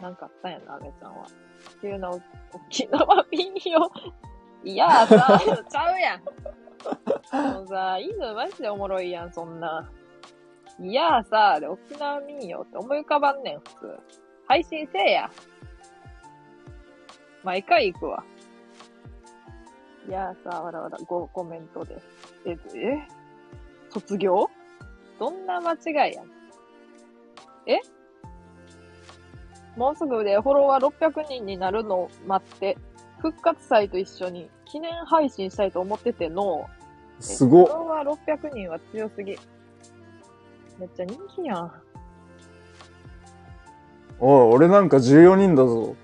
[0.00, 1.26] なんかあったんやな、アメちゃんは。
[1.26, 2.20] っていうのを、
[2.52, 3.90] 沖縄便よ。
[4.64, 5.38] いやーさ、
[5.68, 6.22] ちゃうやん。
[7.54, 9.90] もうさ、犬マジでおもろいやん、そんな。
[10.78, 14.00] いやーさ、で沖縄民謡って思い浮かばんねん、普通。
[14.46, 15.30] 配信せえや。
[17.42, 18.24] 毎回行くわ。
[20.08, 22.42] いやーさ、わらわら、ごコメントです。
[22.44, 23.08] え、え？
[23.90, 24.48] 卒業？
[25.18, 26.30] どんな間違いやん。
[27.66, 27.80] え？
[29.76, 32.78] もうすぐでフォロワー600人になるのを待って、
[33.18, 36.66] 復活祭と一緒に記念配信したいと思ってての、
[37.20, 39.36] えすごっフォロワー600人は強すぎ。
[40.78, 41.72] めっちゃ人気やん。
[44.18, 45.94] おい、俺なんか14人だぞ。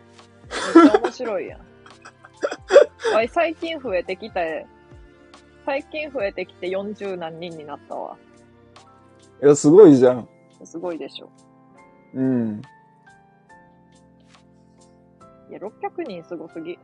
[0.74, 1.60] めっちゃ面白いやん。
[3.14, 4.66] わい、最近増えてきて、
[5.64, 8.16] 最近増えてきて40何人になったわ。
[9.42, 10.28] いや、すごいじゃん。
[10.64, 11.30] すごいでしょ。
[12.14, 12.62] うん。
[15.52, 16.78] いや、600人すごすぎ。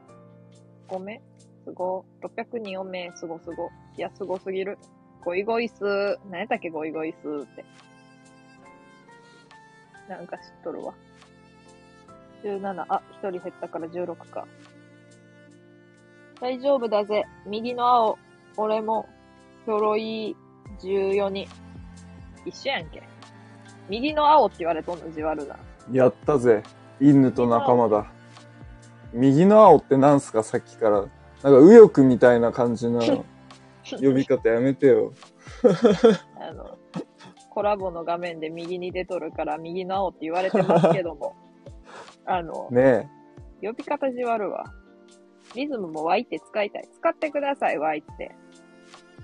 [0.88, 1.20] ごめん。
[1.64, 2.04] すご。
[2.20, 3.70] 600人おめ、すごすご。
[3.96, 4.76] いや、すごすぎる。
[5.24, 6.18] ゴイゴイスー。
[6.28, 7.64] 何やったっけ、ゴイゴイスーって。
[10.06, 10.92] なんか知っとるわ。
[12.44, 12.84] 17。
[12.90, 14.46] あ、1人減ったから16か。
[16.38, 17.24] 大丈夫だぜ。
[17.46, 18.18] 右の青。
[18.58, 19.08] 俺も、
[19.64, 20.36] ひょろい
[20.80, 21.48] 14人。
[22.44, 23.02] 一緒やんけ。
[23.88, 25.56] 右の青って言われとんの、じわるな。
[25.90, 26.62] やったぜ。
[27.00, 28.17] インヌと仲間だ。
[29.12, 30.42] 右の青ってなんすか？
[30.42, 31.00] さっきから。
[31.00, 31.08] なん
[31.54, 33.00] か右翼みたいな感じの
[34.00, 35.12] 呼び方やめてよ。
[36.40, 36.76] あの、
[37.50, 41.34] コラボの画面で右に出とるから右の青って言われてますけども。
[42.26, 43.08] あの、ね
[43.62, 44.72] 呼び方じわるわ。
[45.54, 46.88] リズムも Y って使いたい。
[46.92, 48.34] 使ってください、Y って。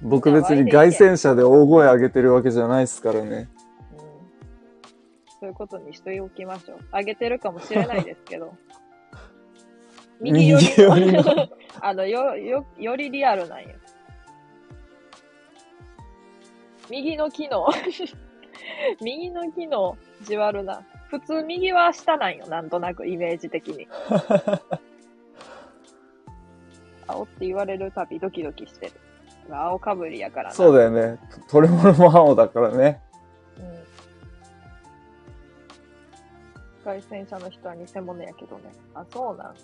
[0.02, 3.48] 僕別に凱旋者で大声上げてるわけじゃないですからね。
[3.92, 3.98] うん。
[3.98, 4.06] そ
[5.42, 6.78] ういうことにしておきましょう。
[6.92, 8.54] 上げてるかもしれないですけど。
[10.32, 11.22] 右寄り右寄りの
[11.80, 13.68] あの、よ、よ、よりリアルなんよ。
[16.90, 17.66] 右の機能。
[19.02, 20.82] 右の機能、じわるな。
[21.08, 23.86] 普通右は下なんよ、なんとなくイメージ的に。
[27.06, 28.92] 青って言われるたびドキドキしてる。
[29.50, 30.54] 青かぶりやからな。
[30.54, 31.18] そうだよね。
[31.48, 33.02] 取れ物も青だからね。
[33.58, 33.84] うん。
[36.84, 38.72] 外戦者の人は偽物やけどね。
[38.94, 39.54] あ、そうなん。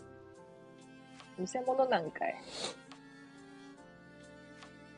[1.40, 2.34] 偽物なんかい。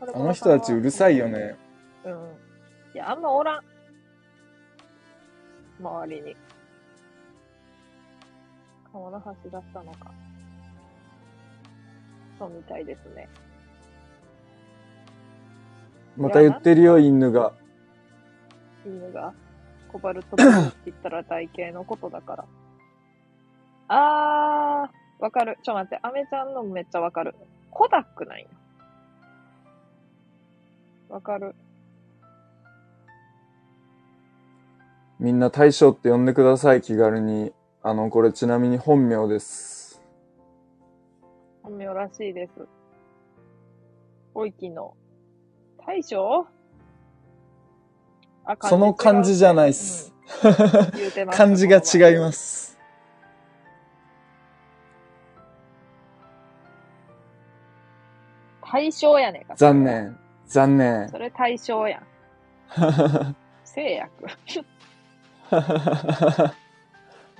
[0.01, 1.29] あの人たちうるさいよ。
[1.29, 1.57] ね。
[2.05, 2.13] うん。
[2.95, 3.61] いや、あんまおらん。
[5.81, 6.37] 周りに。
[8.93, 10.11] 川の橋だったのか。
[12.39, 13.29] そうみたいですね。
[16.17, 17.53] また言ってるよ、犬が。
[18.85, 19.33] 犬が
[19.91, 20.45] コバルトって
[20.87, 22.45] 言ったら台形のことだから。
[23.89, 25.57] あー、わかる。
[25.63, 27.37] ちょ、待って、アメちゃんのめっちゃわかる。
[27.71, 28.47] コダックなんよ。
[31.09, 31.55] わかる。
[35.21, 37.53] みんな大将って呼んでください、気軽に。
[37.85, 40.03] あの、これちなみに本名です。
[41.63, 42.67] 本名らしいです。
[44.35, 44.97] おいきの。
[45.87, 46.49] 大将？
[48.45, 50.13] あその漢字じゃないっす。
[50.43, 50.53] うん
[50.99, 52.77] 言うてました 漢字が違います。
[58.73, 59.55] 大将やねんか。
[59.55, 59.85] 残。
[59.85, 60.17] 念。
[60.47, 61.19] 残念そ。
[61.19, 62.03] れ大将やん。
[63.65, 64.13] 制約。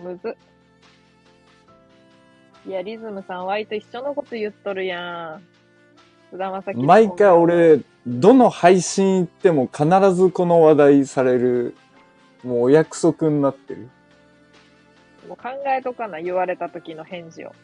[0.03, 0.35] むずっ。
[2.67, 5.43] いや、リズムさん、ワイと一緒のこと言っとるやん。
[6.31, 11.75] 菅田将暉毎回、俺、どの配信行っても必ずこの話題される、
[12.45, 13.89] もうお約束になってる。
[15.27, 17.55] もう考えとかな、言われた時の返事を。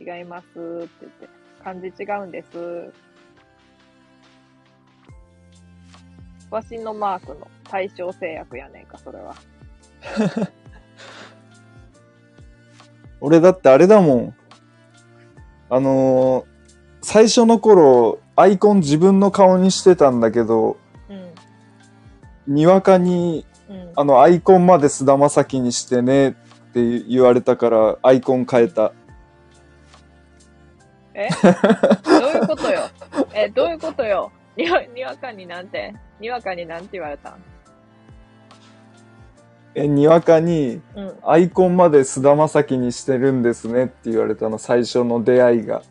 [0.00, 1.43] 違いますって言って。
[1.64, 2.92] 漢字違うんです。
[6.50, 9.34] わしのマークの対象制約やねんか、それは。
[13.20, 14.34] 俺だってあれだもん。
[15.70, 16.54] あのー
[17.06, 20.78] 最初の頃、アイコン自分の顔にしてたんだけど、
[22.46, 22.54] うん。
[22.54, 23.92] にわかに、うん。
[23.94, 26.32] あの、アイコンまで菅田将暉にしてねっ
[26.72, 28.92] て言われたから、アイコン変えた。
[31.14, 31.28] え？
[32.04, 32.80] どういうことよ？
[33.34, 34.30] え、どういうことよ？
[34.56, 35.94] にわ、にわかになんて？
[36.20, 37.30] にわかになんて言われた？
[37.30, 37.34] ん
[39.76, 41.18] え、にわかに、うん。
[41.24, 45.82] アイコンまで菅田将暉にしてるんですねって言われたの、最初の出会いが。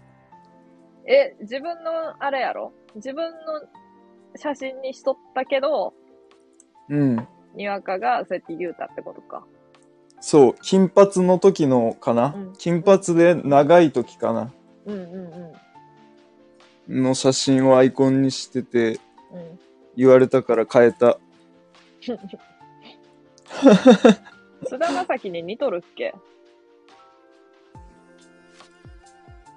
[1.05, 1.91] え、自分の、
[2.23, 2.71] あれやろ？
[2.95, 3.37] 自分の
[4.35, 5.93] 写真にしとったけど、
[6.89, 7.27] うん。
[7.55, 9.45] にわかがそうやって言うたってことか。
[10.21, 14.53] そう、金髪の時のかな、うん金髪で長い時かな。
[16.87, 18.99] の写真をアイコンにしてて、
[19.31, 19.59] うん。
[19.95, 21.19] 言われたから変えた。
[22.01, 22.17] 菅
[24.79, 26.15] 田将暉に似とるっけ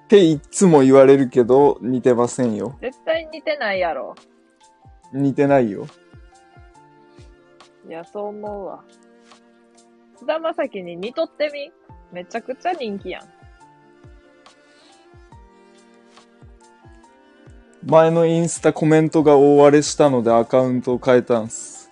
[0.05, 2.55] っていつも言われるけど、似てません。
[2.55, 2.77] よ。
[2.81, 4.15] 絶対似てないやろ。
[5.12, 5.86] 似てないよ。
[7.89, 8.85] いや、そう思うわ。
[10.19, 11.73] 菅田将暉に似とってみ
[12.12, 13.36] めちゃくちゃ人気やん。
[17.89, 21.89] 前のインスタコメントが大荒れしたのでアカウントを変えたんす。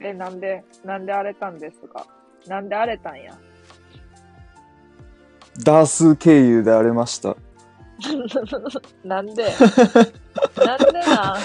[0.00, 2.06] え、なんで、なんで荒れたんですか？
[2.46, 3.36] なんで荒れたんや？
[5.64, 7.36] ダース経由で荒れました。
[9.04, 9.52] なんで？
[10.56, 11.36] なんでな？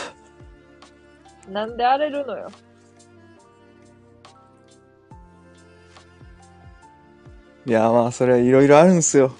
[1.49, 2.51] なんで荒れるのよ？
[7.65, 9.33] いや、まあ、それはいろいろあるんすよ。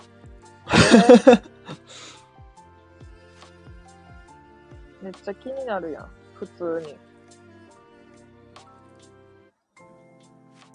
[5.05, 6.09] めっちゃ気になるやん。
[6.33, 6.97] 普通に。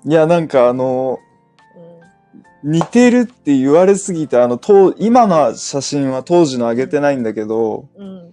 [0.09, 1.19] いや、なんかあの、
[2.63, 2.73] うん。
[2.73, 8.33] 似てるって言われすぎて、あの、当今の写真は当時の上げてないんだけど、うん。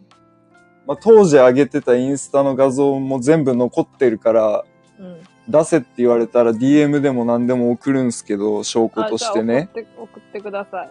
[0.85, 4.65] まあ、当時上げてたインスタの画像も全部残ってるから、
[4.99, 5.21] うん。
[5.49, 9.67] 出せって言われたら DM でも何でも送るんすけど、証拠あとしてね。
[9.73, 10.89] 送って、送ってください。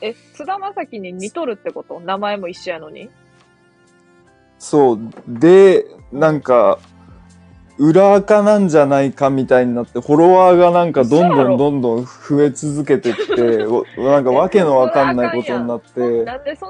[0.00, 2.00] え、菅田将暉に似とるってこと？
[2.00, 3.10] 名前も一緒やのに
[4.58, 4.98] そう。
[5.28, 6.78] で、なんか、
[7.76, 16.24] 裏垢なんじゃないかみたいになって、フォロワーがなんかどんどんどんどん増え続けてって、お なんかわけのわかんないことになって、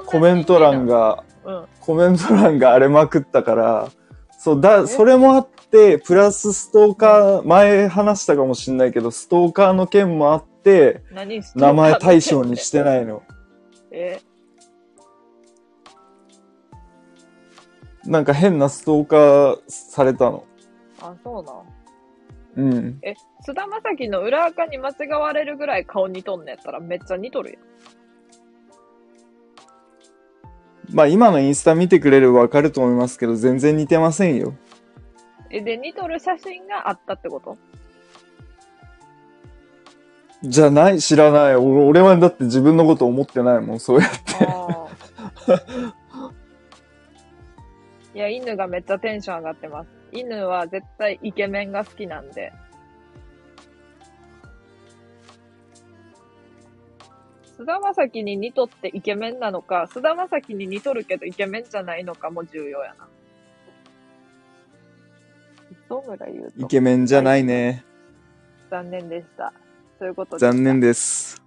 [0.07, 1.65] コメント欄が、うん。
[1.79, 3.87] コメント欄が荒れまくったから、
[4.39, 4.87] そう、だ、え？
[4.87, 11.03] それもあって、プラスストーカー、前話したかもしんないけど、ストーカーの件もあって、
[11.55, 13.21] 名前対象にしてないの。
[13.91, 14.19] え？
[18.05, 20.43] なんか変なストーカーされたの。
[21.01, 21.53] あ、そうな
[22.63, 22.73] ん。
[22.73, 22.99] うん。
[23.01, 27.61] え、菅田将暉の裏垢に間違われるぐらい顔似とんのやったらめっちゃ似とるやん。
[30.95, 34.53] まあ今のインスタ見てくれればわかると思いますけど、全然似てませんよ。
[35.49, 37.57] え、で、似とる写真があったってこと？
[40.43, 41.55] じゃない、知らない。
[41.55, 44.17] 俺俺はだって自分のこと思ってないもん、そうやって。
[48.15, 49.89] いや、犬がめっちゃテンション上がってます。
[50.13, 52.53] 犬は絶対イケメンが好きなんで。
[57.57, 63.07] 菅田将暉に似とってイケメンなのか、菅田将暉に似とるけどイケメンじゃないのかも重要やな。
[65.85, 66.63] 磯村優斗。
[66.63, 67.83] イケメンじゃないね。
[68.71, 69.51] 残念でした。
[69.99, 71.43] そういうことで残念です。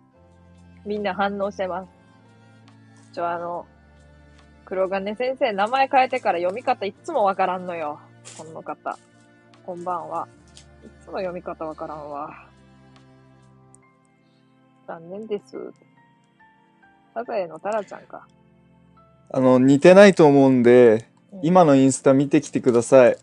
[0.84, 1.88] みんな反応してます。
[3.14, 3.66] ちょ、あの、
[4.68, 7.98] 黒金先生、名前変えてから読み方いっつもわからんのよ。
[8.36, 8.98] この方。
[9.64, 10.28] こんばんは。
[10.84, 12.46] いっつも読み方わからんわ。
[14.86, 15.56] 残念です。
[17.14, 18.28] サザエのタラちゃんか。
[19.30, 23.16] あの、似てないと思うんで、うん今のインスタ見てきてください。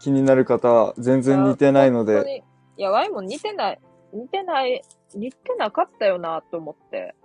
[0.00, 2.44] 気になる方は全然似てないので。
[2.76, 3.80] いや、ワイも似てない。
[4.12, 7.16] 似てない、似てなかったよなと思って。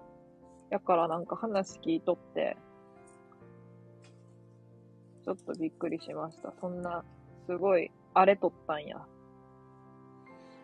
[0.72, 2.58] だからなんか話聞いとって、
[5.26, 6.54] ちょっとびっくりしました。
[6.60, 7.04] そんな、
[7.48, 8.98] すごい、あれとったんや。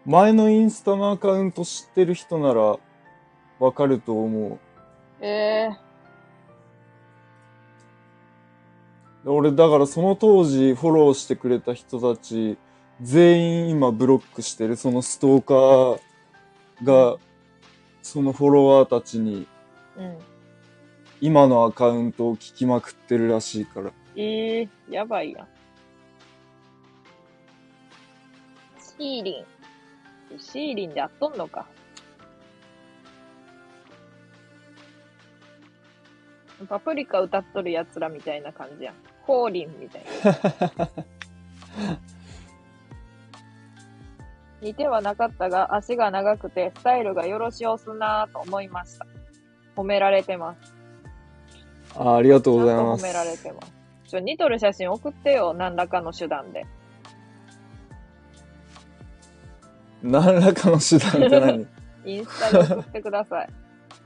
[0.06, 2.77] 前のインスタのアカウント知ってる人なら
[3.60, 4.60] わかると思う。
[5.22, 5.86] ええ
[9.27, 12.60] 俺だからその当時フォローしてくれた人たち
[13.02, 17.18] 全員今ブロックしてるそのストーカーが
[18.03, 19.48] そのフォロワーたちに
[19.98, 20.18] うん。
[21.22, 23.91] 今のアカウントを聞きまくってるらしいから。
[24.15, 25.47] ええやばいやん。
[28.79, 29.45] シーリン。
[30.39, 31.65] シーリンであっとんのか。
[36.69, 38.95] パプリカ歌っとる奴らみたいな感じやん。
[39.23, 40.89] ホーリンみたいな。
[44.61, 49.05] 似てはなかったが、足が長くてスタイルがよろしおすなぁと思いました。
[49.75, 50.73] 褒められてます。
[51.97, 53.07] あありがとうございます褒。
[53.07, 53.74] められてます。
[54.07, 56.65] ちょ、似とる写真送ってよ、何らかの手段で。
[60.03, 61.68] 何らかの手段って何？
[62.06, 63.49] インスタで送ってください。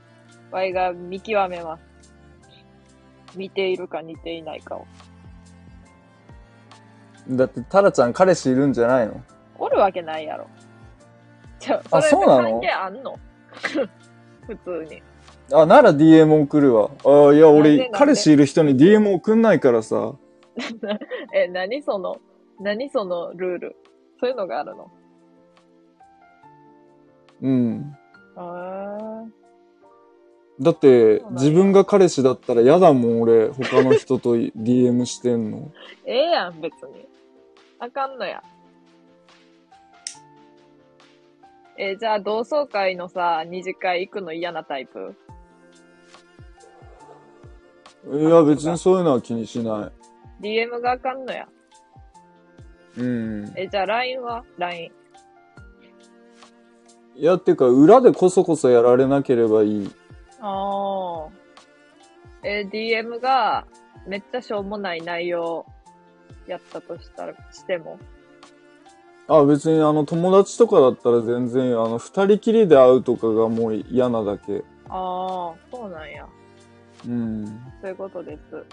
[0.50, 1.82] ワイが見極めます。
[3.36, 4.86] 見ているか似ていないかを。
[7.28, 9.20] だってタラちゃん彼氏いるんじゃないの？
[9.58, 10.48] おるわけないやろ。
[11.58, 13.18] ちょ、あそれそうなの関係あんの？
[14.46, 15.02] 普通に。
[15.52, 16.90] あ、なら DM 送るわ。
[17.04, 20.14] あいや、なんでなん俺で、彼氏いる人に DM 送んないからさ。
[21.34, 22.18] え、何その、
[22.60, 23.76] 何そのルール？
[24.20, 24.90] そういうのがあるの？
[27.42, 27.96] うん。
[28.36, 29.30] へー
[30.60, 35.72] だってそうなん、や自分が彼氏だったら嫌だもん、俺、他の人と DM してんの。
[36.04, 37.08] ええやん、別に。
[37.78, 38.42] あかんのや。
[41.78, 45.14] えじゃあ同窓会のさ、二次会行くの嫌なタイプ？
[48.06, 49.90] いや、別にそういうのは気にしな
[50.40, 51.46] ?DM があかんのや。
[52.96, 53.00] い。
[53.00, 53.52] うん。
[53.56, 54.92] え、じゃあ LINE は ?LINE。
[57.16, 59.90] いや、っていうか、裏でこそこそやられなければいい。
[60.40, 61.40] ああ。
[62.42, 63.66] え、DM が
[64.06, 65.66] めっちゃしょうもない内容
[66.46, 67.98] やったとしたら、しても。
[69.28, 74.64] あ、別にあの、友達とかだったら全然、あの、二人きりで会うとかがもう嫌なだけ。
[74.88, 76.26] ああ、そうなんや。
[77.06, 77.46] うん。
[77.80, 78.64] そういうことです。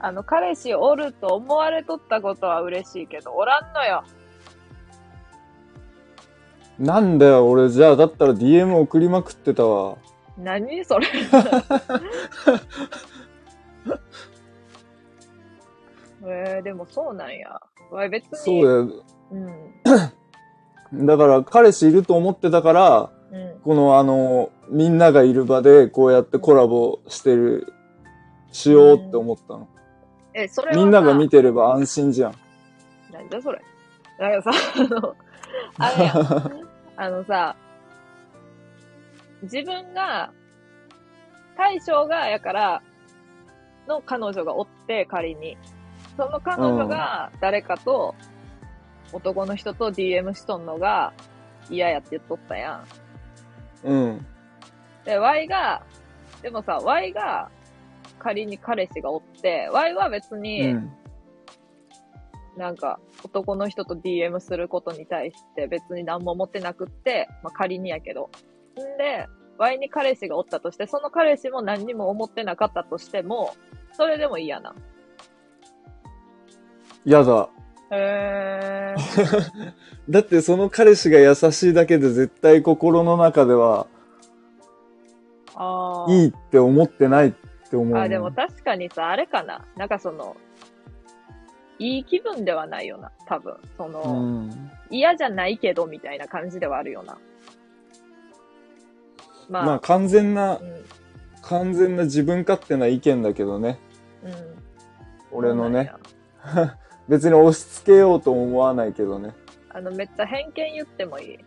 [0.00, 4.04] あの、彼氏おると思われとったことは嬉しいけど、おらんのよ。
[6.78, 9.96] なんだよ、俺、じゃあ、だったら DM 送りまくってたわ。
[10.36, 11.08] 何それ。
[16.30, 17.60] えー、でもそうなんや。
[17.90, 18.38] わい別に。
[18.38, 19.04] そうだよ。
[20.92, 21.06] うん。
[21.06, 23.17] だから、彼氏いると思ってたから、うん。
[23.68, 27.74] このあの、みんながいる場でこうやってコラボしてる、
[28.50, 29.68] しようって思ったの。
[30.32, 32.34] え、それみんなが見てれば安心じゃん。
[33.12, 33.60] なんだそれ？
[34.18, 35.16] なんかさ、あの、
[35.76, 36.16] あれやん。
[36.96, 37.56] あのさ、
[39.42, 40.32] 自分が、
[41.54, 42.82] 大将が、やから、
[43.86, 45.58] の彼女がおって、仮に。
[46.16, 48.14] その彼女が誰かと、
[49.12, 51.12] 男の人と DM しとんのが
[51.68, 53.07] 嫌やって言っとったやん。
[53.84, 54.26] うん。
[55.04, 55.82] で、Y が、
[56.42, 57.50] でもさ、Y が
[58.18, 60.92] 仮に彼氏がおって、Y は別うに、ん。
[62.56, 68.30] なんか、男の人と DM することに対して別に何も思ってなくって、まあ仮にやけど。
[68.74, 69.26] んで、
[69.58, 73.54] Y に彼氏がおったとして、その彼氏も何にも思ってなかったとしても、
[73.92, 74.74] それでも嫌な。
[77.04, 77.48] やだ。
[77.90, 79.62] へー。
[80.10, 83.86] だってその彼氏が優しいだけで絶対心の中では
[85.54, 87.32] あーいいって思ってないっ
[87.70, 87.98] て思う。
[87.98, 89.64] あ、でも確かにさ、あれかな。
[89.76, 90.36] なんかその、
[91.78, 93.56] いい気分ではないよな、多分。
[93.76, 94.06] その、う
[94.46, 94.70] ん。
[94.90, 97.18] 嫌じゃないけど、みたいな感じではあるよな。
[99.48, 100.84] まあ、まあ完全なう、ん、
[101.42, 103.78] 完全な自分勝手な意見だけどね。
[104.24, 104.32] うん。
[105.32, 105.92] 俺のね。
[107.08, 109.34] 別に押し付けようとも思わないけどね。
[109.70, 111.38] あの、めっちゃ偏見言ってもいい？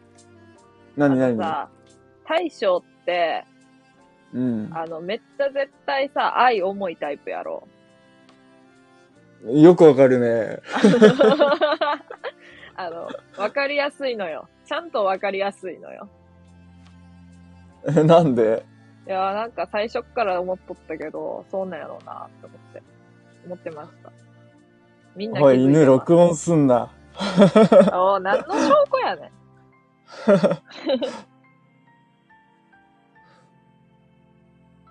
[0.97, 1.69] 何何さ、
[2.27, 3.45] 大将って、
[4.33, 4.69] うん。
[4.73, 7.67] あの、めっちゃ絶対さ、愛重いタイプやろ。
[9.45, 10.59] よくわかるね。
[12.75, 14.47] あの、わかりやすいのよ。
[14.65, 16.07] ちゃんとわかりやすいのよ。
[18.05, 18.63] なんで？
[19.07, 22.83] いや、なんか最初っから思っとったけど、そうなんやろうなって思って、
[23.45, 24.11] 思ってました。
[25.15, 26.91] みんな気おい、犬録音すんな。
[27.93, 29.31] お何の証拠やねん。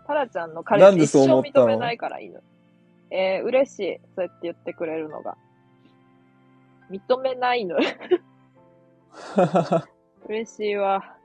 [0.06, 1.66] タラちゃんの彼なんで氏一生そう思ったの？
[1.66, 2.42] 認めないから犬。
[3.10, 4.00] えー、嬉しい。
[4.14, 5.36] そうやって言ってくれるのが。
[6.90, 7.76] 認めない犬。
[10.28, 11.16] 嬉しいわ。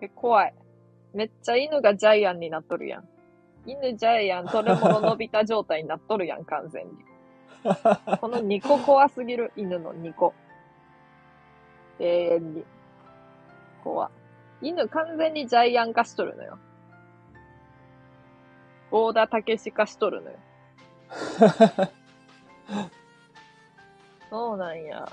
[0.00, 0.54] え、怖い。
[1.14, 3.08] めっちゃ犬がジャイアンになっとるやん。
[3.66, 6.92] 犬ジャイアン、トレモロ伸びた状態になっとるやん、完全に。
[8.20, 10.34] この2個怖すぎる、犬の2個。
[12.00, 12.64] 永遠に。
[13.84, 14.10] 怖。
[14.60, 16.58] 犬完全にジャイアン化しとるのよ。
[18.90, 20.38] 大田武史化しとるのよ。
[24.30, 25.08] そうなんや。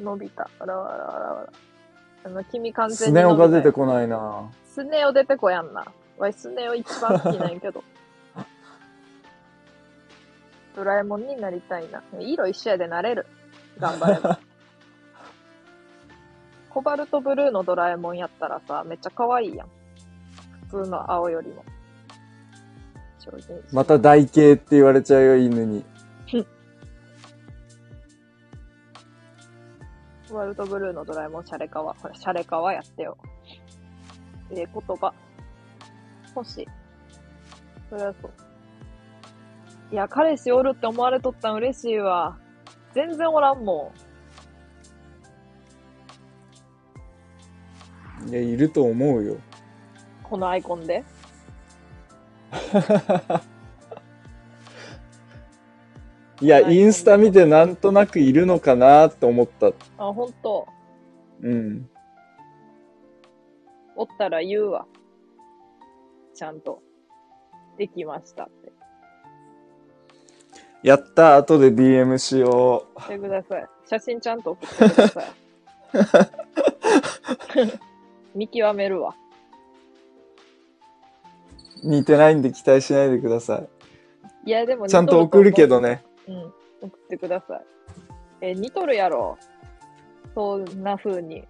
[0.00, 0.48] 伸びた。
[0.58, 1.52] あらあらあらあら。
[2.24, 4.50] あの、君完全スネに伸びたよ夫が出てこないな。
[4.74, 5.86] スネ夫出てこやんな。
[6.18, 7.84] わい、スネ夫一番好きなんやけど。
[10.74, 12.02] ドラえもんになりたいな。
[12.18, 13.24] 色一緒やでなれる。
[13.78, 14.36] 頑張れば。
[16.70, 19.68] コバルトブルーのドラえもんやったらさ、めっちゃ可愛いやん。
[20.70, 21.64] 普通の青よりも。
[23.72, 25.84] また台形って言われちゃうよ、犬に。
[30.28, 31.94] コバルトブルーのドラえもん、シャレカワ。
[31.94, 33.16] ほら、シャレカワやってよ。
[34.50, 35.12] ええ言葉。
[36.34, 36.66] 欲しい。
[37.90, 38.32] それはそう。
[39.92, 42.36] いや、彼氏おるって思われとったん嬉しいわ。
[42.94, 43.92] 全然おらんも
[48.28, 49.34] いや、いると思うよ。
[49.34, 49.38] ん。
[50.22, 51.04] このアイコンで。
[56.40, 59.68] いや、インスタ見てなんとなくいるのかなって思った。
[59.98, 60.66] あ、ほんと。
[61.42, 61.88] うん。
[63.96, 64.86] おったら言うわ。
[66.34, 66.82] ちゃんと。
[67.76, 68.72] できましたって。
[70.82, 73.66] やった、後で DM しよしてください。
[73.86, 75.24] 写真ちゃんと送ってください。
[78.38, 79.14] 見極めるわ。
[81.82, 81.88] う。
[81.88, 83.62] 似てないんで期待しないでくださ
[84.44, 84.88] いや、でもい。
[84.88, 86.04] ちゃんと送るけどね。
[86.28, 86.52] うん、
[86.82, 87.64] 送ってください。
[88.40, 89.38] え、似とるやろ。
[90.34, 91.44] そんな風に、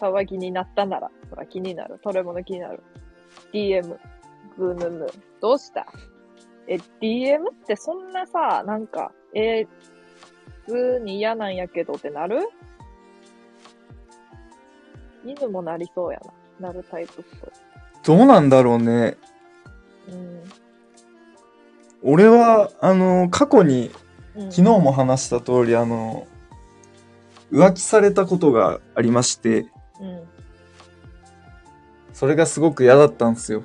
[0.00, 1.98] 騒ぎになったなら、ほら気になる。
[2.02, 2.82] トレモの気になる。
[3.52, 3.96] DM、
[4.58, 5.06] ぐぬぬ。
[5.40, 5.86] どうした？
[6.66, 9.68] え、DM ってそんなさ、なんか、えー
[10.66, 12.48] 普通に嫌なんやけどってなる？
[15.24, 16.20] 犬もなりそうや
[16.60, 16.68] な。
[16.68, 17.50] なるタイプっぽい。
[18.04, 19.16] どうなんだろうね。
[20.08, 20.42] うん。
[22.02, 23.90] 俺は、あの、過去に、
[24.36, 26.26] うん、昨日も話した通り、あの、
[27.50, 29.66] 浮気されたことがありまして、
[30.00, 30.08] うん。
[30.08, 30.28] うん。
[32.12, 33.62] それがすごく嫌だったんですよ。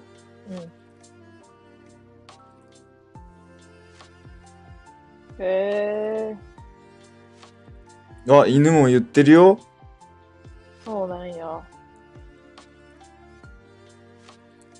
[5.37, 6.37] へ
[8.25, 9.59] え、あ、犬も言ってるよ。
[10.85, 11.61] そうなんや。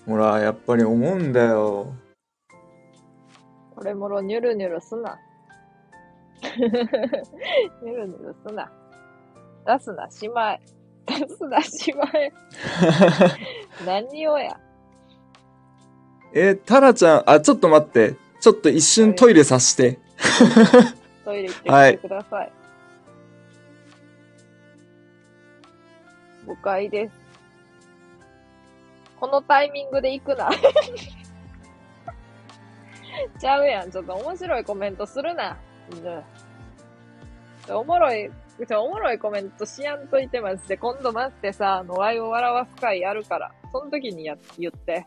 [0.06, 1.94] ほら、やっぱり思うんだよ。
[3.76, 5.19] これもろニュルニュルすな。
[7.84, 8.72] ニュルニュルすな。
[9.65, 10.57] 出すな、しま
[11.07, 11.19] え。
[11.19, 12.34] 出すな、しまえ。
[13.86, 14.60] 何をや。
[16.34, 18.15] え、タラちゃん、あ、ちょっと待って。
[18.41, 19.99] ちょっと一瞬トイレさして。
[21.23, 22.52] トイレ行ってきてください。
[26.45, 27.14] 誤解です。
[29.19, 30.52] このタイミングで行くな。
[33.40, 33.91] ちゃうやん。
[33.91, 35.57] ちょっと面白いコメントするな。
[35.91, 36.23] 犬。
[37.69, 38.30] おもろい、
[38.68, 45.06] ちょおもろいコメントしやんといてますで、今度待ってさ、あの、ワイを笑わす会やるから、その時にや、言って。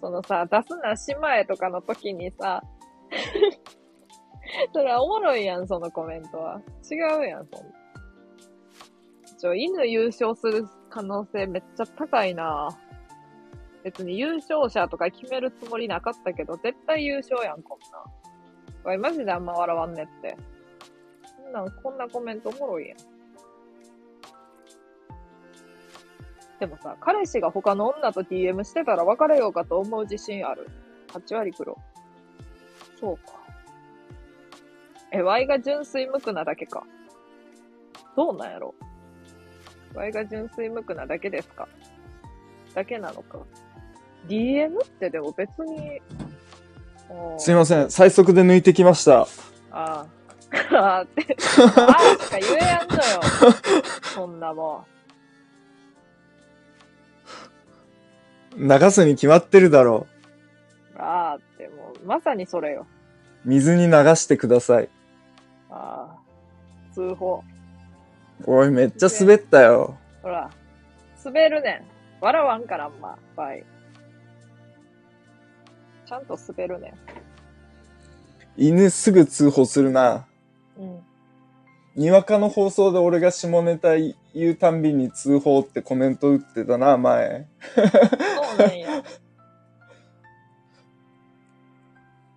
[0.00, 2.62] そのさ、出すな、しまえとかの時にさ、
[4.72, 6.60] それはおもろいやん、そのコメントは。
[6.90, 7.78] 違うやん、そんな。
[9.38, 12.68] ちょ、犬優勝する可能性めっちゃ高いな
[13.84, 18.86] 別に優勝者とか決めるつもりなかったけど、絶対優勝やん、こんなん。
[18.86, 20.36] わい、マジであんま笑わんねって。
[21.48, 22.98] こんなん、こんなコメントおもろいやん。
[26.60, 30.68] でもさ、彼氏が他の女と DM してたら別れようかと思う自信ある。
[31.08, 31.76] 8割黒。
[33.00, 33.38] そうか。
[35.10, 36.84] え、Y が純粋無垢なだけか。
[38.14, 38.74] どうなんやろ
[39.94, 41.68] ?Y が純粋無垢なだけですか
[42.74, 43.38] だけなのか。
[44.26, 46.02] DM ってでも別に、
[47.38, 47.90] すいません。
[47.90, 49.22] 最速で抜いてきました。
[49.22, 49.26] あ
[49.70, 50.17] あ。
[50.50, 53.02] あーって、あーしか言えやんのよ。
[54.14, 54.86] そんなも
[58.56, 60.06] 流すに決まってるだろ
[60.96, 61.00] ん。
[61.00, 62.86] あーって、もう、まさにそれよ。
[63.44, 63.48] う。
[63.48, 64.88] 水に流してください。
[65.70, 66.18] ああ。
[66.94, 67.44] 通報。
[68.44, 69.96] おい、めっちゃ滑ったよ。
[70.22, 70.50] ほら、
[71.24, 71.82] 滑るねん。
[72.20, 73.64] 笑わんからあんま、バイ。
[76.06, 76.94] ちゃんと滑るね
[78.56, 80.27] 犬すぐ通報するな。
[81.96, 84.14] にわかの放送で俺が下ネタ言
[84.52, 87.48] うたんびに通報ってコメント打ってたな、前。
[87.74, 87.86] そう
[88.58, 89.02] なんや。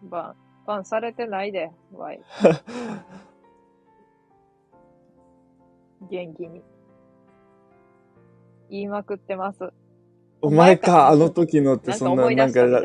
[0.04, 0.36] バン、
[0.66, 2.22] バンされてないで、ワイ。
[6.10, 6.64] 元気に。
[8.72, 9.72] 言いまくってます。
[10.42, 12.82] お前か、あの時のってそんな、なんかラ。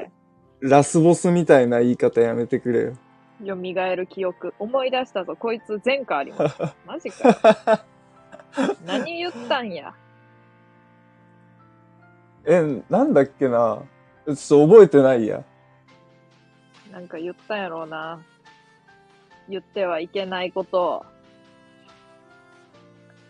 [0.60, 2.98] ラスボスみたいな言い方やめてくれよ。
[3.44, 3.54] 蘇
[3.96, 4.54] る記憶。
[4.58, 5.36] 思い出したぞ。
[5.36, 6.56] こいつ前科あります。
[6.86, 7.84] マジか。
[8.86, 9.94] 何言ったんや。
[12.46, 13.82] え、なんだっけな。
[14.26, 15.44] ちょっと覚えてないや。
[16.90, 18.20] なんか言ったんやろうな。
[19.48, 21.06] 言ってはいけないことを。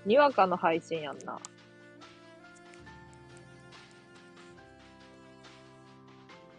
[0.05, 1.39] にわかの配信やんな。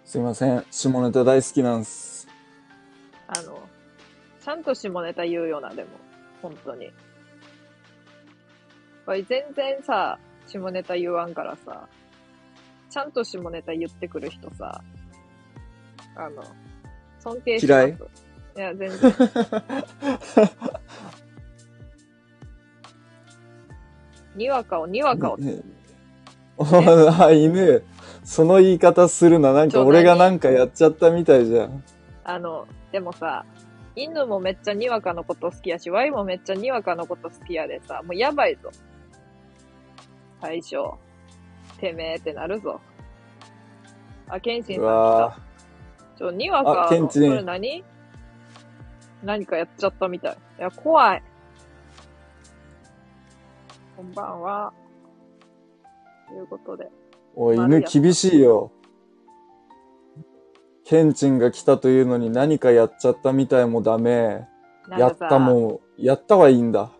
[0.03, 0.65] すいません。
[0.72, 2.16] 下ネタ大好きなんす。
[3.27, 3.59] あの、
[4.43, 5.89] ちゃんと下ネタ言うよな、でも。
[6.41, 6.91] 本当に。
[9.05, 10.17] これ全然さ、
[10.47, 11.87] 下ネタ言わんからさ、
[12.89, 14.81] ちゃんと下ネタ言ってくる人さ、
[16.15, 16.43] あの、
[17.19, 17.87] 尊敬します。
[17.87, 17.97] 嫌い？
[18.55, 19.13] いや、全然。
[24.35, 25.37] にわかをにわかを。
[25.37, 25.61] ね
[27.19, 27.83] あ、犬。
[28.23, 29.53] その言い方するな。
[29.53, 31.83] なんか俺がなんかやっちゃったみたいじゃん。
[32.27, 33.45] あの、でもさ、
[33.95, 38.69] 犬もめっちゃにわかのこと好きやし、ワイもめっちゃにわかのこと好きやでさ、もうやばいぞ。
[40.41, 40.75] 最初。
[41.79, 42.81] てめえってなるぞ。
[44.27, 46.17] あ、ケンシンうさんわ来た。
[46.17, 47.83] ちょ、にわかの、これ何？
[49.23, 50.37] 何かやっちゃったみたい。
[50.59, 51.23] いや、怖い。
[53.95, 54.73] こんばんは。
[56.27, 56.89] ということで。
[57.35, 58.71] おい、犬厳しいよ。
[60.89, 64.47] ケンチンが来たというのに何かやっちゃったみたいもダメ。
[64.97, 66.91] やったもん、やったはいいんだ。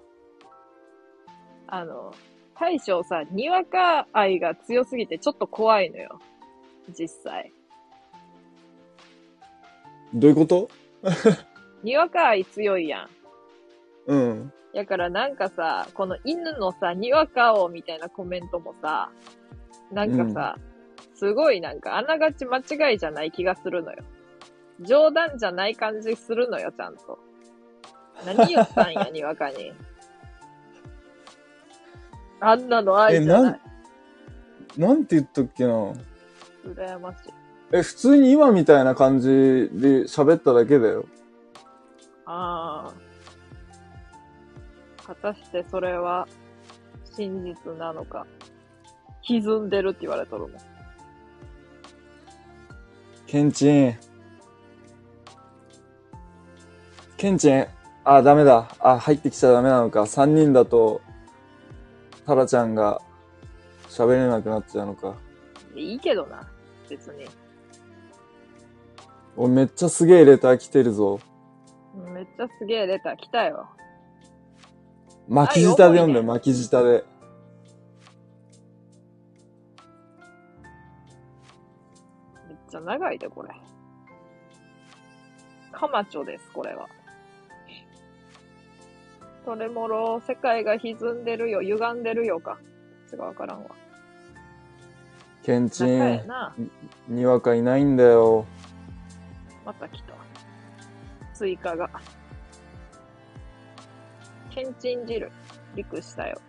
[1.68, 2.14] あの、
[2.54, 6.20] 大将さ、にわか愛が強すぎてちょっと怖いのよ。
[6.90, 7.54] 実際。
[10.14, 10.70] どういうこと？
[11.82, 13.10] にわか愛強いやん。
[14.08, 14.54] うん。
[14.74, 19.10] やからなんかさ、この犬のさ、にわか王みたいなコメントもさ、
[19.94, 20.58] なんかさ、
[21.16, 24.04] すごいなんかあながち間違いじゃない気がするのよ。
[24.82, 27.18] 冗談じゃない感じするのよ、ちゃんと。
[28.26, 29.74] 何言ったんや、にわかに。
[32.40, 33.62] あんなの愛じゃない。
[34.78, 35.94] なんて言ったっけな？
[36.64, 37.34] 羨ましい。
[37.72, 41.06] え、普通に今みたいな感じで喋っただけだよ。
[42.26, 42.94] あ
[45.02, 45.06] あ。
[45.08, 46.28] 果たしてそれは
[47.16, 48.28] 真実なのか。
[49.24, 50.52] 歪んでるって言われとるもん。
[53.28, 53.98] ケンチン。
[57.18, 57.66] ケンチン。
[58.06, 58.70] あ、ダメだ。
[58.80, 60.04] あ、入ってきちゃダメなのか。
[60.04, 61.02] 3人だと、
[62.26, 63.02] タラちゃんが
[63.90, 65.18] 喋れなくなっちゃうのか。
[65.76, 66.48] いいけどな、
[66.90, 67.26] 別に。
[69.36, 71.20] お、めっちゃすげえレター来てるぞ。
[72.14, 73.68] めっちゃすげえレター来たよ。
[75.28, 77.04] 巻き舌で読んで、巻き舌で。
[82.78, 83.50] ゃ長いで、これ。
[85.72, 86.88] カマチョです、これは。
[89.46, 92.58] トレモロ、世界が歪んでるよ、歪んでるよか。
[93.06, 93.70] それがわからんわ。
[95.44, 96.54] ケンチン、な。
[97.08, 98.46] にわかいないんだよ。
[99.66, 100.14] また来た。
[101.34, 101.90] 追加が。
[104.50, 105.32] けんちん汁。
[105.76, 106.42] リクしたよ。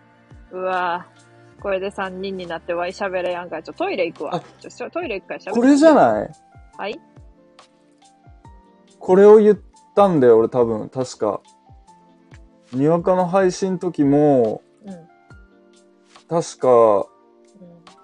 [0.51, 1.18] うわぁ。
[1.59, 3.63] これで3人になってワイ喋れやんから。
[3.63, 4.39] ちょ、トイレ行くわあ。
[4.59, 6.31] ちょ、トイレ行くから喋これじゃいない？
[6.77, 6.99] はい？
[8.99, 9.59] これを言っ
[9.95, 10.89] たんだよ、俺多分。
[10.89, 11.41] 確か。
[12.73, 14.93] にわかの配信時も、うん。
[14.93, 15.07] うん。
[16.27, 17.07] 確か、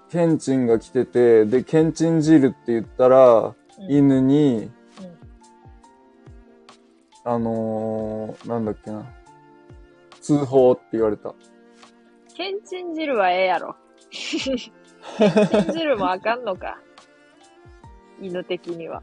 [0.09, 3.55] ケンチンが来てて、で、ケンチン汁って言ったら、うん
[3.89, 4.71] 犬に、
[5.01, 5.17] うん
[7.25, 9.05] あのー、なんだっけな。
[10.21, 11.33] 通報って言われた。
[12.35, 13.75] けんちん汁はええやろ。
[14.11, 16.79] けんちん汁もあかんのか。
[18.21, 19.01] 犬的には。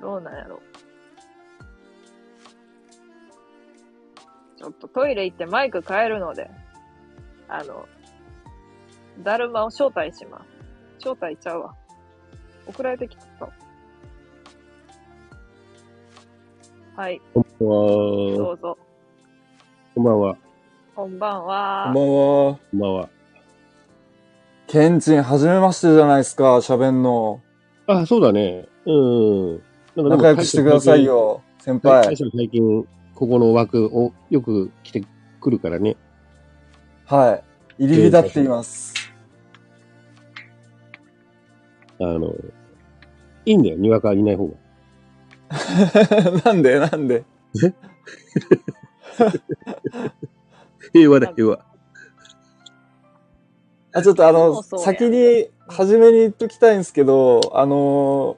[0.00, 0.60] どうなんやろ。
[4.56, 6.50] ちょっとトイレ行ってマイク変えるので、
[7.48, 7.86] あの、
[9.22, 10.44] だるまを招待します。
[10.98, 11.74] 招待ちゃうわ。
[12.66, 13.48] 送られてきた。
[16.96, 17.20] はい。
[17.34, 18.78] どうぞ。
[19.96, 20.36] こんばんは。
[20.94, 21.90] こんばんこは。
[21.90, 22.58] んばんは。
[22.70, 23.08] こんばんは。
[24.66, 27.40] ケンチン、はじめましてじゃないですか、喋んの。
[27.86, 28.68] あ、そうだね。
[28.84, 29.62] うん。
[29.96, 31.04] なん仲良くしてください。
[31.06, 32.14] よ、先最輩。
[32.14, 35.02] 近最近、ここの枠をよく来て
[35.40, 35.96] くるからね。
[37.06, 37.40] は
[37.78, 37.84] い。
[37.86, 38.92] 入り浸っています。
[41.98, 42.34] あの、
[43.46, 43.78] いいんだよ。
[43.78, 44.56] にわかいない方が。
[46.44, 47.24] なんでなんで？
[50.92, 51.64] 平和だ、平和。
[53.92, 58.36] あ、ちょっとあの、そうそうや先に、初めに言っときたいんですけど、あの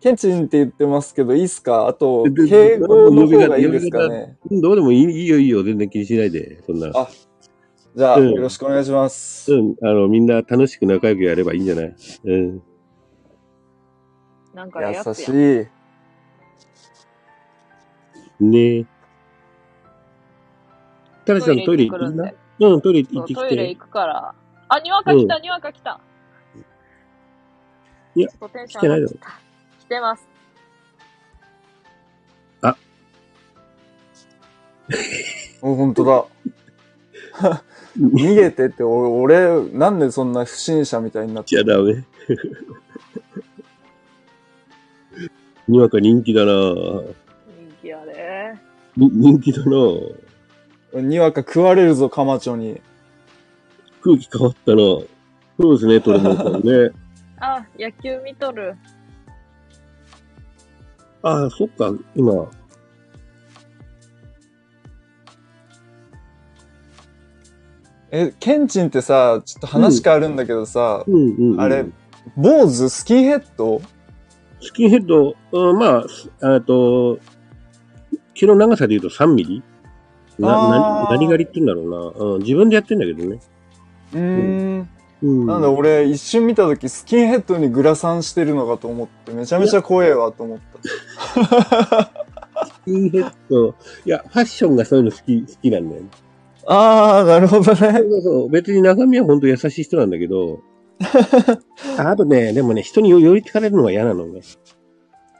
[0.00, 1.86] ー、ケンチンって言ってますけど、いいっすか？
[1.86, 4.36] あと、で敬語の方がいいですかね？
[4.50, 5.62] うんどうでもいいいいよ、いいよ。
[5.62, 6.62] 全然気にしないで。
[6.66, 6.90] そんな。
[6.94, 7.08] あ
[7.96, 9.52] じゃあ、うんよろしくお願いします。
[9.54, 9.74] うん。
[9.82, 11.94] あの、みんな楽しく仲良くやればいいんじゃない
[12.24, 12.62] うん。
[14.54, 15.28] なんか優し。
[15.28, 15.66] い。
[18.44, 18.86] ねえ。
[21.26, 22.32] タラちゃんトイレ行くるんでな
[22.68, 23.48] うん、トイレ行ってきて。
[23.48, 24.34] トイレ行くから。
[24.68, 26.00] あ、にわか来た、にわか来た。
[28.14, 29.18] いや来てないだろ。
[29.80, 30.26] 来てます。
[35.60, 36.24] お、 本当だ。
[37.98, 42.04] 逃げてって、俺、俺なんでそんな不審者みたいになってじゃダメ。
[45.68, 47.12] にわか人気だな人
[47.82, 48.54] 気やで。
[48.96, 49.70] に人気だな
[50.94, 52.80] にわか食われるぞ、カマチョに。
[54.02, 55.08] 空気変わったなそ
[55.70, 56.90] うですね、トレモンさんね。
[57.38, 58.76] あ、野球見とる。
[61.22, 62.48] ああ、そっか、今。
[68.10, 71.60] え、ケンチンってさ、ちょっと話変わるんだけどさ、うんうん、うん。
[71.60, 71.84] あれ
[72.36, 73.80] 坊主スキンヘッド？
[74.60, 76.04] スキンヘッド、うん、ま
[76.40, 77.18] あ、あと、
[78.34, 79.62] 毛の長さで言うと3ミリ？
[80.38, 82.24] な、な、何狩りって言うんだろうな。
[82.34, 83.40] うん、自分でやってんだけどね。
[84.12, 84.88] うーん。
[85.22, 85.46] うん。
[85.46, 90.58] なんだ、俺、一瞬見たとき、スキンヘッドにグラサンしてるのかと思って、めちゃめちゃ怖えわと思っ
[91.42, 92.10] た。
[92.66, 96.08] スキンヘッド、いや、ファッションがそういうの好き、好きなんだよね。
[96.66, 97.78] あー、なるほどね。
[97.78, 98.50] そうそう。
[98.50, 100.60] 別に中身は本当優しい人なんだけど、
[101.98, 104.40] あ あとね、でもね、人によ寄りつかれるのが嫌なのね。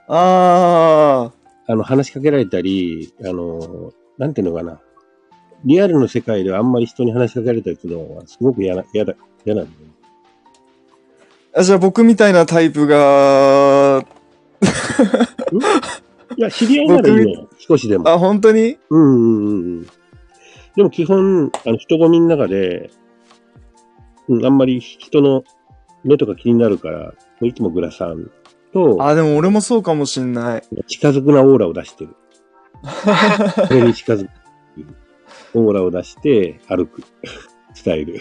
[0.07, 1.31] あ
[1.67, 4.79] あの、話しかけられたり、あの、なんていうのかな。
[5.65, 9.15] リアルの世界ではあんまり人に話しかけられたりするのはすごく嫌な、嫌だ、
[9.45, 9.93] 嫌なんだよね。
[11.55, 11.63] ー。
[11.63, 14.05] じゃあ僕みたいなタイプが、
[16.37, 17.49] いや、知り合いならいいのよ。
[17.57, 18.07] 少しでも。
[18.09, 18.77] あ、本当に？
[18.89, 19.87] うんうんうんうん。
[20.75, 22.91] でも基本、あの、人混みの中で、
[24.27, 25.43] うん、あんまり人の
[26.03, 28.29] 目とか気になるから、いつもグラサン
[28.73, 30.63] と、あ、でも俺もそうかもしんない。
[30.87, 32.15] 近づくなオーラを出してる。
[33.67, 34.31] これに近づく。
[35.57, 37.03] オーラを出して歩く。
[37.73, 38.19] スタイル。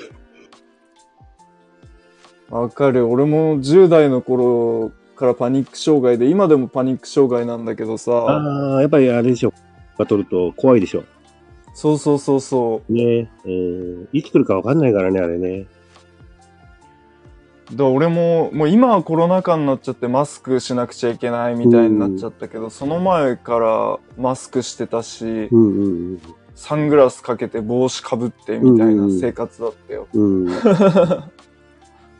[2.50, 3.08] わかる。
[3.08, 9.52] 俺も10代の頃からパニック障害で、今でもパニック障害なんだけどさ、ああ、やっぱりあれでしょ。
[9.98, 11.04] バトルと怖いでしょ。
[11.74, 12.92] そうそうそうそう。
[12.92, 14.08] ねうん。
[14.12, 15.66] いつ来るかわかんないからね、あれね。
[17.74, 26.20] だ俺も、もう今はコロナ禍になっちゃってマスクしなくちゃいけないみたいになっちゃったけど、その前からマスクしてたし、うんうん
[26.56, 30.08] サングラスかけて帽子かぶってみたいな生活だったよ。
[30.12, 30.46] うん。
[30.48, 30.52] うん。
[30.52, 30.56] あ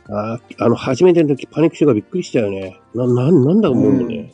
[0.07, 2.79] ーあの、初めての時パニック障害びっくりしたよね。
[2.95, 4.33] な、な、なんだ思うもんね。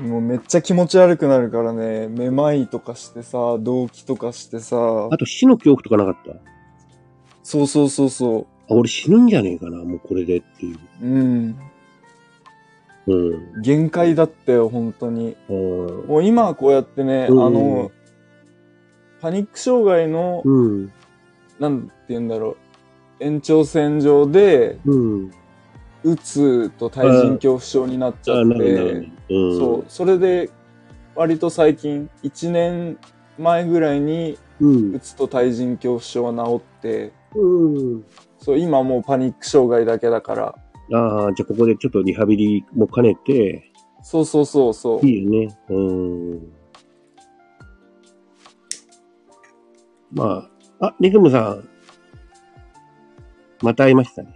[0.00, 6.40] もうめっちゃ気持ち悪くなるからね、めまいとかしてさ、動悸とかしてさ、あと死の恐怖とかなかった？
[7.42, 10.78] そうそうそうそあ、俺死ぬんじゃねえかな、もうこれでっていう。
[11.02, 11.06] う。
[11.06, 11.56] うん。
[13.06, 13.62] うん。
[13.62, 15.36] 限界だったよ、本当に。
[15.48, 15.56] うん
[16.06, 17.90] もう今はこうやってね、うんあの、
[19.20, 20.92] パニック障害の、うん。
[21.58, 22.56] なんて言うんだろ
[23.20, 24.78] う、延長線上で、
[26.02, 29.08] うつと対人恐怖症になっちゃあ、って。
[29.28, 30.50] そう、それで、
[31.14, 32.98] 割と最近、1年
[33.38, 34.98] 前ぐらいに、う。
[34.98, 38.04] つと対人恐怖症は治って、うん。
[38.38, 40.54] そう、今もうパニック障害だけだから、
[40.92, 43.70] ああ、じゃあここでちょっとリハビリも兼ねて、
[44.02, 45.06] そうそうそうそう。
[45.06, 45.58] いいよね。
[45.68, 46.52] うん。
[50.12, 50.48] ま
[50.80, 51.68] あ、あ、リズムさん。
[53.62, 54.34] また会いましたね。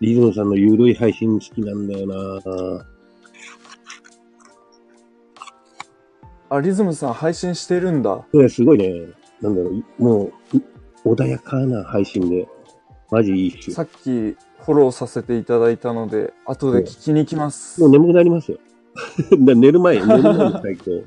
[0.00, 2.14] リズムさんのゆるい配信好きなんだよな
[6.50, 8.24] あ、リズムさん配信してるんだ。
[8.30, 8.90] これすごいね。
[9.40, 10.32] なんだろう、もう、
[11.14, 12.48] 穏やかな配信で、
[13.10, 13.76] マジいいっすよ。
[13.76, 14.36] さっき
[14.68, 17.80] フォローさせていただいたので、後で聞きに行きます。
[17.80, 18.58] もう眠くなりますよ。
[19.38, 21.04] な寝る前、寝る前に最高。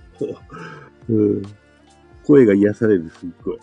[1.09, 1.41] うん、
[2.25, 3.59] 声が癒される、すっごい。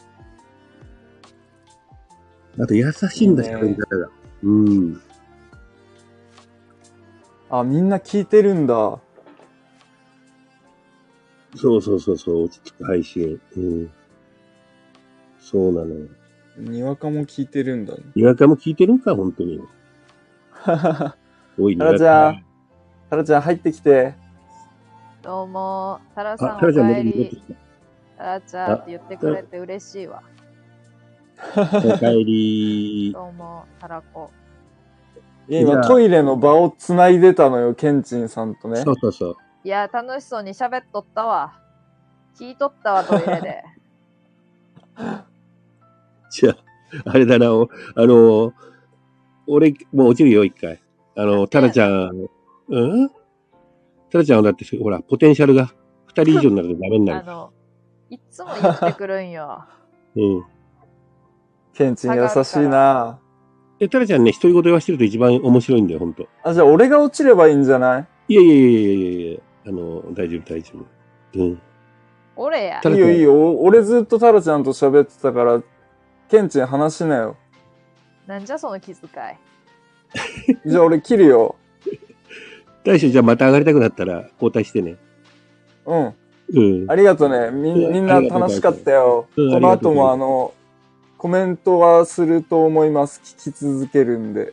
[2.60, 4.10] あと、優しいんだ、いいね喋り方が。
[4.42, 5.00] うん。
[7.50, 9.00] あ、みんな聞いてるんだ。
[11.54, 13.40] そうそうそうそう、落ち着く配信。
[13.56, 13.90] うん。
[15.40, 16.06] そうなのよ。
[16.58, 18.02] にわかも聞いてるんだね。
[18.14, 19.60] にわかも聞いてるんか、本当に。
[21.58, 22.42] おい、にわタラちゃんか。
[23.10, 24.14] タラちゃん入ってきて。
[25.22, 27.42] どうも、タラさあ、んタラちゃんお帰り戻ってき。
[28.16, 30.22] タラちゃんって言ってくれて嬉しいわ。
[31.54, 31.62] た。
[31.62, 33.12] お帰り。
[33.14, 34.30] どうも、タラコ。
[35.48, 38.92] いや、今じゃあトイレの場をつないでたのよ、ケンチンさんとねそ。
[38.92, 39.36] うそうそう。
[39.64, 41.60] いや、楽しそうに喋っとったわ。
[42.36, 43.64] 聞いとったわ、トイレで。
[46.40, 46.56] じゃあ、
[47.10, 48.52] あれだな、おあの、
[49.46, 50.80] 俺、もう落ちるよ、一回。
[51.16, 52.28] あの、タラちゃん、
[52.68, 53.08] うん？
[54.10, 55.72] タラちゃんはだって、ほら、ポテンシャルが
[56.06, 57.24] 二人以上になるとダメになる。
[57.28, 57.50] あの、
[58.10, 59.64] いつも言ってくるんよ。
[60.16, 60.44] うん。
[61.74, 63.18] ケンチン優しいな。
[63.78, 66.26] で、タラちゃんね、独り言言わしてると一番面白いんだよ、ほんと。
[66.42, 68.34] あ、じゃあ俺が落ちればいいんじゃない？
[68.34, 70.72] いやいやいやいやいやいやあの、大丈夫、大丈
[71.34, 71.38] 夫。
[71.40, 71.60] うん。
[72.36, 72.90] 俺やタ。
[72.90, 73.58] ラちゃんいいよいいよ。
[73.60, 75.62] 俺ずっとタラちゃんと喋ってたから、
[76.28, 77.36] ケンチン話しなよ。
[78.26, 80.68] なんじゃその気遣い。
[80.68, 81.56] じゃあ俺切るよ。
[82.84, 84.96] 大将、じゃあまた上がりたくなったら交代してね。
[85.86, 86.14] うん。
[86.54, 86.90] うん。
[86.90, 87.50] ありがとね。
[87.50, 89.26] みうんみんな楽しかったよ。
[89.36, 90.54] うんこの後もあの、
[91.16, 93.20] コメントはすると思います。
[93.24, 94.52] 聞き続けるんで。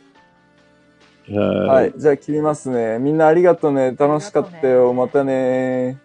[1.30, 1.40] は。
[1.66, 1.92] はいい。
[1.96, 2.98] じゃあ切りますね。
[2.98, 3.94] みんなありがとね。
[3.96, 4.92] 楽しかったよ。
[4.92, 5.98] またね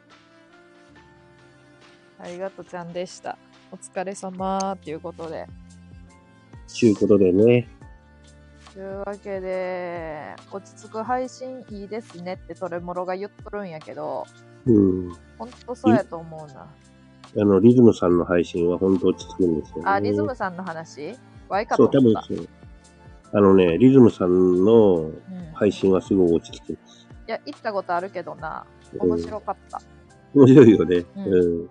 [2.20, 3.38] ありがとちゃんでした。
[3.72, 5.48] お疲れ様ということで。
[6.74, 7.68] ちゅうことでね。
[8.74, 14.26] というわけで、落ち着く配信いいですねってトレモロが言っとるんやけど、
[14.66, 15.12] うん。
[15.38, 16.68] ほんとそうやと思うな。
[17.42, 19.84] あの、リズムさんの配信は本当落ち着くんですよ、ね。
[19.86, 21.16] あ、リズムさんの話？
[21.50, 22.28] ワイかそう、多と思った。
[22.28, 22.48] 分そう。
[23.34, 25.14] あのね、リズムさんのうん、い
[25.54, 27.08] 配信はすごい落ち着きます。
[27.32, 28.66] や、行ったことあるけどな、
[28.98, 29.82] 面白かった。
[30.34, 30.98] 面白いよね。
[30.98, 31.70] ううん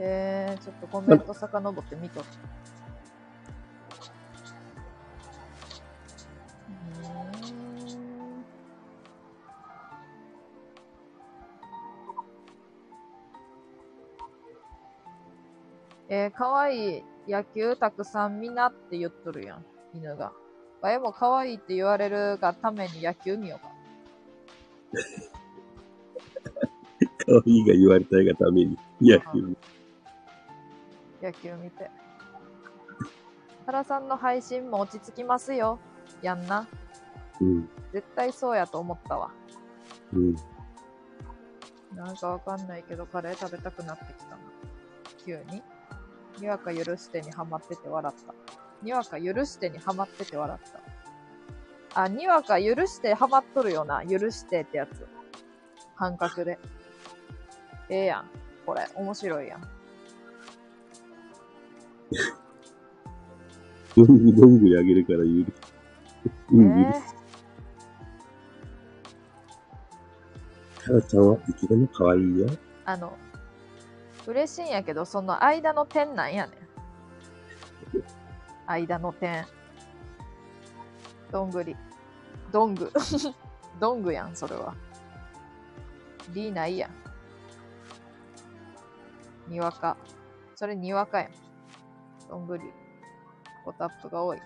[0.00, 2.30] えー、ちょっとコメント遡って見とった。
[2.30, 8.44] うーん
[16.10, 19.64] えー、かわいい野球たくさん見なって言っとるやん、
[19.94, 20.32] 犬が。
[20.80, 23.72] わえもかわいいって言われるがために野球見ようか。
[27.26, 28.78] 可愛いいが言われたいがために。
[29.00, 29.20] いや、
[31.22, 31.90] 野球見て。
[33.66, 35.78] 原さんの配信も落ち着きますよ。
[36.22, 36.66] やんな。
[37.40, 37.68] うん。
[37.92, 39.30] 絶対そうやと思ったわ。
[40.12, 40.36] うん。
[41.94, 44.38] なんかわかんないけど、カレー食べたくなってきたな。
[45.24, 45.62] 急に。
[46.40, 48.34] にわか許してにハマってて笑った。
[48.82, 50.72] にわか許してにハマってて笑っ
[51.92, 52.02] た。
[52.02, 54.04] あ、にわか許してハマっとるよな。
[54.06, 55.06] 許してってやつ。
[55.96, 56.58] 感覚で。
[57.88, 58.30] ええやん。
[58.64, 59.77] これ、面白いやん。
[63.96, 65.28] どんぐどんぐりあげるから許す。
[66.52, 67.14] うん、許えす。
[70.84, 72.46] タラちゃんはいつでも可愛いよ。
[72.46, 73.12] ーあの、
[74.26, 76.58] 嬉しいんやけど、その間の点なんやねん。
[78.66, 79.46] 間の点。
[81.30, 81.76] どんぐり。
[82.52, 82.90] どんぐ。
[83.80, 84.74] どんぐやん、それは。
[86.32, 86.90] リーないやん。
[89.50, 89.96] にわか。
[90.54, 91.47] それにわかやん。
[92.28, 92.64] どんぐり。
[93.64, 94.38] コタップが多い。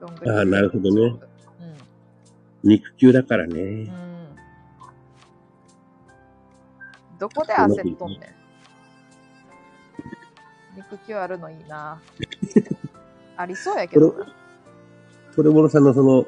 [0.00, 0.30] どんぐり。
[0.30, 2.68] あーなるほどねうん。
[2.70, 3.62] 肉球だからうね。
[3.62, 4.36] ん。
[7.18, 8.20] どこで焦っとんねん。
[10.76, 12.00] 肉球あるのいいな。
[13.36, 14.26] ありそうやけどな。
[15.34, 16.26] トレモロさんのその、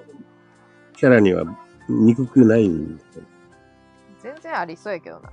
[0.97, 1.45] キャラには
[1.89, 3.25] 肉球ないんですよ。
[4.23, 5.33] 全然ありそうやけどな。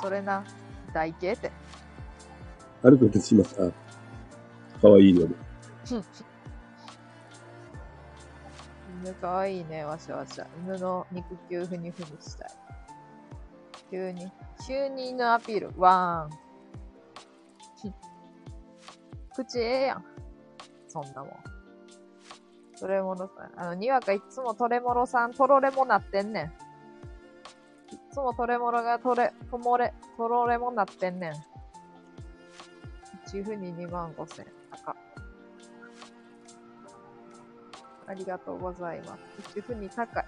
[0.00, 0.44] それな、
[0.92, 1.52] 台形って。
[2.82, 3.56] あることします。
[3.62, 3.70] あ、
[4.80, 5.34] 可愛いので。
[9.04, 10.46] 犬かわいいね、わしゃわしゃ。
[10.64, 12.50] 犬の肉球ふにふにしたい。
[13.90, 14.30] 急に。
[14.66, 15.70] 急に犬アピール。
[15.76, 16.42] ワーン。
[19.34, 20.04] 口ええやん。
[20.88, 21.30] そんなもん。
[22.78, 23.60] トレモロさん。
[23.60, 26.52] あの、にわかいっつもトレモロさん、トロレモなってんねん。
[28.12, 31.32] つもトレモロがトレ、トモレ、トロレモなってんねん。
[33.30, 34.46] 1ふに2万5千。
[34.70, 34.94] 高。
[38.06, 39.58] ありがとうございます。
[39.58, 40.26] 1ふに高い。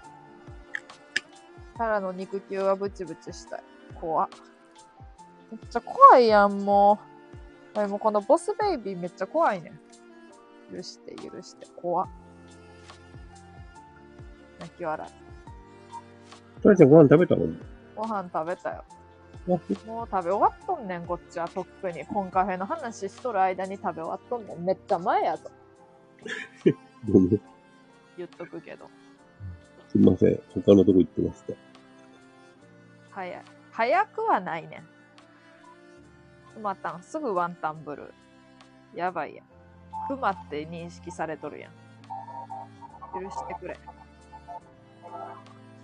[1.77, 3.63] タラの肉球はブチブチしたい。
[4.01, 4.29] 怖っ。
[5.51, 6.99] めっちゃ怖いやん、も
[7.75, 7.77] う。
[7.77, 10.75] でもこのボスベイビーめっちゃ怖いねん。
[10.75, 11.67] 許して、許して。
[11.75, 12.07] 怖っ。
[14.59, 15.11] 泣き笑い。
[16.63, 17.45] トラちゃんご飯食べたの？
[17.95, 18.83] ご飯食べたよ。
[19.47, 21.47] あもう食べ終わっとんねん、こっちは。
[21.47, 22.05] とっくに。
[22.05, 24.65] コンカフェの話しとる間に食べ終わっとんねん。
[24.65, 25.51] めっちゃ前やぞ。
[27.07, 27.41] ごめん。
[28.17, 28.89] 言っとくけど。
[29.89, 30.39] すみません。
[30.53, 31.53] 他のとこ行ってました。
[33.11, 33.43] 早い。
[33.71, 34.87] 早くはないねん。
[36.55, 38.97] クマタン、すぐワンタンブルー。
[38.97, 39.45] やばいやん。
[40.07, 41.71] クマって認識されとるやん。
[43.21, 43.77] 許してくれ。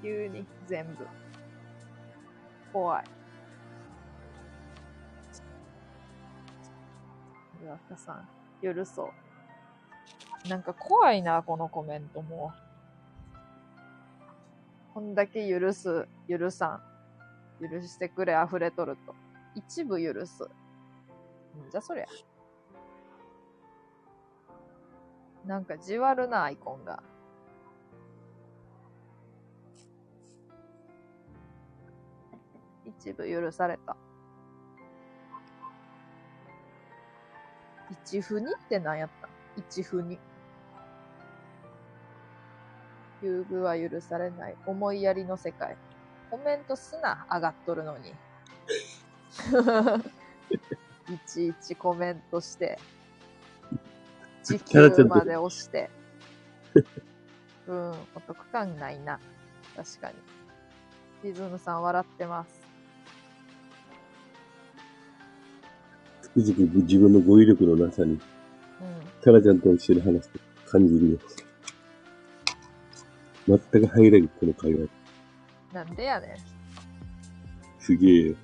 [0.01, 1.05] 急に全部。
[2.71, 3.03] 怖い。
[7.63, 8.27] 岩田さん、
[8.61, 9.11] 許そ
[10.45, 10.49] う。
[10.49, 12.51] なんか怖いな、このコメントも。
[14.93, 16.81] こんだけ許す、許さ
[17.61, 17.67] ん。
[17.69, 19.15] 許してくれ溢れとると。
[19.55, 20.43] 一部許す。
[20.43, 20.49] ん
[21.69, 22.05] じゃそりゃ。
[25.45, 27.03] なんかじわるな、アイコンが。
[33.01, 33.97] 一部許された。
[37.89, 39.27] 一ふにって何やった？
[39.57, 40.19] 一ふに。
[43.23, 44.55] 優遇は許されない。
[44.65, 45.75] 思いやりの世界。
[46.29, 48.09] コメントすな、上がっとるのに。
[51.13, 52.79] いちいちコメントして、
[54.43, 55.89] 時給まで押して。
[57.67, 59.19] うん、お得感ないな。
[59.75, 60.15] 確かに。
[61.23, 62.60] リズムさん笑ってます。
[66.39, 68.19] つくづく自分の語彙力のなさに、うん。
[69.21, 71.19] タラちゃんと一緒に話して感じるよ。
[73.47, 74.87] 全く入れる、この会話。
[75.73, 76.31] なんでやねん。
[77.79, 78.35] すげえよ。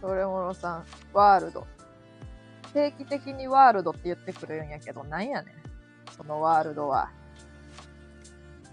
[0.00, 1.66] それもろさん、ワールド。
[2.72, 5.54] 定期的にワールドって言ってくれるんやけど、なんやねん。
[6.16, 7.10] そのワールドは。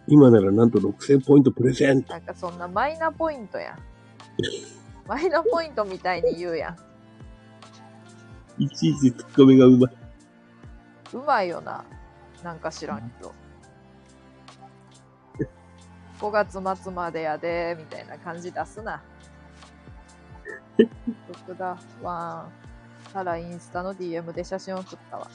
[0.07, 2.13] 今ならなんと6000ポイントプレゼント。
[2.13, 3.79] なんかそんなマイナポイントやん。
[5.07, 6.90] マイナポイントみたいに言うやん。
[8.61, 9.95] いちいちツッコミがうまい。
[11.13, 11.83] うまいよな。
[12.43, 13.33] なんか知らんけど。
[16.19, 19.01] 5月末までやで、みたいな感じ出すな。
[21.47, 23.11] 僕だ、ワン。
[23.11, 25.27] たらインスタの DM で写真送ったわ。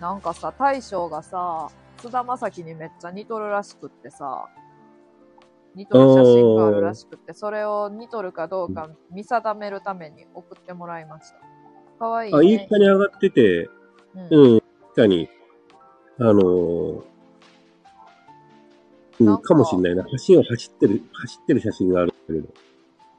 [0.00, 1.68] なんかさ、大将がさ、
[1.98, 4.48] 津田正樹にめっちゃ似とるらしくってさ、
[5.74, 11.49] 似とる写真があるらしくって、それを似とるかどうか見定めるために送ってもらいました。
[12.00, 12.38] かわいい、ね。
[12.38, 13.68] あ、インスタに上がってて、
[14.14, 15.28] うんうん、確かに、
[16.18, 17.02] あのー
[19.20, 20.04] うん、なんかかもしんないな。
[20.26, 22.48] 橋を走ってる、走ってる写真があるけど。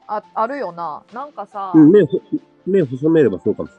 [0.07, 1.03] あ、あるよな。
[1.13, 2.01] なんかさ、うん、目
[2.65, 3.73] 目を細めればそうかもし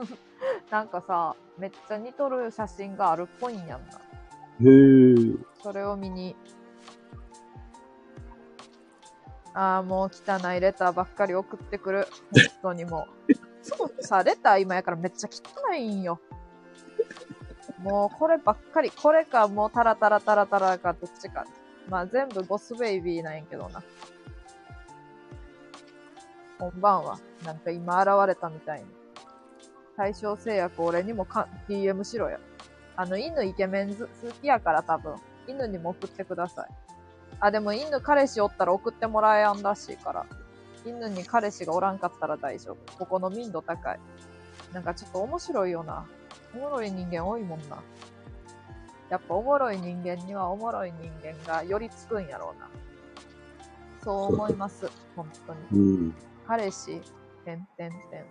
[0.70, 3.76] なんかさ、めっちゃ似とる写真があるっぽいんやんな。
[4.60, 5.28] れない。
[5.28, 5.36] へえ。
[5.62, 6.34] それを見に。
[9.52, 12.06] ああ、もう汚いレターばっかり送ってくる。
[12.62, 13.32] 本当にもう。
[13.62, 16.20] そうさ、レター今やからめっちゃ汚いんよ。
[17.78, 21.46] もうこればっかり、これかもうタラタラタラタラかどっちか。
[21.88, 23.82] まあ全部ボスベイビーなんやけどな。
[26.58, 27.18] こんばんは。
[27.44, 28.86] なんか今現れたみたいに。
[29.96, 32.38] 対象制約俺にもか DM しろよ。
[32.96, 34.06] あの、犬イケメン好
[34.40, 35.16] きやから多分。
[35.48, 36.68] 犬にも送ってください。
[37.40, 40.26] あ、でも犬彼氏おったら送ってもらえやんらしいから。
[40.84, 42.98] 犬に彼氏がおらんかったら大丈夫。
[42.98, 44.00] ここの民度高い。
[44.72, 46.06] なんかちょっと面白いよな。
[46.54, 47.82] おもろい人間多いもんな。
[49.10, 52.68] やっぱおもろい人間にはおもろい人間が寄りつくんやろうな。
[54.02, 54.90] そう思います。
[55.14, 55.60] 本当に。
[55.72, 56.14] うん。
[56.46, 57.00] 彼氏、
[57.44, 58.24] てんてんてん。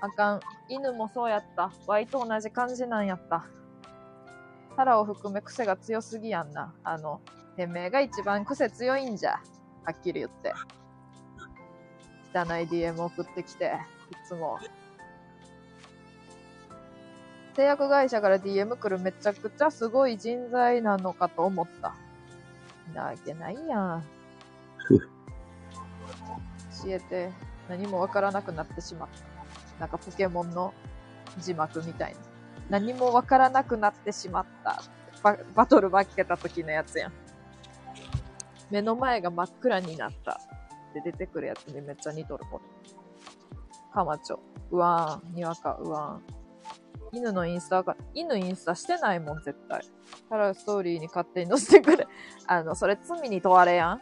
[0.00, 0.40] あかん。
[0.68, 1.72] 犬もそうやった。
[1.86, 3.46] ワイと同じ感じなんやった。
[4.76, 6.74] タラを含め癖が強すぎやんな。
[6.84, 7.20] あの、
[7.56, 9.40] てめえが一番癖強いんじゃ。
[9.86, 10.52] はっきり言って。
[12.34, 13.78] 汚い DM 送ってきて、
[14.10, 14.58] いつも。
[17.54, 21.94] 製薬会社から DM 来るめちゃくちゃすごい人材なのかと思った。
[22.92, 24.04] なわけないやん。
[26.84, 27.30] 教えて
[27.68, 29.80] 何もわからなくなってしまった。
[29.80, 30.74] なんかポケモンの
[31.38, 32.18] 字幕みたいな。
[32.68, 34.82] 何もわからなくなってしまった。
[35.22, 37.12] ババトル負けた時のやつやん。
[38.70, 40.40] 目の前が真っ暗になった。
[40.90, 42.64] って出てくるやつにめっちゃ似とるこれ。
[43.92, 44.38] カマチョ。
[44.70, 45.34] うわーん。
[45.34, 46.36] にわか、うわーん。
[47.12, 49.82] 犬のインスタが、犬インスタしてないもん、絶対。
[50.28, 52.06] タラストーリーに勝手に載せてくれ。
[52.46, 54.00] あの、それ罪に問われやん。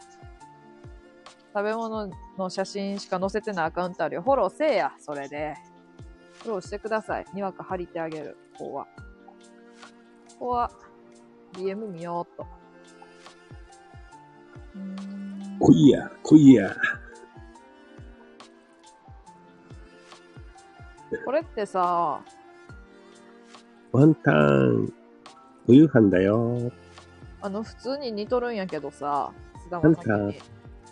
[1.53, 4.21] 食べ物の写真しか載せてないアカウントあるよ。
[4.21, 5.55] フォローせえや、それで。
[6.41, 7.25] フォローしてください。
[7.33, 8.37] にわか貼りてあげる。
[8.57, 8.87] ここは。
[10.37, 10.71] ここは、
[11.53, 12.45] DM 見ようっと。
[15.59, 16.75] 来いや、来いや。
[21.23, 22.21] これってさ、
[23.91, 24.91] ワンタン、
[25.67, 26.71] お夕飯だよ。
[27.41, 29.31] あの、普通に似とるんやけどさ、
[29.63, 30.39] 菅なんか田さんに。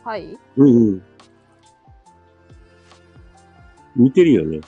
[0.03, 0.37] はい？
[0.57, 1.01] うんうん。
[3.95, 4.61] 似てるよね。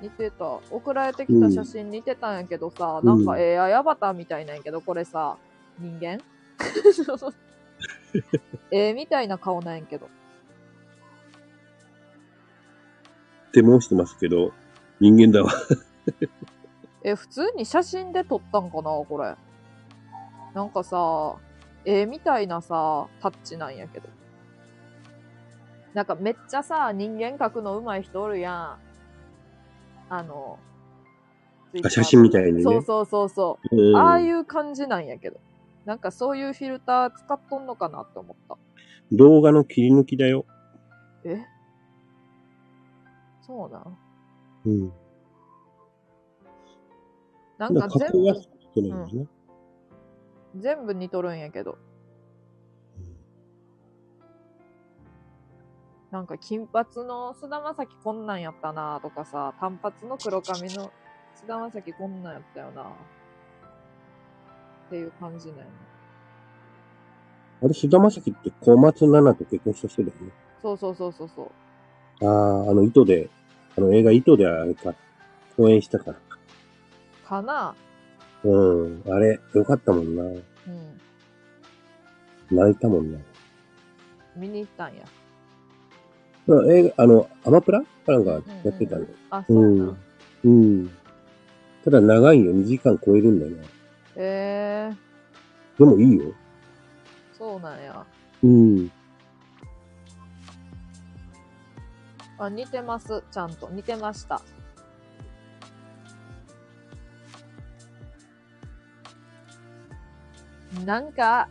[0.00, 0.44] 似てた。
[0.70, 5.36] 送られてきた写真似てたんやけどさ、うんなんか AI アバターみたいなんやけど、これさ、
[5.80, 6.18] 人間？
[8.70, 10.06] えみたいな顔なんやけど。
[10.06, 10.08] っ
[13.52, 14.52] て申してますけど、
[15.00, 15.52] 人間だわ。
[17.02, 19.36] え、普通に写真で撮ったんかなこれ。
[20.54, 21.36] なんかさ、
[21.84, 24.08] 絵みたいなさ、タッチなんやけど。
[25.92, 28.78] なんかめっちゃさ、人間描くの上手い人おるやん。
[30.08, 30.58] あの、
[31.84, 33.76] あ写真みたいにねそうそうそうそう。
[33.76, 35.38] うんああいう感じなんやけど。
[35.84, 38.56] なんかそういうフィルター使っとんのかなって思った。
[39.12, 40.46] 動画の切り抜きだよ。
[41.24, 41.44] え？
[43.42, 43.98] そうなん？
[44.64, 44.92] うん。
[47.58, 49.28] なんか全部加工は、してないん。
[50.56, 51.76] 全部似とるんやけど。
[56.10, 60.92] なんか金髪の菅田将暉こんなんやったなとかさ、単発の黒髪の
[61.34, 62.92] 菅田将暉こんなんやったよな
[64.86, 65.54] っていう感じね。
[67.62, 70.32] あれ、菅田将暉って小松菜奈と結婚した人だよね。
[70.62, 71.50] そうそうそうそうそ
[72.20, 72.26] う。
[72.26, 73.30] ああ、あの、糸で、
[73.76, 74.94] あの映画糸であれか、
[75.56, 76.18] 公演したから。
[77.26, 77.74] かな？
[78.44, 80.22] うん、あれ、よかったもんな。
[80.22, 80.42] うん。
[82.50, 83.18] 泣いたもんな。
[84.36, 85.04] 見に行ったんや。
[86.46, 89.06] うん映画、あの、アマプラかなんかやってたの。
[89.30, 89.96] あ、そうなん。
[90.44, 90.90] うん。
[91.84, 93.62] ただ長いよ、2時間超えるんだよな。
[94.16, 96.32] えー、でもいいよ。
[97.36, 98.06] そうなんや。
[98.42, 98.90] うん。
[102.38, 103.22] あ、似てます。
[103.30, 103.68] ちゃんと。
[103.70, 104.40] 似てました。
[110.84, 111.48] なんか、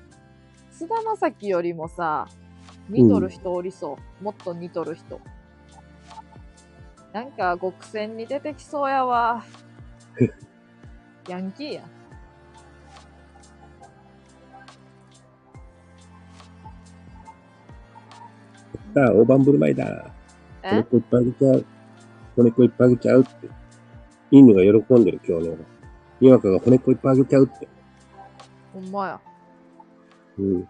[0.71, 2.27] 菅田将暉よりもさ、
[2.89, 4.23] 似とる人おりそう。
[4.23, 5.21] もっと似とる人。
[7.13, 9.43] なんか、極戦に出てきそうやわ。
[11.27, 11.83] ヤンキーや。
[18.93, 19.85] さあ、大盤振る舞いだ。
[20.61, 21.65] 子え猫いっぱいあげちゃう。
[22.35, 23.49] 子猫いっぱいあげちゃうって。
[24.29, 25.57] 犬が喜んでる今日の。
[26.19, 27.67] にわかが子猫いっぱいあげちゃうって。
[28.73, 29.21] ほんまや。
[30.37, 30.67] うん。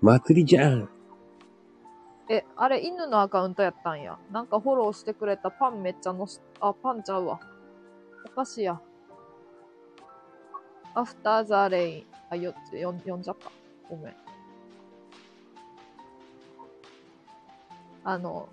[0.00, 0.88] 祭りじゃん。
[2.30, 4.18] え、あれ犬のアカウントやったんや。
[4.32, 7.40] なんかフォローしてくれたパンめっちゃのし、あ、パンちゃうわ。
[8.24, 8.80] おかしいや。
[10.94, 12.04] アフターザレイン。
[12.30, 13.50] あ、よ、よ、読んじゃった。
[13.88, 14.14] ごめん。
[18.02, 18.48] あの、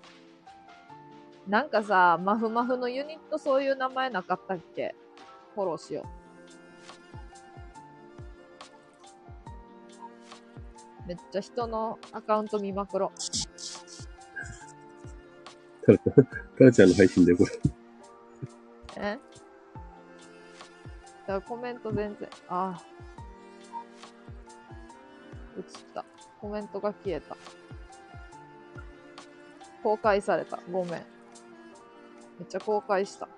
[1.46, 4.94] なんかさ、マフマフのユニットそういう名前なかったっけ？
[5.54, 6.04] フォローしよ
[11.04, 11.08] う。
[11.08, 13.10] めっちゃ人のアカウント見まくろ。
[15.86, 17.52] タラちゃん、タラちゃんの配信でこれ。
[18.96, 19.18] え？
[21.26, 22.82] だコメント全然、ああ。
[25.56, 25.64] 映っ
[25.94, 26.04] た。
[26.40, 27.36] コメントが消えた。
[29.82, 30.60] 公開された。
[30.70, 30.92] ごめん。
[30.92, 31.02] めっ
[32.48, 33.28] ちゃ公開した。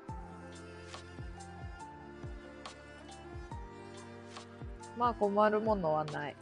[4.98, 6.36] まあ困るものはない。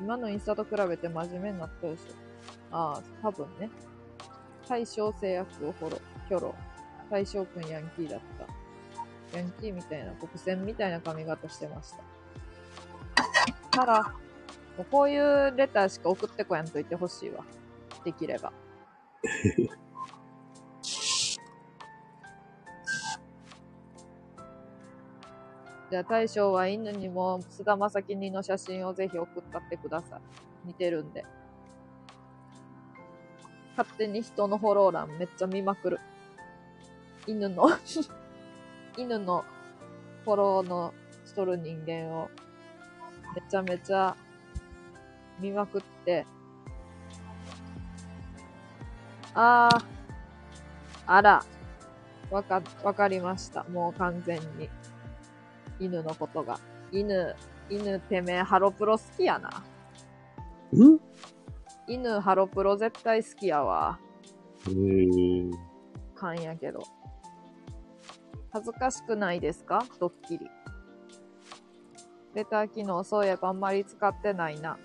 [0.00, 2.02] 今のインスタと比べて真面目になったでしょ。
[2.72, 3.70] ああ、多分ね。
[4.68, 6.54] 対象制約をフォロー、キョロ。
[7.08, 8.20] 大将くんヤンキーだっ
[9.32, 9.38] た。
[9.38, 11.98] ヤンキーみたいな、国選みたいな髪型してました。
[13.70, 14.02] ただ、
[14.76, 17.44] もうこういうレターしか送ってこやんといてほしいわ。
[18.04, 18.52] できれば。
[25.88, 30.20] じゃあ大将は犬にも菅田将暉の写真をぜひ送ったってください。
[30.66, 31.24] 似てるんで。
[33.76, 36.00] 勝手に人のフォロー欄めっちゃ見まくる。
[37.26, 37.68] 犬の
[38.96, 39.44] 犬の
[40.24, 40.92] フォローの
[41.24, 42.30] しとる人間を
[43.34, 44.16] めちゃめちゃ
[45.38, 46.26] 見まくって、
[49.38, 49.84] あー、
[51.06, 51.44] あら、
[52.30, 53.64] わか、わかりました。
[53.64, 54.70] もう完全に。
[55.78, 56.58] 犬のことが。
[56.90, 57.36] 犬、
[57.68, 59.48] 犬てめえハロプロ好きやな。
[60.72, 60.98] ん？
[61.86, 63.98] 犬ハロプロ絶対好きやわ。
[64.68, 65.52] えー、
[66.14, 66.82] 勘やけど。
[68.52, 69.84] 恥ずかしくないですか？
[70.00, 70.50] ドッキリ。
[72.34, 74.78] レター機能、そういえばあんまり使ってないな。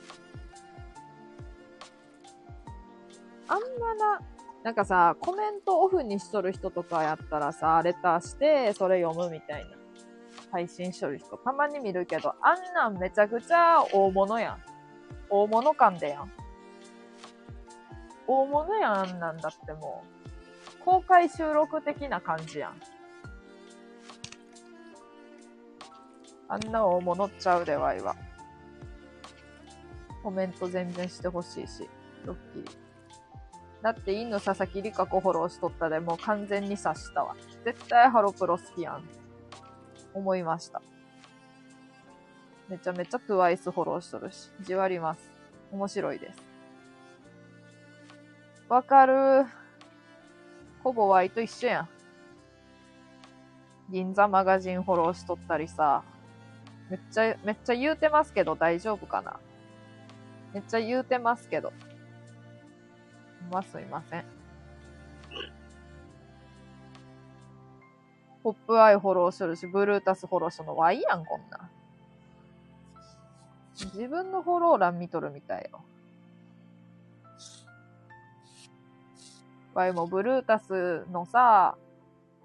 [3.48, 4.22] あんまな、
[4.64, 9.82] なんかさ、コメントオフにしとる人とかやったらさ、レターして、それ読むみたいな。
[10.52, 14.62] 配信しとる人、たまに見るけど、あんなんめちゃくちゃ大物やん。
[15.30, 16.32] 大物感でやん。
[18.28, 20.04] 大物やん、あんなんだっても
[20.80, 20.84] う。
[20.84, 22.80] 公開収録的な感じやん。
[26.50, 28.16] あんな大物っちゃうでわいは。
[30.22, 31.90] コメント全然してほしいし、
[32.26, 32.81] ドッキリ。
[33.82, 37.36] だって、インの佐々木里香子フォローしとったでもう完全に察したわ。
[37.66, 39.04] 絶対ハロプロ好きやん。
[40.14, 40.82] 思いました。
[42.70, 45.30] めちゃめちゃトゥワイスフォローしとるし、じわります。
[45.72, 46.44] 面白いです。
[48.70, 49.46] わかる
[50.84, 51.90] ほぼワイと一緒やん。
[53.92, 56.04] 銀座マガジンフォローしとったりさ。
[56.90, 59.40] めっちゃ、めっちゃ言うてますけど大丈夫かな
[60.54, 61.74] めっちゃ言うてますけど。
[63.50, 64.26] まあ、すいません。
[68.44, 71.70] ポップアイフォローしとるし、ブルータスフォローしとるのワイやん、こんな。
[73.76, 75.84] 自分のフォロー欄見とるみたいよ。
[79.74, 81.78] わいもブルータスのさ、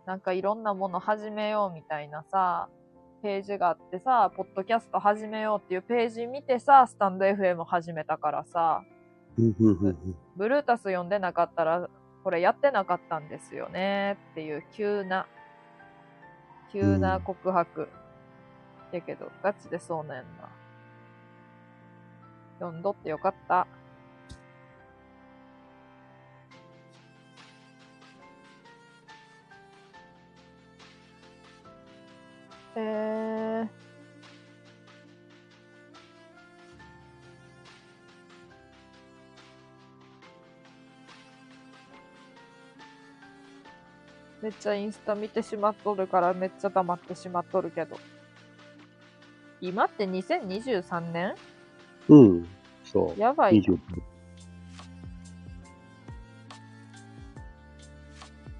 [0.07, 2.69] なんかいろんなもの始めようみたいなさ、
[3.23, 8.85] ページがあってさ、ポッドキャスト始めようっていうページ見てさ、スタンド FM 始めたからさ、
[9.37, 11.89] ブルータス読んでなかったら、
[12.25, 15.27] これやってなかったんですよねっていう急な、
[16.73, 17.89] 急な告白。
[18.93, 20.49] やけど、ガチでそうなんやんな。
[22.59, 23.67] 読んどってよかった。
[32.79, 33.86] えー、
[44.43, 47.99] めっちゃインスタ見てしまっとるからめっちゃ黙ってしまっとるけど。
[49.61, 51.35] 今って2023年？
[52.09, 52.47] うん。
[52.85, 53.21] そう。
[53.21, 53.67] やばいな。
[53.67, 53.79] 20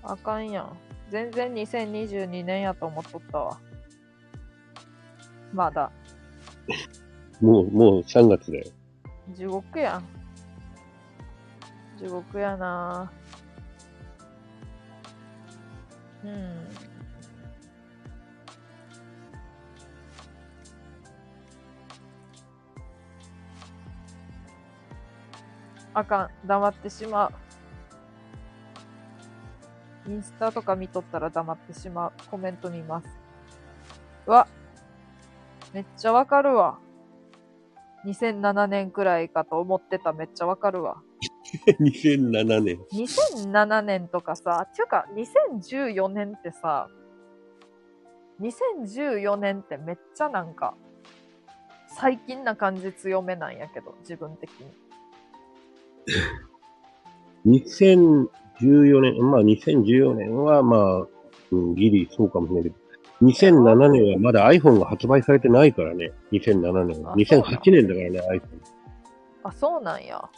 [0.03, 0.77] あかんやん。
[1.11, 3.61] 全然2022年やと思っとったわ。
[5.53, 5.91] まだ。
[7.41, 8.65] もう、もう3月だよ。
[9.35, 10.05] 地獄やん。
[11.99, 13.11] 地獄やな
[16.27, 16.69] うん。
[25.95, 27.33] あかん、黙ってしまう。
[30.11, 32.13] インスタとか見とったら黙ってしまう。
[32.31, 33.09] コメント見ます。
[34.27, 34.47] うわ、
[35.73, 36.79] めっちゃわかるわ。
[38.05, 41.03] 2007年くらいかと思ってためっちゃわかるわ。
[41.81, 42.79] 2007年。
[42.93, 46.89] 2007年とかさ、っていうか2014年ってさ、
[48.41, 50.75] 2014年ってめっちゃなんか、
[51.89, 54.67] 最近な感じ強めなんやけど、自分的に。
[58.61, 61.07] 2014年、まあ2014年はまあ、
[61.53, 62.77] うん、ギリそうかもしれないけど、
[63.23, 66.13] 2007年はまだ iPhone が発売されてないからね。
[66.33, 67.15] 2007年は。
[67.15, 68.43] あそうなん2008年だからね、iPhone。
[69.45, 70.29] あ、そうなんや。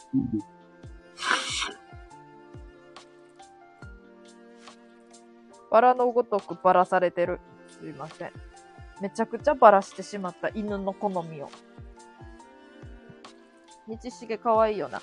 [5.71, 7.39] バラのごとくバラされてる。
[7.67, 8.31] すいません。
[9.01, 11.49] めちゃくちゃバラしてしまった犬の好みを。
[13.87, 15.01] 道重かわいいよな。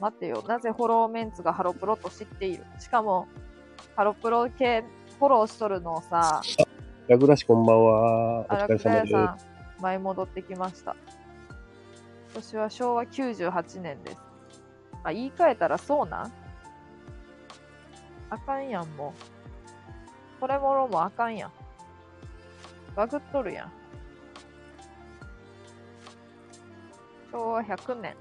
[0.00, 0.44] 待てよ。
[0.46, 2.64] なぜフォローメンツがハロプロと知っている？
[2.78, 3.26] しかも、
[3.96, 4.84] ハロプロ系
[5.18, 6.42] フォローしとるのをさ、
[7.08, 8.40] ラグラシこんばんは。
[8.40, 9.12] お疲れ様です。
[9.12, 9.38] さん、
[9.80, 10.96] 前戻ってきました。
[12.34, 14.33] 私は昭和98年です。
[15.04, 16.32] あ、言い換えたらそうなん？
[18.30, 19.14] あかんやん、も
[20.38, 20.40] う。
[20.40, 21.52] これもろもあかんやん。
[22.96, 23.72] バグっとるやん。
[27.30, 28.16] 昭和100年。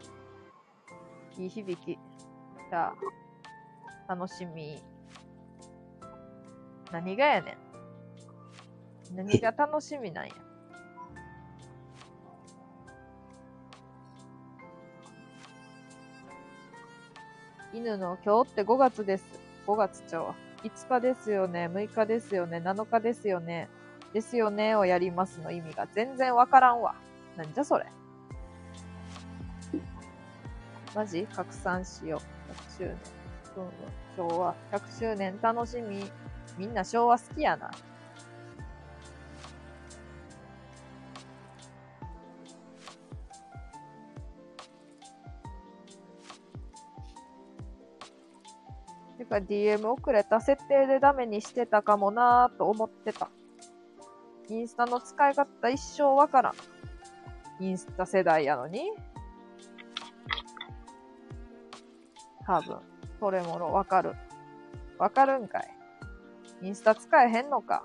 [1.38, 1.98] いい響き。
[2.70, 2.94] じゃ
[4.08, 4.84] あ、楽しみ。
[6.92, 7.58] 何がやね
[9.12, 9.16] ん。
[9.16, 10.34] 何が楽しみなんや？
[17.74, 19.26] 犬の今日って5月です。
[19.66, 20.36] 5月ちゃう。
[20.64, 21.68] 5日ですよね。
[21.68, 22.58] 6日ですよね。
[22.60, 23.68] 7日ですよね。
[24.14, 26.94] ですよねをやりますの意味が全然わからんわ。
[27.36, 27.88] なんじゃそれ。
[30.94, 32.52] マジ拡散しよう。
[32.78, 32.98] 100周年。
[33.58, 33.72] うんうん
[34.16, 34.56] 昭和。
[34.72, 36.12] 100周年楽しみ。
[36.60, 37.72] みんな昭和好きやな。
[49.34, 53.30] か DM 遅れた設定でダメにしてたかもなぁと思ってた。
[54.50, 56.54] インスタの使い方一生わからん。
[57.60, 58.92] インスタ世代やのに。
[62.46, 62.78] 多分、
[63.20, 64.14] それものわかる。
[65.00, 65.70] わかるんかい。
[66.62, 67.84] インスタ使えへんのか。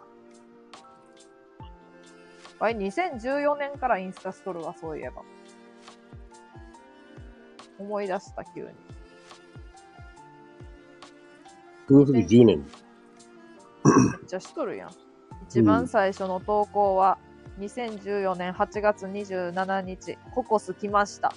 [2.59, 5.23] わい、2014年からインスタしとるわ、そういえば。
[7.79, 8.98] 思い出した、急に。
[11.89, 12.59] その時10年。
[12.59, 12.67] めっ
[14.27, 14.91] ちゃしとるやん。
[15.49, 17.17] 一番最初の投稿は、
[17.59, 21.33] 2014年8月27日、ココス来ました。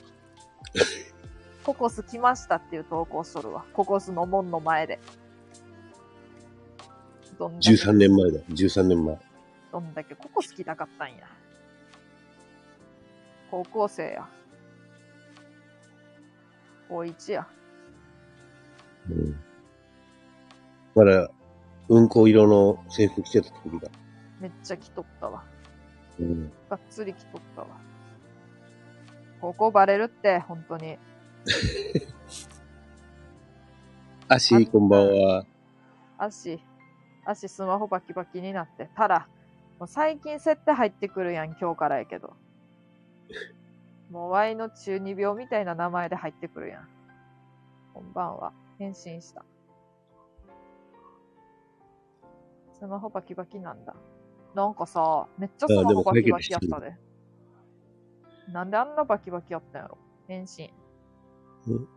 [1.63, 3.63] ココス来ましたっていう投稿しとるわ。
[3.71, 4.99] ココスの門の前で。
[7.39, 8.39] どんだけ13年前だ。
[8.49, 9.17] 13年前。
[9.71, 11.27] どんだけココ好きたかったんや。
[13.49, 14.27] 高校生や。
[16.89, 17.47] 高1や。
[19.09, 19.50] うん。
[20.95, 21.29] まだ、
[21.89, 23.89] うんこ色の制服着てた時だ。
[24.39, 25.43] めっちゃ着とったわ。
[26.19, 26.51] うん。
[26.69, 27.67] がっつり着とったわ。
[29.39, 30.97] 高校バレるって、本当に。
[34.27, 35.45] 足、こんばんは。
[36.17, 36.63] 足、
[37.25, 38.89] 足スマホバキバキになって。
[38.95, 39.27] ただ、
[39.79, 42.35] もう最近設定入ってくるやん、今日からやけど。
[44.11, 46.87] もう Y の中二病みたいな名前で入ってくるやん。
[47.93, 48.53] こんばんは。
[48.77, 49.43] 返信した。
[52.81, 53.93] スマホバキバキなんだ。
[54.55, 56.97] なんかさ、めっちゃスマホバキバキやったで。
[58.51, 59.99] なんであんなバキバキやったんやろ？
[60.27, 60.71] 返信。
[61.67, 61.87] うん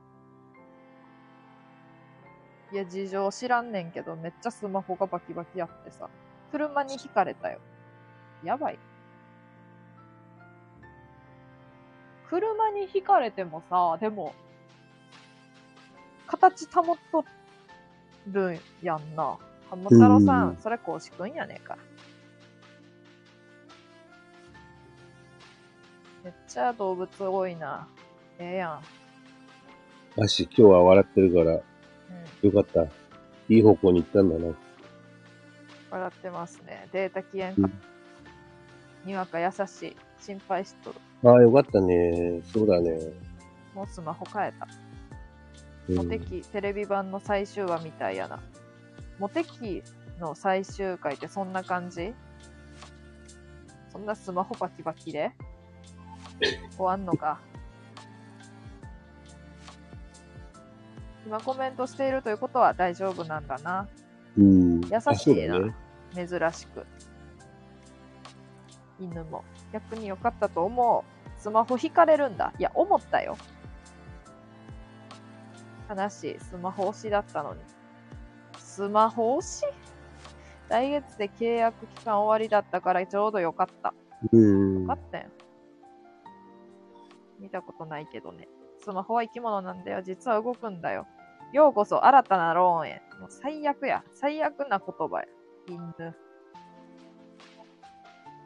[2.70, 6.10] いや、事情知らんねんけど、めっちゃスマホがバキバキやってさ。
[6.52, 7.60] 車にひかれたよ。
[8.42, 8.78] やばい。
[12.28, 14.34] 車にひかれてもさ、でも、
[16.26, 17.24] 形保っと
[18.26, 19.38] るんやんな。
[19.76, 21.76] 浜太郎さうんん、それ公式くんやねえか。
[26.24, 27.88] めっちゃ動物多いな。
[28.38, 28.80] ええや
[30.16, 30.22] ん。
[30.22, 31.56] 足、今日は笑ってるから、う
[32.46, 32.48] ん。
[32.48, 32.82] よかった。
[33.48, 34.54] いい方向に行ったんだな。
[35.90, 36.88] 笑ってますね。
[36.92, 39.08] データ消えんかうん。
[39.08, 39.96] にわか優しい。
[40.20, 40.96] 心配しとる。
[41.24, 42.40] ああ、よかったね。
[42.52, 42.98] そうだね。
[43.74, 44.66] もうスマホ変えた。
[44.66, 44.84] うん
[45.96, 48.40] モテキテレビ版の最終話みたいやな。
[49.18, 49.82] モテキ
[50.18, 52.14] の最終回ってそんな感じ？
[53.90, 55.32] そんなスマホバキバキで？
[56.76, 57.40] 終わんのか？
[61.26, 63.88] 今コメントしているということは大丈夫なんだな。
[64.36, 64.80] うん。
[64.82, 65.74] 優あしいな、ね。
[66.14, 66.84] 珍しく。
[69.00, 69.44] 犬も。
[69.72, 71.40] 逆に良かったと思う。
[71.40, 72.52] スマホ引かれるんだ。
[72.58, 73.38] いや、思ったよ。
[75.88, 76.40] 悲しい。
[76.40, 77.60] スマホ推しだったのに。
[78.74, 79.64] スマホ推し？
[80.68, 83.94] 来月で契約期間終わりだったからちょうどよかった。
[84.32, 84.94] うんよか。
[84.94, 85.28] ったよ。
[87.38, 88.48] 見たことないけどね。
[88.82, 90.02] スマホは生き物なんだよ。
[90.02, 91.06] 実は動くんだよ。
[91.52, 93.02] ようこそ新たなローンへ。
[93.20, 94.02] もう最悪や。
[94.12, 95.26] 最悪な言葉や。
[95.68, 95.78] 犬。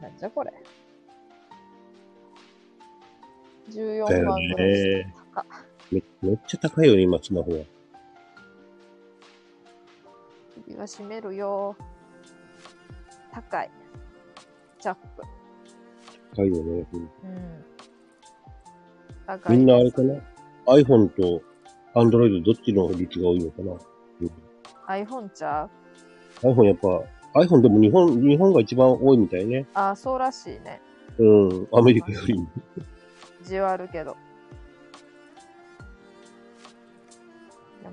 [0.02, 0.52] なんじゃこれ。
[3.70, 4.65] 14だよ万ぐら
[5.90, 7.65] めめっちゃ高いよね、今、スマホは。
[10.69, 11.75] 首が締めるよ。
[13.33, 13.71] 高い。
[14.79, 15.01] チャック。
[16.37, 16.87] 高いよね。
[16.93, 17.65] うんうん。
[19.27, 19.57] 高い。
[19.57, 20.15] みんなあれかな
[20.67, 21.43] ?iPhone と
[21.95, 25.71] Android どっちの率が多いのかな？iPhone ちゃ
[26.43, 29.67] う ?iPhone やっぱ、iPhone でも日本、日本が一番多いみたいね。
[29.73, 30.83] あ、そうらしいね。
[31.19, 32.47] うん、アメリカより。
[33.43, 34.17] じわるけど。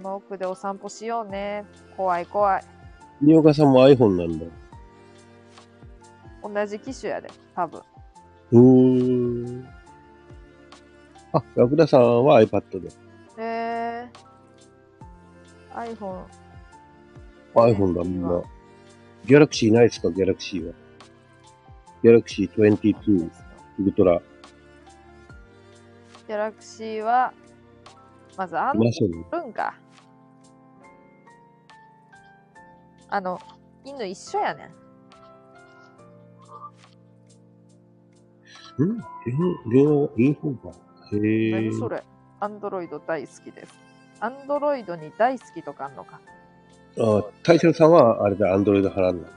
[0.01, 1.65] 山奥でお散歩しようね。
[1.95, 2.63] 怖い怖い。
[3.21, 4.45] 新岡さんも iPhone なんだ。
[6.43, 7.81] 同じ機種やで、多分。
[8.51, 9.67] うーん。
[11.33, 12.89] あ、ラクダさんは iPad で。
[13.37, 16.23] えー、iPhone。
[17.55, 18.41] iPhone だ、みんな。
[19.25, 20.11] ギャラクシーないですか？
[20.11, 20.73] ギャラクシーは。
[22.03, 23.31] ギャラクシー22
[23.79, 24.21] ウルトラ。
[26.27, 27.33] ギャラクシーは、
[28.37, 29.25] まずあんいませんね。
[29.31, 29.73] るんか。
[33.09, 33.39] あの、
[33.83, 34.85] 犬一緒やねん。
[38.83, 38.97] ん
[39.69, 40.71] 電話、インフォか。
[41.11, 41.51] へえ。
[41.51, 42.03] 何それ
[42.39, 43.73] アンドロイド大好きです。
[44.19, 46.19] アンドロイドに大好きとかあんのか。
[46.97, 49.29] あ、大将さんはあれだ、アンドロイド払うんだ。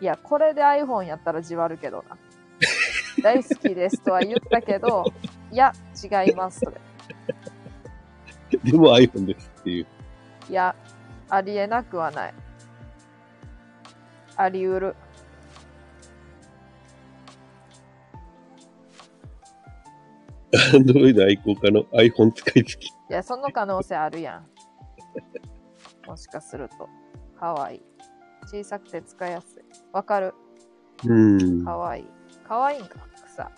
[0.00, 2.16] いや、これで iPhone やったらじわるけどな。
[3.22, 5.04] 大好きですとは言ったけど、
[5.52, 5.72] いや、
[6.02, 6.80] 違います、それ。
[8.70, 9.86] でも iPhone ですっていう。
[10.48, 10.74] いや、
[11.28, 12.34] ありえなくはない。
[14.36, 14.96] あり得る。
[20.74, 22.88] アンドロイド愛好家の iPhone 使い付き。
[22.88, 24.46] いや、その可能性あるやん。
[26.06, 26.88] もしかすると。
[27.38, 27.82] かわいい。
[28.46, 29.62] 小さくて使いやすい。
[29.92, 30.34] わかる。
[31.04, 31.64] うん。
[31.64, 32.06] かわいい。
[32.46, 33.50] かわいいんか、草。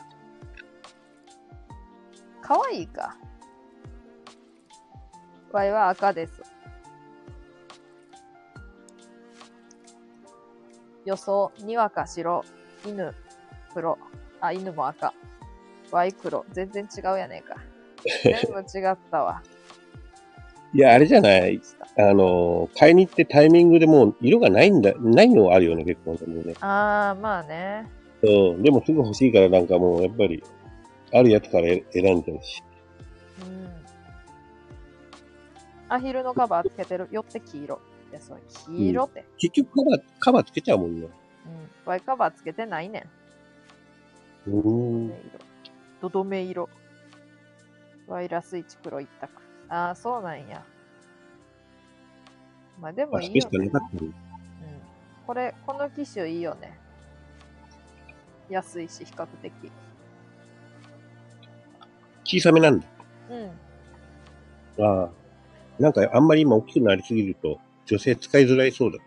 [2.40, 3.16] かわいいか。
[5.50, 6.53] わいは赤です。
[11.05, 12.44] 予想、にわか白、
[12.86, 13.15] 犬、
[13.73, 13.99] 黒。
[14.41, 15.12] あ、犬も赤。
[15.91, 16.44] わい黒。
[16.52, 17.57] 全然違うやねえか。
[18.23, 19.42] 全部違ったわ。
[20.74, 21.60] いや、あれじゃない。
[21.97, 26.55] あの、買いに行ってタイミングでもう色がないんだ、ないのはあるよね、結構ね。
[26.60, 27.89] あー、まあね。
[28.23, 28.62] うん。
[28.62, 30.42] でもすぐ欲しいからなんかもう、やっぱり、
[31.12, 32.62] あるやつから選んじゃうし。
[33.47, 33.68] うん。
[35.89, 37.08] アヒルのカバーつけてる。
[37.12, 37.81] よって黄色。
[38.20, 39.24] そう、黄色って。
[39.38, 41.06] 結局カバー、カバーつけちゃうもんね。
[41.06, 41.10] うん。
[41.84, 43.06] ワイカバーつけてないね
[44.46, 44.50] ん。
[44.50, 45.06] うーん。
[45.08, 45.14] 色。
[46.02, 46.68] どどめ色。
[48.06, 49.32] ワイラス1黒一択。
[49.68, 50.64] ああ、そうなんや。
[52.80, 54.14] まあでもあ、いいよねうん。
[55.26, 56.78] これ、この機種いいよね。
[58.48, 59.52] 安いし、比較的。
[62.24, 62.86] 小さめなんだ。
[64.78, 64.84] うん。
[64.84, 65.10] ああ。
[65.78, 68.98] なんかあんまり今大きくなりすぎると、女性使いづらいそうだ。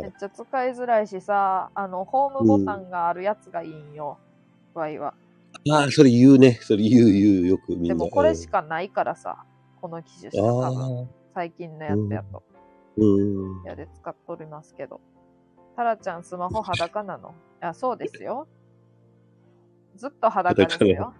[0.00, 4.18] めっちゃ使いづらいしさ、あの、ホームボタンがあるやつがいいんよ。
[4.72, 5.14] ワイは。
[5.70, 6.58] ああ、それ言うね。
[6.62, 7.88] それ言う言うよくみんな。
[7.88, 9.44] でもこれしかないからさ、
[9.80, 10.64] この機種しかうん。
[10.64, 11.06] あ多分、あ。
[11.34, 12.42] 最近のやつやと。
[12.96, 13.62] うん。
[13.64, 15.00] やで使っとりますけど。
[15.76, 17.30] タラちゃんスマホ裸なの？
[17.30, 18.46] いや、そうですよ。
[19.96, 21.12] ずっと裸です裸よ。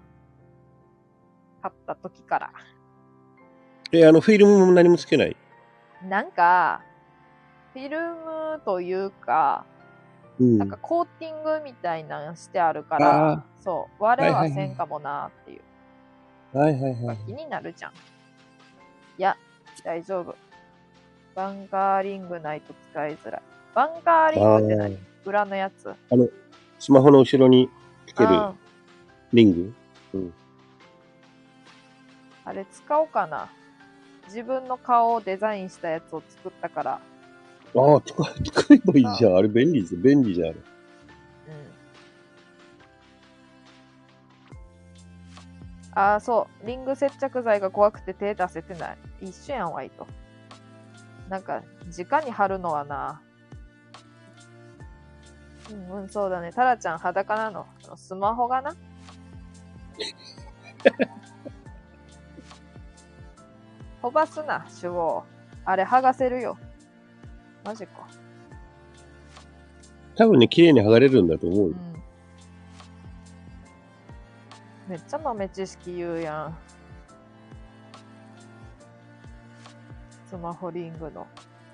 [1.61, 2.53] 買った時から。
[3.93, 5.37] え、あの、フィルムも何もつけない？
[6.03, 6.83] なんか、
[7.73, 9.65] フィルムというか、
[10.39, 10.59] うん。
[10.59, 16.59] なんかコーティングみたいなんしてあるから、あそう、我はいはせんかもなっていう。
[16.59, 17.17] はいはいはい。
[17.27, 17.93] 気になるじゃん。
[17.93, 17.95] い
[19.19, 19.37] や、
[19.85, 20.35] 大丈夫。
[21.35, 23.43] バンガーリングないと使いづらい。
[23.75, 24.99] バンガーリングって何？
[25.25, 25.93] 裏のやつ？
[26.79, 27.69] スマホの後ろに
[28.07, 28.55] つけるあ
[29.33, 29.73] リン
[30.13, 30.33] グ？
[32.45, 33.49] あれ使おうかな。
[34.27, 37.01] 自分の顔をデザインしたやつを作ったから。
[37.77, 39.37] ああ、使使えばいいじゃん。
[39.37, 39.97] あれ便利です。
[39.97, 40.49] 便利じゃん。
[40.51, 40.57] うん。
[45.93, 46.67] ああ、そう。
[46.67, 48.99] リング接着剤が怖くて手出せてない。
[49.21, 50.07] 一緒やん、ワイと。
[51.29, 51.63] なんか、
[51.97, 53.21] 直に貼るのはな。
[55.71, 56.53] うん、うん、そうだね。
[56.53, 57.67] タラちゃん裸なの？
[57.87, 58.75] あのスマホがな？
[64.05, 65.25] 飛ばすな、主語。
[65.65, 66.59] あれ剥がせるよ。
[67.65, 68.07] マジか。
[70.15, 71.75] 多分ね、綺麗に剥がれるんだと思うよ。
[74.89, 74.91] うん。
[74.91, 76.59] めっちゃ豆知識言うやん。
[80.29, 81.27] スマホリングの。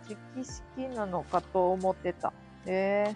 [0.09, 2.33] 直式なのかと思ってた。
[2.65, 3.13] え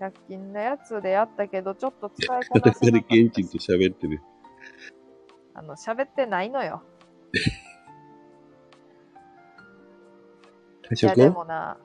[0.00, 4.22] え100均のやつでやったけど、ちょっと使いこな裸でせなかった 現地と喋ってる。
[5.52, 6.82] あの、喋ってないのよ。
[11.00, 11.76] いや、でもな、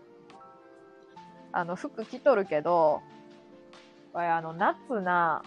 [1.52, 3.02] あの、服着とるけど、
[4.14, 5.44] これあの、夏な、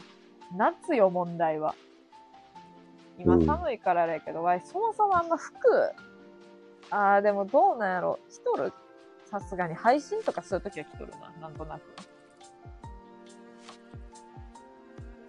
[0.55, 1.75] 夏よ、問題は。
[3.19, 5.55] 今うん寒いからあれやけど、わい、そもそもあんま服、
[6.91, 8.19] あー、でもどうなんやろ。
[8.29, 8.73] 着とる？
[9.25, 11.83] さすがに配信とかするときは着とるな、なんとなく。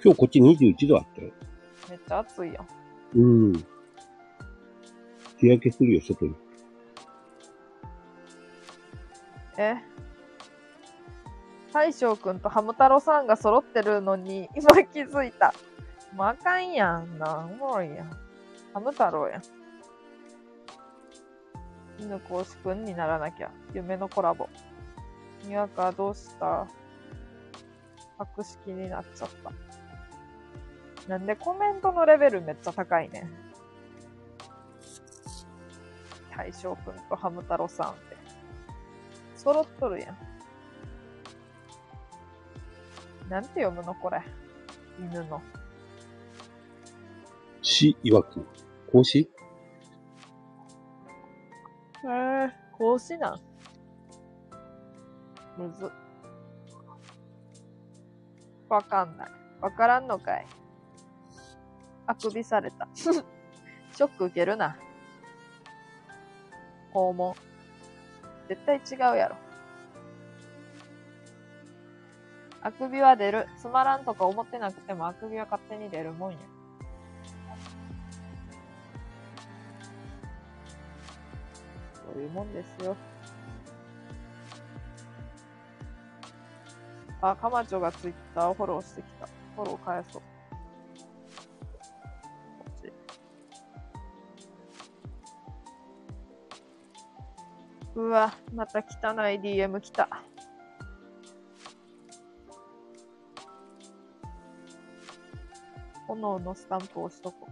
[0.03, 1.31] 今日こっち21度あったよ。
[1.89, 2.67] めっちゃ暑いやん。
[3.15, 3.65] うん。
[5.37, 6.35] 日焼けするよ、外に。
[9.57, 9.75] え？
[11.73, 15.53] 大将くんとハム太郎さんが揃ってるのに、今気づいた。
[16.13, 17.39] もうあかんやんな。
[17.39, 18.09] おもろいやん。
[18.73, 19.41] ハム太郎やん。
[21.99, 23.51] 犬公式くんにならなきゃ。
[23.73, 24.47] 夢のコラボ。
[25.43, 26.67] にわかどうした？
[28.17, 29.51] 白式になっちゃった。
[31.09, 33.29] なんでコメントのレベルめっちゃ高いね。
[36.37, 38.17] 大将くんとハム太郎さんって。
[39.35, 40.17] 揃っとるやん。
[43.29, 44.21] なんて読むのこれ。
[44.99, 45.41] 犬の。
[47.61, 48.45] し、曰く。
[48.85, 49.19] 格子？
[49.19, 49.27] へ
[52.05, 53.41] え、格子なん。
[55.57, 55.89] むずっ。
[58.69, 59.31] わかんない。
[59.59, 60.45] わからんのかい。
[62.05, 62.87] あくびされた。
[62.95, 63.23] ショ
[64.05, 64.77] ック受けるな。
[66.97, 67.35] 肛門。
[68.49, 69.35] 絶対違うやろ。
[72.61, 73.47] あくびは出る。
[73.61, 76.37] つまらんとか思ってなくてもあくびは勝手に出るもんや。
[81.93, 82.95] そういうもんですよ。
[87.21, 89.27] あ、かまちょがツイッターをフォローしてきた。
[89.55, 90.36] フォロー返そう。
[97.97, 98.83] うわ、また汚
[99.27, 100.07] い DM 来た。
[106.07, 107.47] 炎のスタンプ押しとこ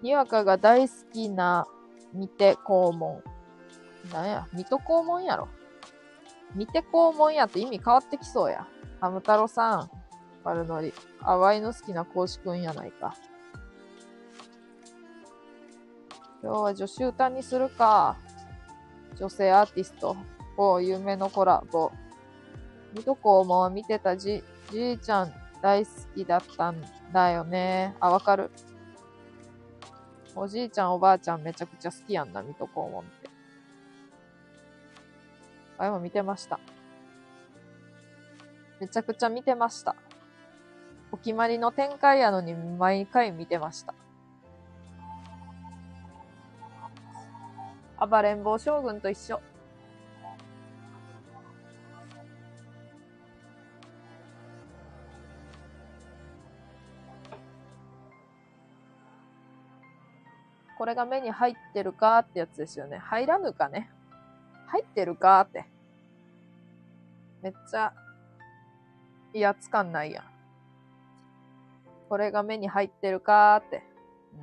[0.00, 0.02] う。
[0.02, 1.66] にわかが大好きな
[2.14, 3.22] 見て肛門。
[4.10, 5.48] なんや、水戸黄門やろ。
[6.54, 8.66] 見て肛門やと意味変わってきそうや。
[9.02, 9.97] ハム太郎さん、
[10.48, 10.94] 悪ノリ。
[11.22, 13.14] 淡いの好きな公子くんやないか。
[16.42, 18.16] 今日は女子歌にするか。
[19.16, 20.16] 女性アーティスト。
[20.56, 21.92] お夢のコラボ。
[22.94, 27.94] 水戸黄門は見てたじ、じいちゃん大好きだったんだよね。
[28.00, 28.50] あ、わかる。
[30.34, 33.28] おじいちゃんおばあちゃんめちゃくちゃ好きやんな、水戸黄門って。
[35.76, 36.58] あ、今見てました。
[38.80, 39.96] めちゃくちゃ見てました。
[41.10, 43.94] お決まりの展開やのに毎回見てました。
[48.06, 49.40] 暴れん坊将軍と一緒。
[60.78, 62.98] これが目に入ってるかってやつですよね。
[62.98, 63.90] 入らぬかね。
[64.68, 65.66] 入ってるかって。
[67.42, 67.92] めっちゃ
[69.34, 70.37] 威圧感ないやん。
[72.08, 73.82] これが目に入ってるかーって。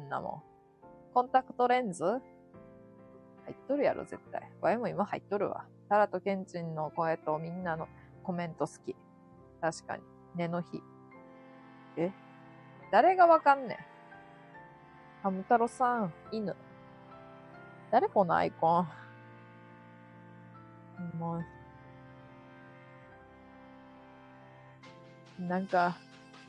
[0.06, 1.14] んなもん。
[1.14, 2.04] コンタクトレンズ？
[2.04, 2.22] 入
[3.52, 4.50] っとるやろ、絶対。
[4.62, 5.66] これも今入っとるわ。
[5.90, 7.88] タラとケンチンの声とみんなの
[8.24, 8.96] コメント好き。
[9.62, 10.04] 確かに。
[10.36, 10.82] 根の日。
[11.98, 12.12] え？
[12.92, 13.78] 誰がわかんねん。
[15.24, 16.56] ハム太郎さん、犬。
[17.92, 18.88] 誰このアイコン？
[21.18, 21.44] もう。
[25.42, 25.98] なんか、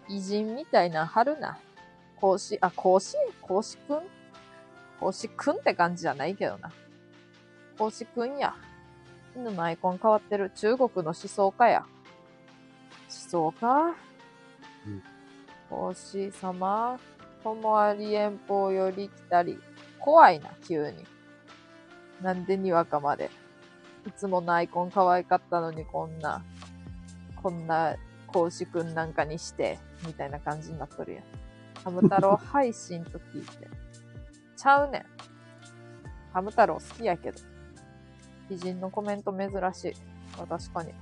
[0.09, 1.59] 偉人みたいな貼るな。
[2.17, 4.03] 講師、あ、講師講師くん？
[5.01, 6.73] 講師くんって感じじゃないけどな。
[7.79, 8.55] 講師くんや。
[9.35, 10.51] 犬のアイコン変わってる。
[10.55, 11.87] 中国の思想家や。
[13.09, 13.95] 思想家？
[14.87, 15.03] うん
[15.69, 16.97] おし様、
[17.43, 19.59] ともあり遠方より来たり。
[19.99, 21.05] 怖いな、急に。
[22.23, 23.31] なんでにわかまで。
[24.07, 26.45] いつものアイコン可愛かったのにこんな、
[27.43, 27.97] こんな
[28.29, 31.25] 講師くんなんかにして、みたいな感じになっとるやん。
[31.85, 33.69] ハム太郎 配信と聞いて。
[34.57, 35.05] ちゃうねん。
[36.33, 37.39] ハム太郎好きやけど。
[38.49, 39.95] 美人のコメント珍しい。
[40.39, 40.95] あ確かに。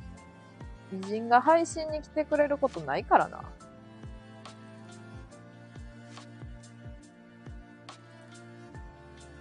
[0.93, 3.43] 美人が配信に来てくれることないからな。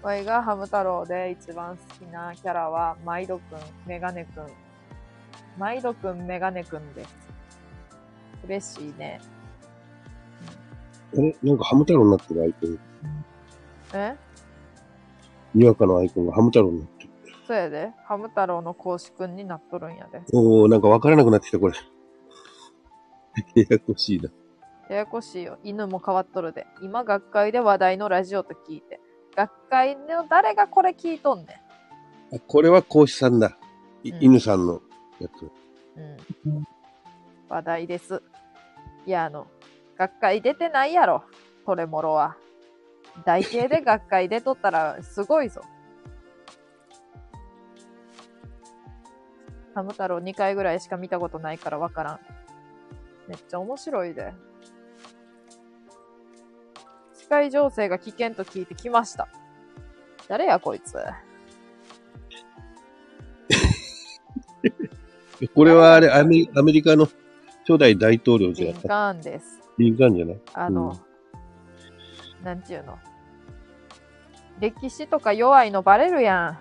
[0.04, 4.48] わいがハム太郎で一番好きなキャラは、マイドくん、メガネくん。
[5.58, 7.16] マイドくん、メガネくんです。
[8.46, 9.22] 嬉しいね。
[11.16, 12.80] あれなんかハム太郎になってるアイコン。
[13.94, 14.16] え？
[15.54, 17.10] にわかのアイコンがハム太郎になってる。
[17.48, 17.92] そうやで。
[18.06, 20.22] ハム太郎の公式くんになっとるんやで。
[20.32, 21.76] おー、なんかわからなくなってきた、これ。
[23.62, 24.30] ややこしいな。
[24.90, 25.58] ややこしいよ。
[25.64, 26.66] 犬も変わっとるで。
[26.82, 29.00] 今、学会で話題のラジオと聞いて。
[29.36, 31.60] 学会の誰がこれ聞いとんね
[32.32, 33.58] あこれは講師さんだ。
[34.04, 34.82] いうん犬さんの
[35.20, 35.44] やつ。
[36.00, 36.50] ん。
[36.50, 36.64] うん。
[37.50, 38.22] 話題です。
[39.06, 39.48] いや、あの、
[40.04, 41.24] 学会出てないやろ。
[41.66, 42.36] トレモロは。
[43.26, 45.62] 台形で学会出とったらすごいぞ。
[49.74, 52.20] ハム太郎2回ぐらいしか見たことないからわからん。
[53.30, 54.34] めっちゃ面白いで。
[57.14, 59.30] 世界情勢が危険と聞いてきました。
[60.28, 60.98] 誰やこいつ。
[65.56, 67.08] これはあれ、アメアメリカの
[67.68, 68.88] 初代大統領じゃなかった。
[68.88, 69.60] リンカーンです。
[69.78, 70.38] リンカーンじゃない？
[70.54, 71.00] あの、
[72.44, 73.00] なんちゅうの？
[74.60, 76.58] 歴史とか弱いのバレるや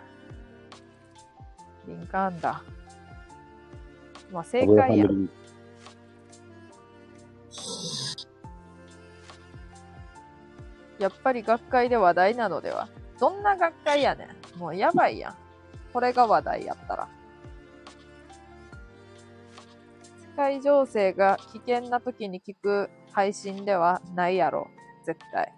[1.87, 1.91] ん。
[1.91, 2.63] リンカーンだ。
[4.33, 5.07] まあ正解や
[10.99, 12.89] やっぱり学会で話題なのでは？
[13.19, 14.59] どんな学会やねん。
[14.59, 15.35] もうやばいやん。
[15.93, 17.09] これが話題やったら。
[20.37, 24.69] 界情勢が危険な時に聞く配信ではないやろ。
[25.05, 25.53] 絶対。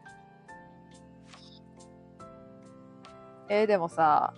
[3.49, 4.35] えーでもさ、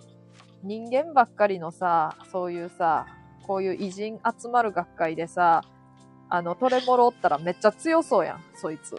[0.63, 3.05] 人間ばっかりのさ、そういうさ、
[3.43, 5.63] こういう偉人集まる学会でさ、
[6.29, 8.97] あの、トレモロおったらめっちゃ強そうやん、そいつ。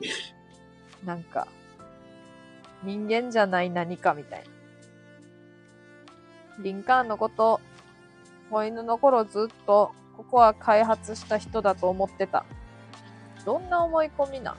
[1.04, 1.48] なんか、
[2.82, 4.50] 人間じゃない何かみたいな。
[6.62, 7.60] リンカーンのこと、
[8.50, 9.92] 子犬の頃ずっと、
[10.22, 12.44] ここは開発した人だと思ってた。
[13.44, 14.56] どんな思い込みなん？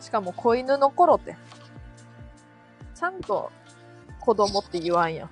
[0.00, 1.36] しかも子犬の頃って。
[2.94, 3.50] ちゃんと
[4.20, 5.30] 子供って言わんやん。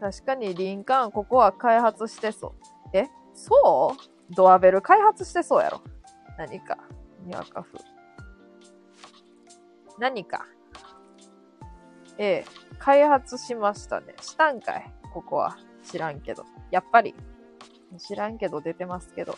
[0.00, 2.52] 確かにリンカーンここは開発してそう。
[2.92, 3.08] え？
[3.32, 3.96] そ
[4.30, 4.34] う？
[4.34, 5.80] ドアベル開発してそうやろ。
[6.38, 6.76] 何か。
[7.24, 7.82] にわか風。
[9.98, 10.46] 何か。
[12.18, 12.44] ええ、
[12.78, 14.14] 開発しましたね。
[14.20, 15.56] したんかいここは。
[15.82, 16.44] 知らんけど。
[16.70, 17.14] やっぱり。
[17.98, 19.36] 知らんけど出てますけど。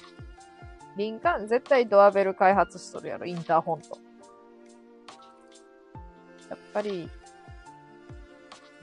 [0.97, 3.27] リンカン絶対ドアベル開発しとるやろ。
[3.27, 3.99] インターホンと。
[6.49, 7.11] やっぱり。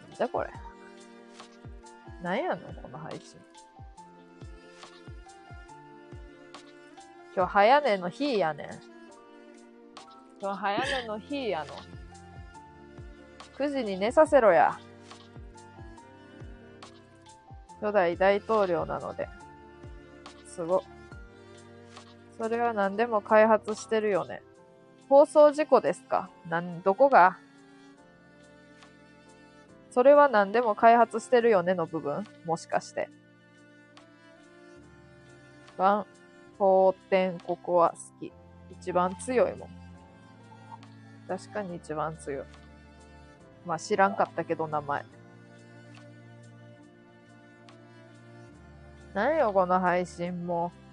[0.10, 0.50] なんじゃこれ。
[2.22, 3.40] なんやのこの配信。
[7.36, 8.70] 今日早寝の日やねん。
[10.40, 12.03] 今日早寝の日やの。
[13.58, 14.78] 9時に寝させろや。
[17.82, 19.28] 初代大統領なので。
[20.48, 20.84] すご。
[22.38, 24.42] それは何でも開発してるよね。
[25.10, 26.30] 放送事故ですか？
[26.50, 27.38] なん、どこが？
[29.92, 32.24] それは何でも開発してるよねの部分？
[32.46, 33.10] もしかして。
[35.78, 36.06] ワン、
[36.58, 38.32] 法典、ここは好き。
[38.80, 39.70] 一番強いもん。
[41.28, 42.46] 確かに一番強い。
[43.66, 45.06] まあ知らんかったけど名前。
[49.14, 50.84] 何よこの配信もう。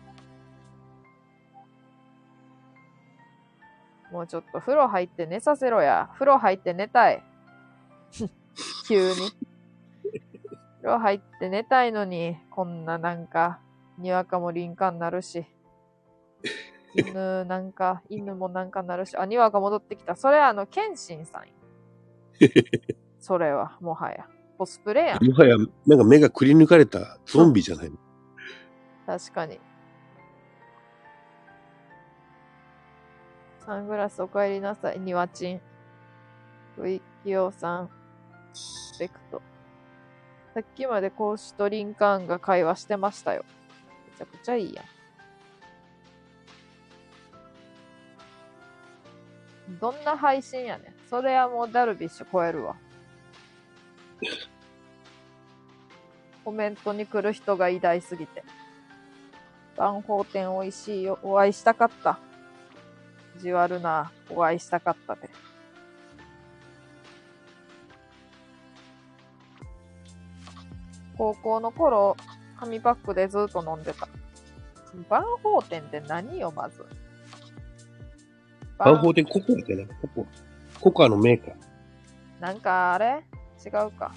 [4.13, 6.11] もうちょっと風呂入って寝させろや。
[6.15, 7.23] 風呂入って寝たい。
[8.89, 9.15] 急に。
[10.83, 13.61] 風呂入って寝たいのに、こんななんか、
[13.99, 15.47] にわかも敏感なるし。
[16.97, 19.17] 犬なんか、犬もなんかなるし。
[19.17, 20.17] あ、にわか戻ってきた。
[20.17, 21.60] それあの、ケンシンさんや。
[23.21, 24.27] それは、もはや。
[24.59, 25.25] コスプレやん。
[25.25, 27.99] もはや、なんか目がくり抜かれたゾンビじゃないの？
[29.07, 29.61] 確かに。
[33.59, 35.01] サングラスお帰りなさい。
[35.01, 35.61] にわちん。
[36.79, 37.03] うい。
[37.23, 37.91] きようさん、
[38.55, 39.43] スペクト。
[40.55, 43.45] さっきまで講師とリンカーンが会話してましたよ。
[44.11, 44.85] めちゃくちゃいいやん。
[49.79, 51.00] どんな配信やねん。
[51.11, 52.77] それはもうダルビッシュ超えるわ。
[56.45, 58.45] コメントに来る人が偉大すぎて。
[59.77, 61.19] 万宝店美味しいよ。
[61.25, 62.21] お会いしたかった。
[63.39, 64.13] じわるな。
[64.31, 65.29] お会いしたかったで。
[71.19, 72.17] 高校の頃、
[72.59, 74.09] 紙パックでずっと飲んでた。
[75.09, 76.87] 万宝店って何よ、まず。
[78.79, 80.50] バンホーテンココアじゃないココア。
[80.81, 81.55] ココアのメーカー。
[82.41, 83.23] なんかあれ？
[83.65, 84.13] 違うか。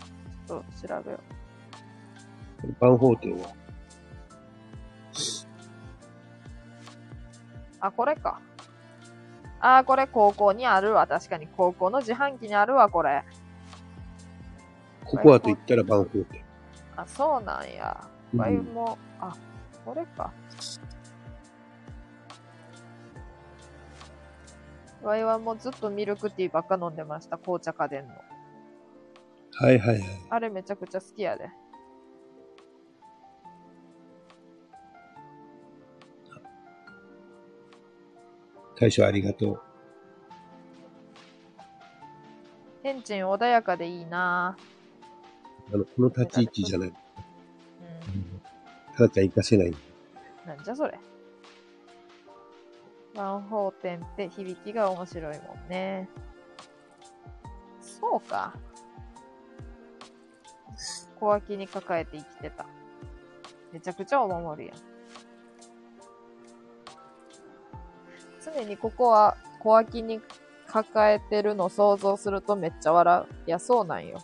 [0.48, 1.19] ちょっと調べよ
[2.64, 2.75] う。
[2.80, 3.50] バンホーテンは。
[7.82, 8.40] あ、これか。
[9.59, 11.06] あ、これ高校にあるわ。
[11.06, 13.24] 確かに高校の自販機にあるわ、これ。
[15.03, 16.42] ココアと言ったらバンホーテン。
[16.95, 18.08] あ、そうなんや。
[18.33, 19.35] うんワイも、あ、
[19.85, 20.32] これか。
[25.03, 27.38] ワイはもうずっとミルクティーばっか飲んでました。
[27.38, 28.14] 紅茶家電の。
[29.51, 30.01] はいはいはい。
[30.30, 31.49] あれめちゃくちゃ好きやで。
[38.80, 39.61] 大将ありがとう。
[42.82, 44.57] 天ン穏やかでいいな
[45.73, 46.90] あの、この立ち位置じゃない。
[46.90, 46.95] ぁ。
[48.98, 49.67] ただちゃん活かせない。
[49.67, 49.75] うん。
[50.45, 50.99] なんじゃそれ。
[53.16, 56.09] ワンホーテンって響きが面白いもんね。
[57.80, 58.53] そうか。
[61.19, 62.66] 小脇に抱えて生きてた。
[63.72, 64.77] めちゃくちゃお守りやん。
[68.43, 70.19] 常にここは小脇に
[70.67, 73.27] 抱えてるの想像するとめっちゃ笑う。
[73.48, 74.19] いや、そうなんよ。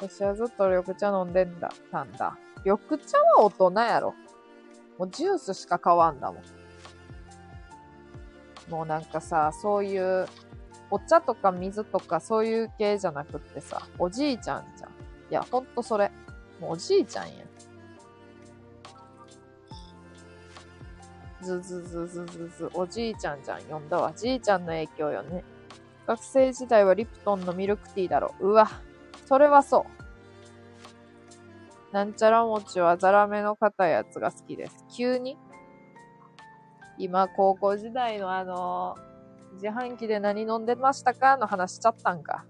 [0.00, 2.36] 私はずっと緑茶飲んでんだ、たんだ。
[2.64, 4.14] 緑茶は大人やろ。
[4.98, 6.42] もうジュースしか買わんだもん。
[8.68, 10.26] もうなんかさ、そういう、
[10.90, 14.90] お茶とか水とかそういう系じゃなくってさ、おじいちゃんじゃん。
[14.90, 14.92] い
[15.30, 16.10] や、ほんとそれ。
[16.60, 17.32] もうおじいちゃんや。
[21.42, 23.60] ずずずずずず、おじいちゃんじゃん。
[23.60, 24.12] 読んだわ。
[24.14, 25.44] じいちゃんの影響よね。
[26.06, 28.34] 学生時代はリプトンのミルクティーだろ。
[28.40, 28.68] うわ。
[29.26, 29.86] それはそ
[31.90, 31.94] う。
[31.94, 34.84] なんちゃら餅はザラメの硬いやつが好きです。
[34.90, 35.36] 急に
[36.98, 38.96] 今、高校時代のあの
[39.54, 41.36] 自販機で何飲んでましたか？
[41.36, 42.44] の話しちゃったんか。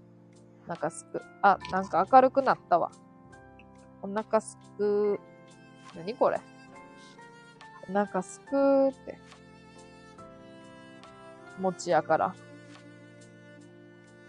[0.67, 1.21] お腹すく。
[1.41, 2.91] あ、なんか明るくなったわ。
[4.01, 5.19] お腹すく。
[5.95, 6.39] 何これ？
[7.89, 9.17] お腹すくーって。
[11.59, 12.35] 餅やから。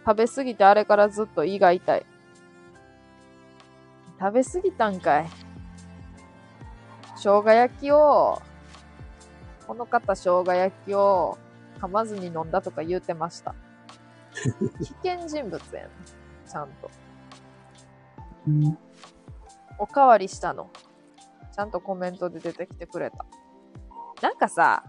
[0.07, 2.07] 食べすぎてあれからずっと胃が痛い。
[4.19, 5.27] 食べすぎたんかい。
[7.17, 8.41] 生姜焼きを、
[9.71, 11.39] この方生姜焼きを
[11.81, 13.55] 噛まずに飲んだとか言うてました。
[14.81, 15.91] 危険人物やん。
[16.45, 16.91] ちゃんと。
[19.79, 20.71] おかわりしたの。
[21.55, 23.25] ちゃんとコメントで出てきてくれた。
[24.21, 24.83] なんかさ、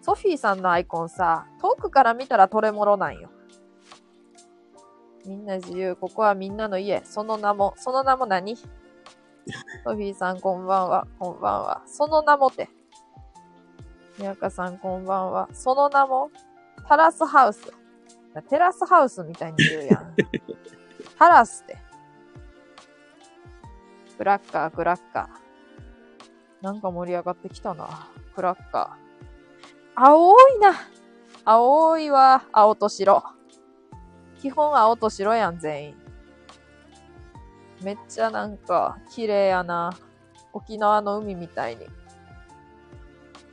[0.00, 3.30] ソフィーさんのアイコンさ、遠くから見たらトレモロなんよ。
[5.26, 5.96] みんな自由。
[5.96, 7.02] ここはみんなの家。
[7.04, 8.56] その名も、その名も何？
[8.56, 8.62] ソ
[9.86, 11.08] フィーさんこんばんは。
[11.18, 11.82] こんばんは。
[11.86, 12.68] その名もて。
[14.20, 15.48] 宮香さんこんばんは。
[15.54, 16.30] その名も、
[16.86, 17.72] タラスハウス。
[18.50, 20.14] テラスハウスみたいに言うやん。
[21.18, 21.78] タラスって。
[24.18, 26.64] クラッカー、クラッカー。
[26.64, 27.88] なんか盛り上がってきたな。
[28.34, 30.02] クラッカー。
[30.02, 30.74] 青いな。
[31.46, 33.24] 青いは青と白。
[34.38, 35.96] 基本青と白やん、全員。
[37.82, 39.94] めっちゃなんか、綺麗やな。
[40.52, 41.86] 沖縄の海みたいに。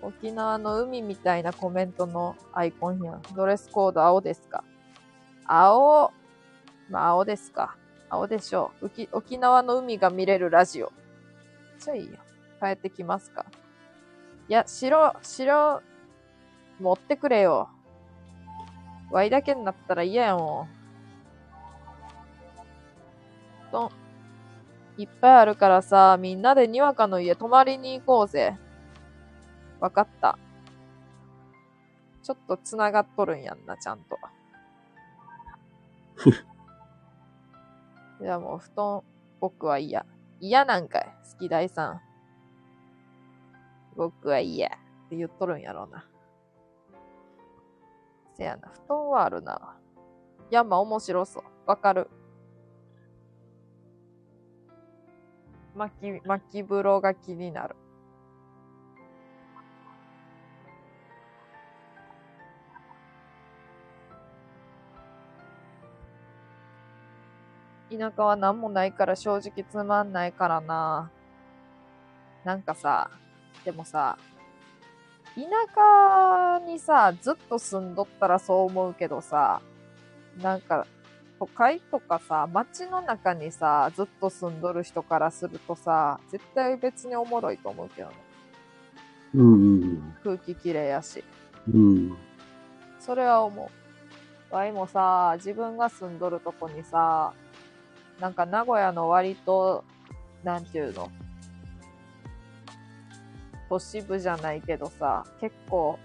[0.01, 3.22] 沖縄の海みたいなコメントのアイコンやん。
[3.35, 4.64] ドレスコード青ですか？
[5.45, 6.11] 青？
[6.90, 7.76] まあ青ですか。
[8.09, 8.90] 青でしょう。
[9.11, 10.93] 沖縄の海が見れるラジオ。
[11.80, 12.17] ちゃいいよ。
[12.61, 13.45] 帰ってきますか
[14.50, 15.82] いや、白、白、
[16.80, 17.69] 持ってくれよ。
[19.11, 20.67] ワイだけになったら嫌やもん。
[23.69, 23.90] 布団、
[24.98, 28.58] いっぱいあるからさ、みんなでにわかの家泊まりに行こうぜ。
[29.80, 30.38] わかった。
[32.23, 34.17] ちょっと繋がっとるんやんな、ちゃんと。
[38.19, 39.03] じゃあもう布団、
[39.39, 40.06] 僕は嫌。
[40.39, 42.01] 嫌なんかい、好き大さん。
[43.95, 44.72] 僕は嫌っ
[45.09, 46.06] て言っとるんやろうな。
[48.35, 49.77] せやな、布団はあるな。
[50.51, 51.43] 山面白そう。
[51.65, 52.09] わかる。
[55.75, 57.75] 巻き、巻き風呂が気になる。
[67.90, 71.09] 田舎は何もないから正直つまんないからな。
[72.43, 73.09] なんかさ、
[73.64, 74.17] でもさ、
[75.35, 75.41] 田
[76.59, 79.61] 舎にさ、ずっと住んどったらそう思うけどさ、
[80.41, 80.85] なんか、
[81.40, 88.16] 都会とかさ、街の中にさ、ずっと住んどる人からするとさ、絶対別におもろいと思うけどね。
[89.35, 91.24] うんうん空気きれいやし。
[91.72, 91.82] うん。
[91.82, 92.17] うん。
[92.99, 93.69] それは思
[94.51, 94.56] う。
[94.56, 97.33] わいもさ、自分が住んどるとこにさ、
[98.20, 99.84] なんか名古屋の割と、
[100.44, 101.10] なんていうの、
[103.70, 106.00] 都市部じゃないけどさ、結構、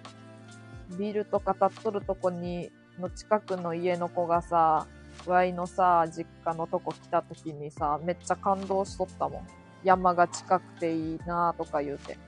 [0.98, 4.86] ビルとか建っとるとこに、の近くの家の子がさ、
[5.26, 9.46] ワイのさ、実家のとこ来た時にさ、めっちゃ感動しとったもん。
[9.84, 12.18] 山が近くていいなとか言うて。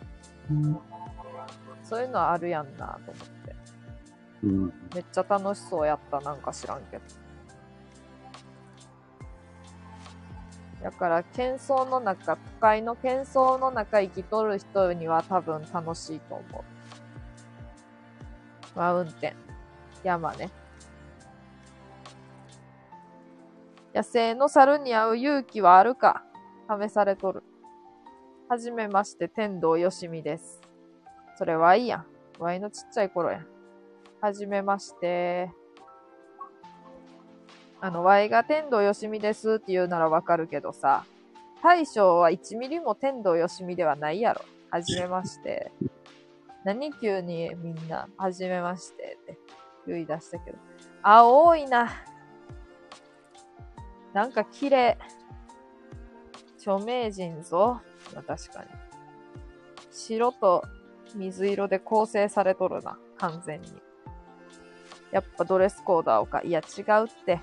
[1.83, 3.57] そういうのあるやんなと思って。
[4.45, 4.73] うん。
[4.95, 7.03] めっちゃ楽しそうやった、なんか知らんけど。
[10.85, 16.63] だから、喧騒の中、都会の喧騒の中生きとる人には多分楽しいと思う。
[18.79, 19.37] マウンテン。
[20.03, 20.51] 山ね。
[23.95, 26.23] 野生の猿に会う勇気はあるか？
[26.69, 27.43] 試されとる。
[28.51, 30.61] はじめまして、天童よしみです。
[31.39, 32.07] それワイやん。
[32.39, 33.47] ワイのちっちゃい頃やん。
[34.21, 35.51] はじめまして。
[37.85, 41.05] あの、ワイが天童よしみですって言うならわかるけどさ、
[41.63, 44.41] 大将は1ミリも天童よしみではないやろ。
[44.71, 45.71] はじめまして。
[46.65, 49.39] 何急にみんな、はじめましてって
[49.87, 50.57] 言い出したけど。
[51.03, 51.91] あ、多いな。
[54.15, 54.97] なんか綺麗。
[56.57, 57.83] 著名人ぞ。
[58.15, 58.69] まあ確かに。
[59.91, 60.65] 白と
[61.15, 62.97] 水色で構成されとるな。
[63.19, 63.75] 完全に。
[65.13, 66.41] やっぱドレスコード青か。
[66.43, 67.43] いや、違うって。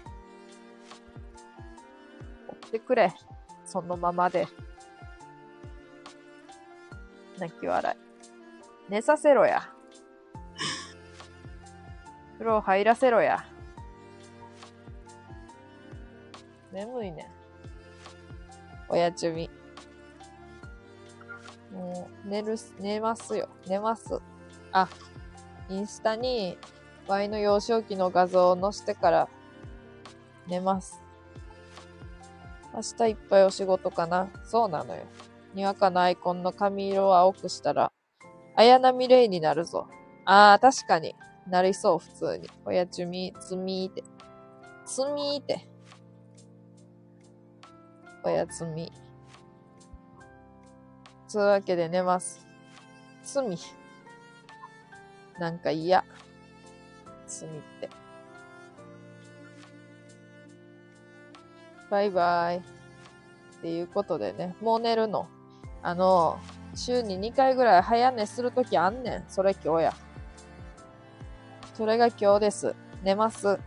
[2.72, 3.14] 追ってくれ。
[3.66, 4.48] そのままで。
[7.38, 7.98] 泣き笑い。
[8.90, 9.64] 寝させろや。
[12.38, 13.46] 風呂入らせろや。
[16.72, 17.28] 眠いねん。
[18.88, 19.50] おやちみ。
[21.74, 23.50] もう、寝るす、寝ますよ。
[23.68, 24.20] 寝ます。
[24.72, 24.90] あ、
[25.70, 26.58] インスタに、
[27.08, 29.30] ワイの幼少期の画像を載せてから、
[30.48, 31.01] 寝ます。
[32.74, 35.04] 明日いっぱいお仕事かなそうなのよ。
[35.54, 37.92] にわかのアイコンの髪色を青くしたら、
[38.56, 39.88] 綾波レイになるぞ。
[40.26, 41.16] ああ、確かに
[41.48, 42.50] なりそう、普通に。
[42.66, 44.04] おやちみ、つみーて。
[44.86, 45.68] つみーて。
[48.24, 48.92] おやつみ。
[51.28, 52.46] つうわけで寝ます。
[53.24, 53.58] つみ。
[55.40, 56.06] なんか嫌。
[57.28, 58.01] つみって。
[61.92, 62.58] バイバイ。
[62.58, 62.62] っ
[63.62, 65.28] ていうことでね、もう寝るの。
[65.84, 66.40] あの、
[66.74, 69.26] 週に2回ぐらい早寝するときあんねん。
[69.28, 69.94] それ今日や。
[71.76, 72.76] それが今日です。
[73.04, 73.60] 寝ます。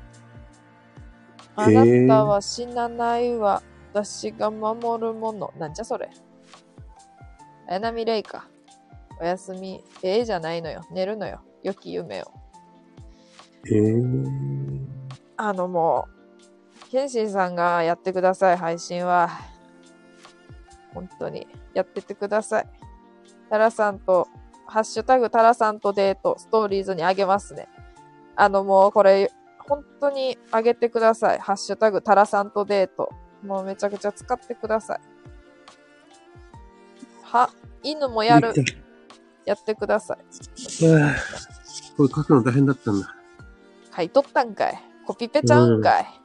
[1.55, 3.63] あなたは死なないわ。
[3.93, 5.53] 私が守るもの。
[5.59, 6.11] なんじゃそれ。
[7.69, 8.49] 綾波レイか。
[9.21, 9.85] おやすみ。
[10.03, 10.83] ええじゃないのよ。
[10.91, 11.41] 寝るのよ。
[11.63, 12.33] 良き夢を。
[13.67, 14.87] えー、
[15.37, 16.14] あのもう、
[16.95, 19.29] ケンシンさんがやってください、配信は。
[20.95, 22.69] 本当に、やってってください。
[23.51, 24.29] タラさんと、
[24.65, 27.69] ハッシュタグタラさんとデート、ストーリーズにあげますね。
[28.37, 31.41] あのもうこれ、本当にあげてください。
[31.41, 33.11] ハッシュタグタラさんとデート。
[33.43, 35.01] もうめちゃくちゃ使ってください。
[37.25, 37.51] は、
[37.83, 38.55] 犬もやる。
[39.45, 40.87] やってください。
[40.87, 41.17] はあ
[41.97, 43.17] これ書くの大変だったんだ。
[43.97, 44.81] 書いとったんかい。
[45.05, 46.24] コピペちゃうんかい。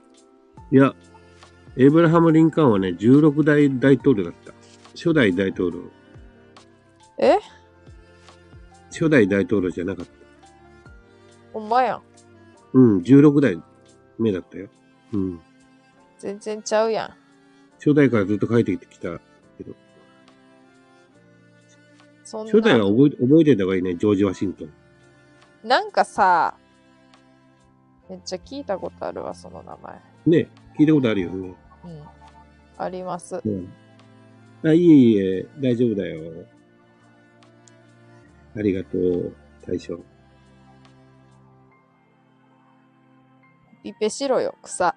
[0.72, 0.94] いや、
[1.78, 4.54] エイブラハム・リンカーンはね、16代大統領だった。
[4.92, 5.80] 初代大統領。
[7.18, 7.40] え？
[8.92, 10.12] 初代大統領じゃなかった。
[11.54, 12.02] ほんまやん。
[12.74, 13.62] うん、16代
[14.18, 14.68] 目だったよ。
[15.14, 15.40] うん。
[16.18, 17.10] 全然ちゃうやん。
[17.78, 19.20] 初代からずっと書いてきた
[19.58, 19.74] けど。
[22.24, 24.74] 初代は覚え覚えてた方がいいね、ジョージ・ワシントン。
[25.64, 26.56] なんかさ、
[28.08, 30.09] めっちゃ聞いたことあるわ、その名前。
[30.26, 31.56] ね、聞いたことあるよね。
[31.86, 32.04] うん。
[32.78, 33.42] あります。
[33.44, 33.70] うん。
[34.64, 36.46] あ、いえいえ、大丈夫だよ。
[38.56, 39.36] ありがとう、
[39.68, 40.00] 大将。
[43.84, 44.96] ピペしろよ、草。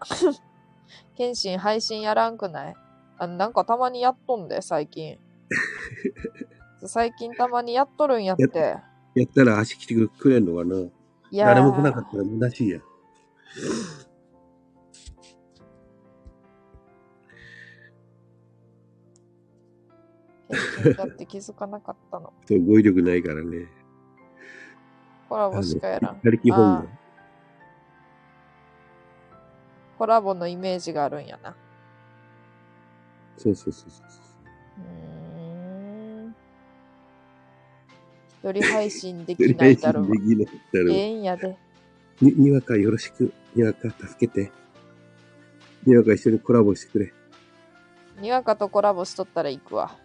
[1.17, 2.75] 謙信配信やらんくない？
[3.19, 5.19] あなんかたまにやっとんで、最近。
[6.85, 8.49] 最近たまにやっとるんやって。
[9.15, 10.77] やったら足来てくれんのかな？
[11.31, 12.81] いや誰も来なかったら虚しいや。
[20.97, 22.33] だって気づかなかったの。
[22.47, 23.67] そう、語彙力ないからね。
[25.29, 26.21] コラボしかやらん。
[26.23, 26.99] 他力本願。
[29.99, 31.57] コラボのイメージがあるんやな。
[33.39, 34.05] そうそうそうそう。
[34.79, 36.35] うーん。
[38.43, 40.13] 一人配信できない配だろう信。
[40.13, 41.57] できないだろうええんやで。
[42.21, 43.33] に、にわかよろしく。
[43.55, 44.53] にわか助けて。
[45.87, 47.13] にわか一緒にコラボしてくれ。
[48.21, 49.97] にわかとコラボしとったら行くわ。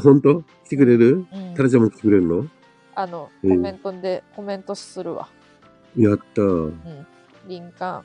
[0.00, 0.42] 本当？
[0.64, 1.26] 来てくれる？
[1.32, 2.46] うんタラちゃんも来てくれるの？
[2.94, 5.28] あの、うんコメントで、コメントするわ。
[5.96, 6.44] やったー。
[6.44, 7.06] うん。
[7.46, 8.04] リンカーン。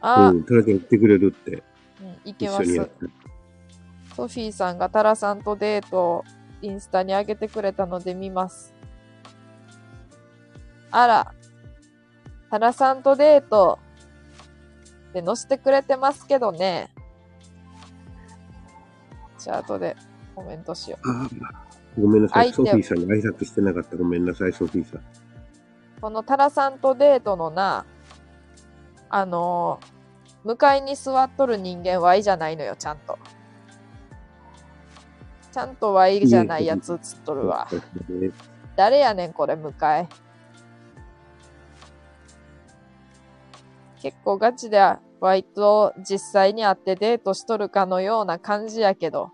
[0.00, 1.62] あ、うん、タラちゃん来てくれるって。
[2.00, 2.90] うん、いけます。
[4.14, 6.24] ソフィーさんがタラさんとデートを
[6.62, 8.74] インスタに上げてくれたので見ます。
[10.90, 11.34] あら、
[12.50, 13.78] タラさんとデート
[15.10, 16.88] って載せてくれてますけどね。
[19.46, 19.94] じゃあ後で
[20.34, 20.98] コメントしよ
[21.96, 22.02] う。
[22.02, 22.52] ごめんなさい。
[22.52, 23.96] ソフィーさんに挨拶してなかった。
[23.96, 25.00] ごめんなさい、ソフィーさん。
[26.00, 27.86] このタラさんとデートのな、
[29.08, 29.96] あのー
[30.46, 33.18] 向かいに座っとる人間 Y じゃないのよ、ちゃんと。
[35.52, 37.68] ちゃんと Y じゃないやつ映っとるわ。
[38.08, 38.30] ね
[38.76, 40.08] 誰やねん、これ、向かい。
[44.00, 44.80] 結構ガチで、
[45.20, 49.32] ワイと実際に会ってデートしとるかのような感じやけど。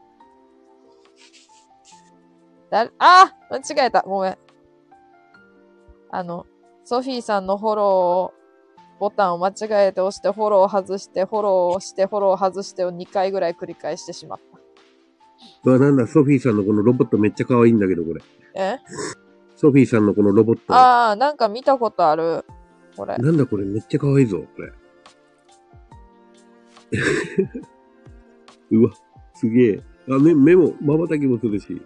[2.72, 4.00] だ、あ間違えた。
[4.00, 4.38] ごめん。
[6.10, 6.46] あの、
[6.84, 8.34] ソフィーさんのフォローを、
[8.98, 14.58] ボタンを間違えて押して、フォローを外して、フォローをして、フォローを外してを2回ぐらい繰り返してしまった。
[15.64, 18.22] うわ、なんだ、ソフィーさんのこのロボットめっちゃ可愛いんだけど、これ。
[18.54, 18.78] え？
[19.56, 20.74] ソフィーさんのこのロボット。
[20.74, 22.46] ああ、なんか見たことある？
[22.96, 23.18] これ。
[23.18, 24.72] なんだこれめっちゃ可愛いぞ、これ。
[28.70, 28.90] うわ、
[29.34, 29.82] すげえ。
[30.10, 31.82] あ、目、目も、瞬きもするし。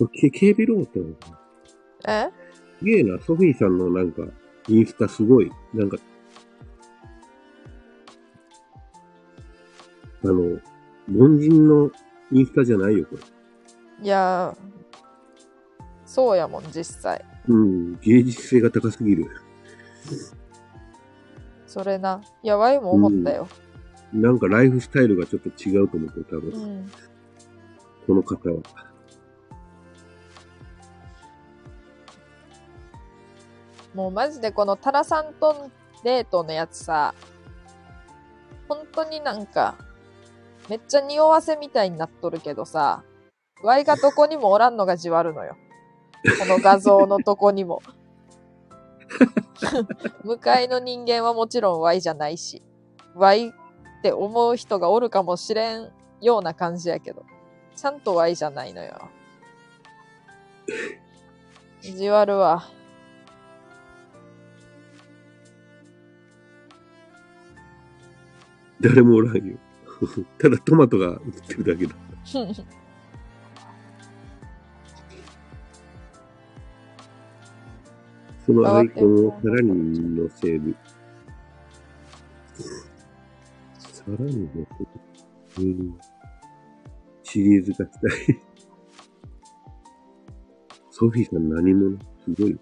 [0.00, 1.30] これ、け警備ロボットなのか
[2.04, 2.30] なえ？
[2.78, 4.22] すげえな、ソフィーさんのなんか、
[4.68, 5.52] インスタすごい。
[5.74, 5.98] なんか、
[10.24, 10.58] あの、
[11.08, 11.90] 凡人の
[12.32, 13.22] インスタじゃないよ、これ。
[14.02, 14.58] いやー、
[16.06, 17.22] そうやもん、実際。
[17.48, 19.26] うん、芸術性が高すぎる。
[21.66, 22.22] それな。
[22.42, 23.46] いや、ワイも思ったよ。
[24.12, 26.90] なんかライフスタイルがちょっと違うと思って、多う分、ん。
[28.06, 28.89] この方は。
[33.94, 35.70] もうマジでこのタラさんと
[36.04, 37.14] デートのやつさ、
[38.68, 39.76] 本当になんか、
[40.68, 43.02] めっちゃ匂わせみたいになっとるけどさ、
[43.62, 45.56] ワイがどこにもおらんのがじわるのよ。
[46.38, 47.82] この画像のとこにも。
[50.24, 52.62] 向かいの人間はもちろん Y じゃないし、
[53.14, 53.52] Y っ
[54.02, 57.24] て思う人がおるかもしれんような感じやけど、
[57.76, 59.10] ちゃんと Y じゃないのよ。
[61.80, 62.68] じわるわ。
[68.80, 69.58] 誰もおらんよ。
[70.38, 71.94] ただトマトが売ってるだけだ。
[78.46, 80.74] そのアイコンをさらに載せる。
[83.76, 84.66] さらに載
[85.56, 85.68] せる。
[85.68, 85.98] うん。
[87.22, 88.40] シリーズ化したい。
[90.90, 91.98] ソフィーさん何者？
[92.24, 92.58] すごい。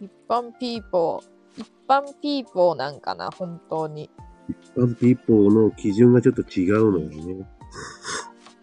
[0.00, 1.60] 一般ピーポー。
[1.60, 4.10] 一般ピーポーなんかな、本当に。
[4.48, 7.46] 一般ピーポーの基準がちょっと違うのよね。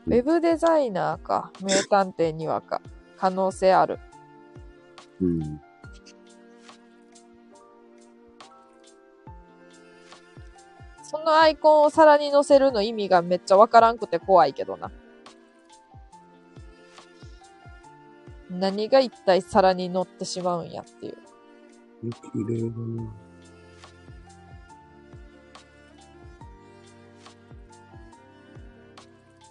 [0.08, 1.52] ウェブデザイナーか。
[1.62, 2.82] 名探偵にわか。
[3.18, 4.00] 可能性ある。
[5.22, 5.62] うん。
[11.04, 14.92] そのアイコンを皿に載せるの意味がめっちゃわからんくて怖いけどな。
[18.50, 21.18] 何が一体皿に載ってしまうんやっていう。
[22.12, 23.14] 綺麗だな。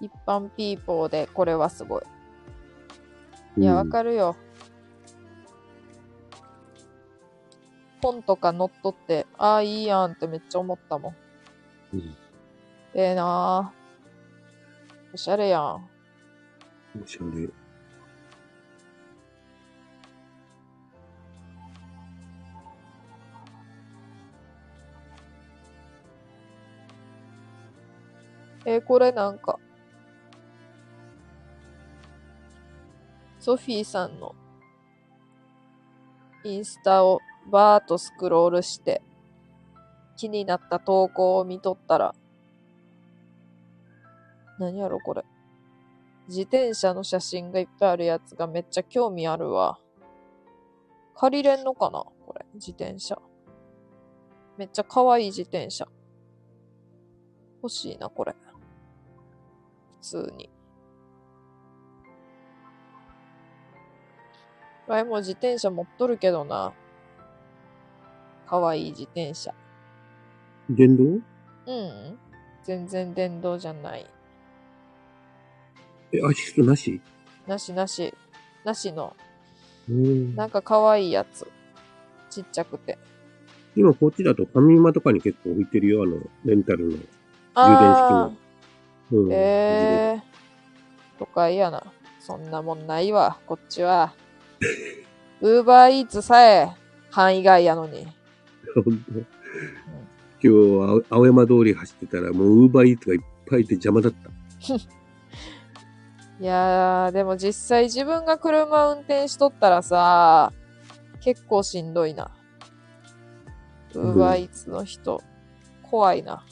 [0.03, 2.03] 一般ピーポーでこれはすごい。
[3.57, 4.37] いや、わかるよ。
[8.03, 11.15] 本とか乗っ取って、ああ、いいやんってめっちゃ思ったもん。
[11.95, 12.17] うん、
[12.95, 13.73] ええな
[15.13, 15.89] おしゃれやん。
[17.01, 17.49] おしゃれ。
[28.65, 29.61] え、これなんか、
[33.43, 34.37] ソフィーさんの
[36.45, 37.19] インスタを
[37.51, 39.03] バーっとスクロールして、
[40.17, 42.15] 気になった投稿を見とったら、
[44.61, 45.25] 何やろこれ。
[46.29, 49.81] 自転車の写真がいっぱいあるやつがめっちゃ興味あるわ。
[51.17, 53.21] 借りれんのかなこれ、自転車。
[54.57, 55.89] めっちゃ可愛い自転車。
[57.61, 58.37] 欲しいな、これ。
[59.95, 60.52] 普通に。
[64.87, 66.73] わいも自転車持っとるけどな。
[68.47, 69.55] 可愛い自転車。
[70.69, 71.21] 電動？
[71.67, 72.19] うん。
[72.63, 74.07] 全然電動じゃない。
[76.13, 77.01] え、アシストなし？
[77.47, 78.15] なしなし。
[78.65, 79.17] なしの。
[79.89, 81.47] うんなんか可愛いやつ。
[82.31, 82.99] ちっちゃくて。
[83.75, 86.99] 今こっちだとファミマとかに結構置いてるよ、あの、レンタルの。
[87.55, 88.31] あ
[89.11, 89.29] うん。
[89.29, 89.33] ー。
[89.33, 90.23] えー。
[91.19, 91.83] 都会やな。
[92.21, 94.15] そんなもんないわ、こっちは。
[95.41, 96.71] ウーバーイーツさえ
[97.11, 98.07] 範囲外やのに。
[98.75, 99.43] 本当。
[100.45, 104.31] 今日、青青山通り走ってたら、もうウーバーイーツがいっぱいいて邪魔だった。
[106.41, 110.53] いやー、でも実際自分が車運転しとったらさ、
[111.21, 112.31] 結構しんどいな。
[113.95, 115.23] ウーバーイーツの人、
[115.83, 116.45] 怖いな。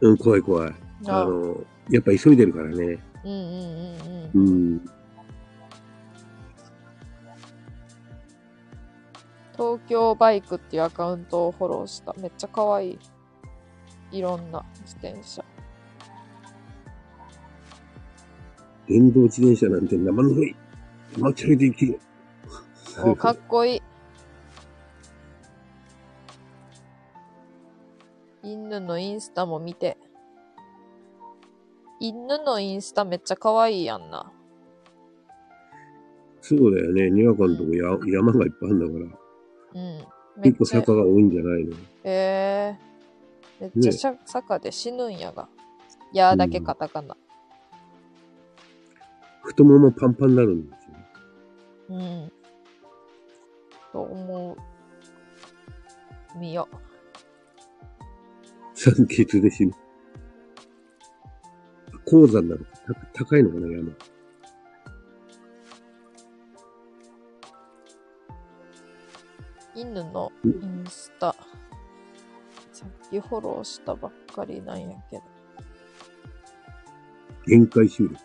[0.00, 0.74] うん、怖い怖い。
[1.06, 1.56] あの、
[1.90, 2.98] やっぱ急いでるからね。
[3.24, 4.48] うんうんうん。
[4.48, 4.90] うん。
[9.56, 12.12] 東京バイクっていうアカウントをフォローした。
[12.18, 12.98] めっちゃ可愛い。
[14.10, 15.44] いろんな自転車。
[18.88, 20.56] 電動自転車なんて生ぬるい。
[21.16, 22.00] 生チャリで生きる。
[23.04, 23.82] お、かっこいい。
[28.42, 29.96] 犬のインスタも見て。
[32.00, 34.32] 犬のインスタめっちゃ可愛いやんな。
[36.40, 37.10] そうだよね。
[37.10, 39.23] にわかのとこや山がいっぱいあるんだから。
[39.74, 40.04] うん。
[40.42, 41.76] 結構坂が多いんじゃないの？
[42.04, 45.48] えー、めっちゃしゃ、坂で死ぬんやが。
[46.12, 47.16] やーだけカタカナ。
[49.42, 50.96] 太ももパンパンになるんですよ。
[51.90, 52.32] うん。
[53.92, 54.56] と思
[56.34, 56.38] う。
[56.38, 56.68] 見よ。
[58.74, 59.72] 酸欠で死ぬ。
[62.04, 62.70] 鉱山なのか
[63.12, 63.92] た高いのかな、山。
[69.74, 71.34] 犬のインスタ。
[72.72, 75.22] さっきフォローしたばっかりなんやけど。
[77.46, 78.16] 限界集落。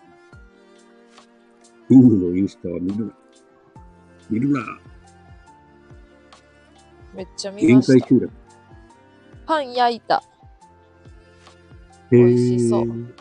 [1.90, 3.14] 犬のインスタは見るな。
[4.30, 4.62] 見るな。
[7.16, 7.94] めっちゃ見限ました。
[8.00, 8.32] 界集落。
[9.46, 10.24] パン焼いた。
[12.12, 13.14] へ美味しそうー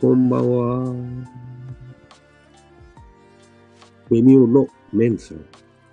[0.00, 1.45] こんばんは。
[4.10, 5.44] メミオのメンさん。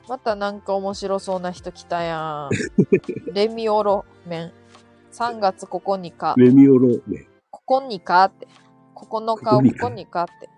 [0.07, 2.49] またなんか面白そうな人来たやん。
[3.33, 4.53] レミオロメン。
[5.11, 6.33] 3月9日。
[6.37, 7.27] メミオのメ。
[7.49, 8.47] ここにかって。
[8.95, 10.49] 9日を9日ここにかって。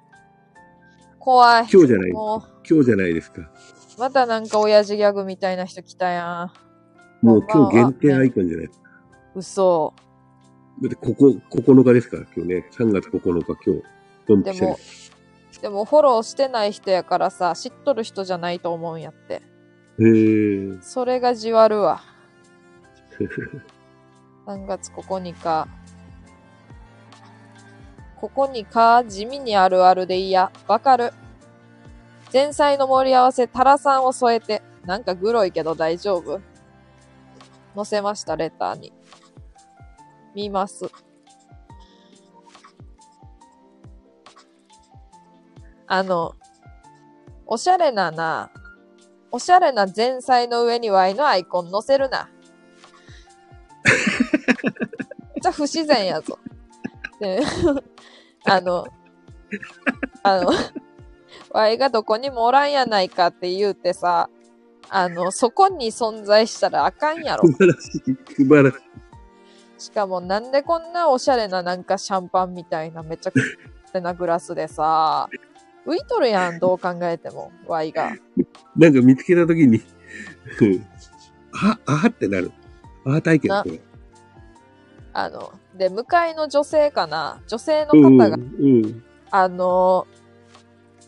[1.19, 1.67] 怖い。
[1.71, 2.11] 今日じゃない。
[2.11, 3.41] も今日じゃないですか。
[3.41, 6.51] う、またなんか親父ギャグみたいな人来たや
[7.21, 8.65] もう今日限定アイコンじゃない。
[8.67, 8.69] ん。
[9.35, 9.93] 嘘。
[10.81, 12.69] だってここ、9日ですから、今日ね。
[12.71, 13.83] 3月9日、今日。
[14.27, 14.77] ドンピシャリでも、
[15.61, 19.41] でもフォローしてない人やからさ、知っとる人じゃないと思うんやって。
[19.99, 20.81] へー。
[20.81, 22.01] それがじわるわ。
[24.45, 25.67] 3月9日。
[28.19, 30.51] ここにか、地味にあるあるで嫌。
[30.67, 31.13] わかる。
[32.33, 34.61] 前菜の盛り合わせ、タラさんを添えて。
[34.85, 36.39] なんかグロいけど大丈夫
[37.75, 38.93] 載せました、レターに。
[40.35, 40.85] 見ます。
[45.87, 46.35] あの、
[47.45, 48.51] おしゃれなな、
[49.31, 52.29] おしゃれな前菜の上に Y のアイコン載せるな。
[55.41, 56.39] じゃ不自然やぞ。
[57.19, 57.41] で、
[58.45, 58.87] あの、
[60.23, 60.51] あの、
[61.51, 64.29] Y がどこにもおらんやないかって言うてさ、
[64.89, 67.53] あの、そこに存在したらあかんやろ素。
[67.57, 68.35] 晴らしい。
[68.35, 68.85] 素晴らしい。
[69.77, 75.29] しかもなんでこんなおしゃれななんかシャンパンみたいなめちゃくちゃなグラスでさ、
[75.85, 78.15] 浮いとるやん、どう考えても、Y が。
[78.75, 79.81] なんか見つけたときに、
[81.53, 82.51] あ、あってなる。
[83.05, 83.79] あ体験、なこれ。
[85.13, 89.03] あの、で、向かいの女性かな女性のうん、方が、うん。
[89.31, 90.07] あの、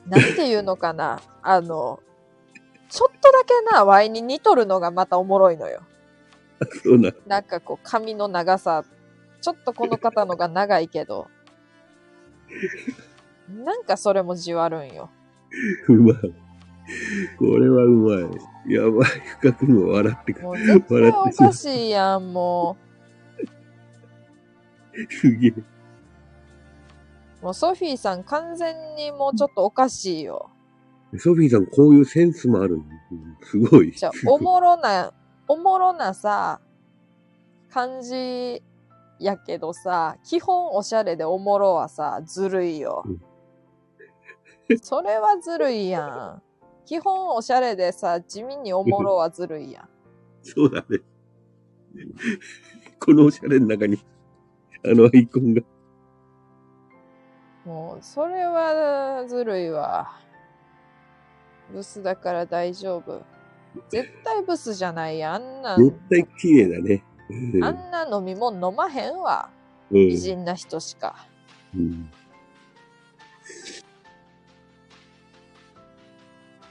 [0.05, 1.99] なんていうのかなあの、
[2.89, 5.81] ちょっとだけな、ワイに似とるのがまたおもろいのよ。
[6.83, 7.11] そうな。
[7.25, 8.85] なんかこう髪の長さ、
[9.41, 11.27] ちょっとこの方のが長いけど、
[13.49, 15.09] なんかそれもじわるんよ。
[15.87, 16.15] うまい。
[17.37, 18.15] これはうま
[18.67, 18.73] い。
[18.73, 19.09] やばい。
[19.39, 22.77] 深くも笑ってくもう絶対おかしいやん、も
[25.09, 25.49] すげえ。
[25.51, 25.63] う。
[27.41, 30.49] もうソフィーさん完全にもうちょっとおかしいよ。
[31.17, 32.81] ソフィーさん、こういうセンスもある
[33.43, 33.91] すごい。
[33.91, 35.13] じゃあす、ごいおもろな、
[35.47, 36.59] おもろなさ、
[37.71, 38.61] 感じ
[39.19, 43.05] やけどさ、基本おしゃれでおもろはさ、ずるいよ。
[44.81, 46.41] それはずるいやん。
[46.85, 49.89] 基本おしゃれでさ、地味におもろはずるいやん。
[50.41, 50.99] そうだね。
[52.99, 53.97] このおしゃれの中に、
[54.85, 55.61] あのアイコンが。
[57.65, 60.17] もう、それはずるいわ。
[61.71, 63.21] ブスだから大丈夫。
[63.89, 65.35] 絶対ブスじゃないやん。
[65.35, 67.03] あんなん、絶対綺麗だね。
[67.29, 69.49] うんあんな飲み物飲まへんわ。
[69.91, 71.27] うん美人な人しか。
[71.75, 72.09] うん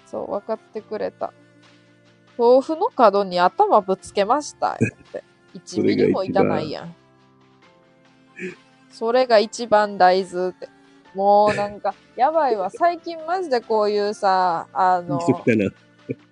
[0.07, 1.33] そう、分かってくれた。
[2.39, 4.77] 豆腐の角に頭ぶつけました。
[4.79, 5.25] 言って。
[5.55, 6.95] 1ミリもいらないやん。
[8.91, 10.69] それが一番大豆って。
[11.15, 12.71] もうなんか、やばいわ。
[12.71, 15.19] 最近マジでこういうさ、あの。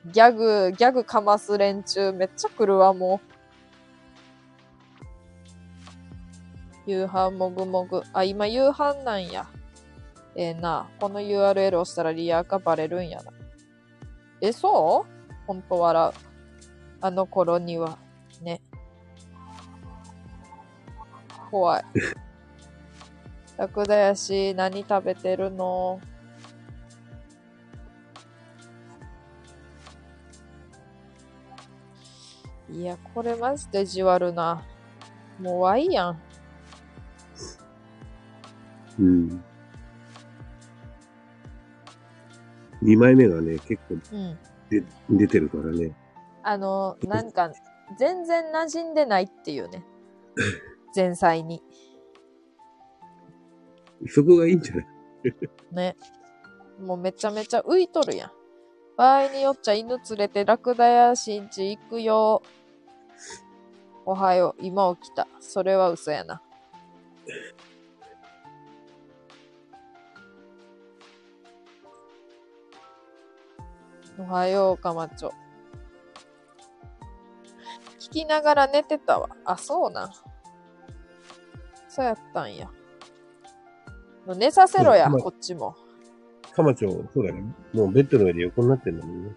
[0.07, 3.21] ギャグ、ギャグかます連中めっちゃ来るわ、も
[6.87, 6.91] う。
[6.91, 8.03] 夕飯もぐもぐ。
[8.13, 9.47] あ、今夕飯なんや。
[10.37, 10.89] ええな。
[11.01, 13.33] この URL 押したらリアカバレるんやな。
[14.47, 15.47] え、そう？
[15.47, 16.13] ほんと笑う。
[17.01, 17.97] あの頃には。
[18.43, 18.61] ね。
[21.51, 21.85] 怖い。
[23.57, 25.99] ラクダやし、何食べてるの？
[32.71, 34.63] いや、これマジでじわるな。
[35.41, 36.21] もうワイやん。
[38.99, 39.45] うん。
[42.83, 44.39] 2枚目がね、結構うん。
[44.71, 45.93] で出てるからね。
[46.43, 47.53] あの、なんか、
[47.99, 49.85] 全然馴染んでないっていうね。
[50.95, 51.63] 前菜に。
[54.09, 54.87] そこがいいんじゃない？
[55.73, 55.97] ね。
[56.81, 58.31] もうめちゃめちゃ浮いとるやん。
[58.97, 62.43] 場合によっちゃ犬連れてラクダや新地行くよ。
[64.07, 65.27] おはよう、今起きた。
[65.41, 66.43] それは嘘やな。
[74.19, 75.33] おはよう、かまちょ。
[77.99, 79.29] 聞きながら寝てたわ。
[79.45, 80.13] あ、そうなん。
[81.89, 82.69] そうやったんや。
[84.37, 85.75] 寝させろや、うんこっちも。
[86.55, 87.43] カマチョ、そうだね。
[87.73, 89.33] もうベッドの上で横になってんだもんね。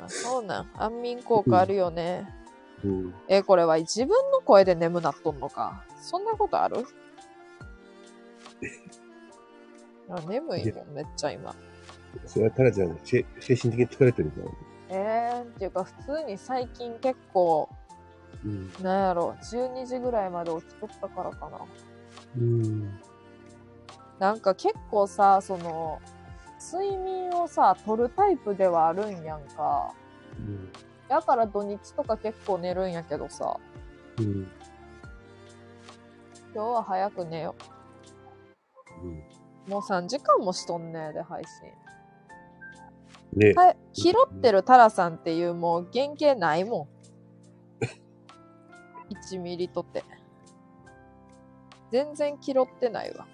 [0.00, 0.70] あ、そうなん。
[0.74, 2.26] 安眠効果あるよね。
[2.84, 3.14] うん。
[3.28, 5.84] え、これは自分の声で眠なっとんのか。
[6.00, 6.78] そんなことある？
[10.08, 11.54] あ眠いもん、めっちゃ今。
[12.24, 14.46] それはタラちゃん、精精神的に疲れてるから。
[14.88, 17.68] えー、っていうか普通に最近結構、
[18.44, 18.72] うん。
[18.82, 21.58] なんやろ、12時ぐらいまで起きとったからかな。
[22.38, 23.00] うん。
[24.18, 26.00] なんか結構さ、その、
[26.72, 29.92] 睡眠をさ、取るタイプではあるんやんか。
[30.38, 30.70] うん。
[31.08, 33.56] だから土日とか結構寝るんやけどさ、
[34.18, 34.48] うん。
[36.54, 37.54] 今日は早く寝よ
[39.02, 39.10] うん。
[39.66, 39.70] う。
[39.70, 41.85] もう3時間もしとんねで、配信。
[43.34, 46.88] ねはい、拾ってるタラさんっていうもう原型ないも
[47.80, 47.84] ん。
[49.32, 50.04] 1ミリとて。
[51.90, 53.26] 全然拾ってないわ。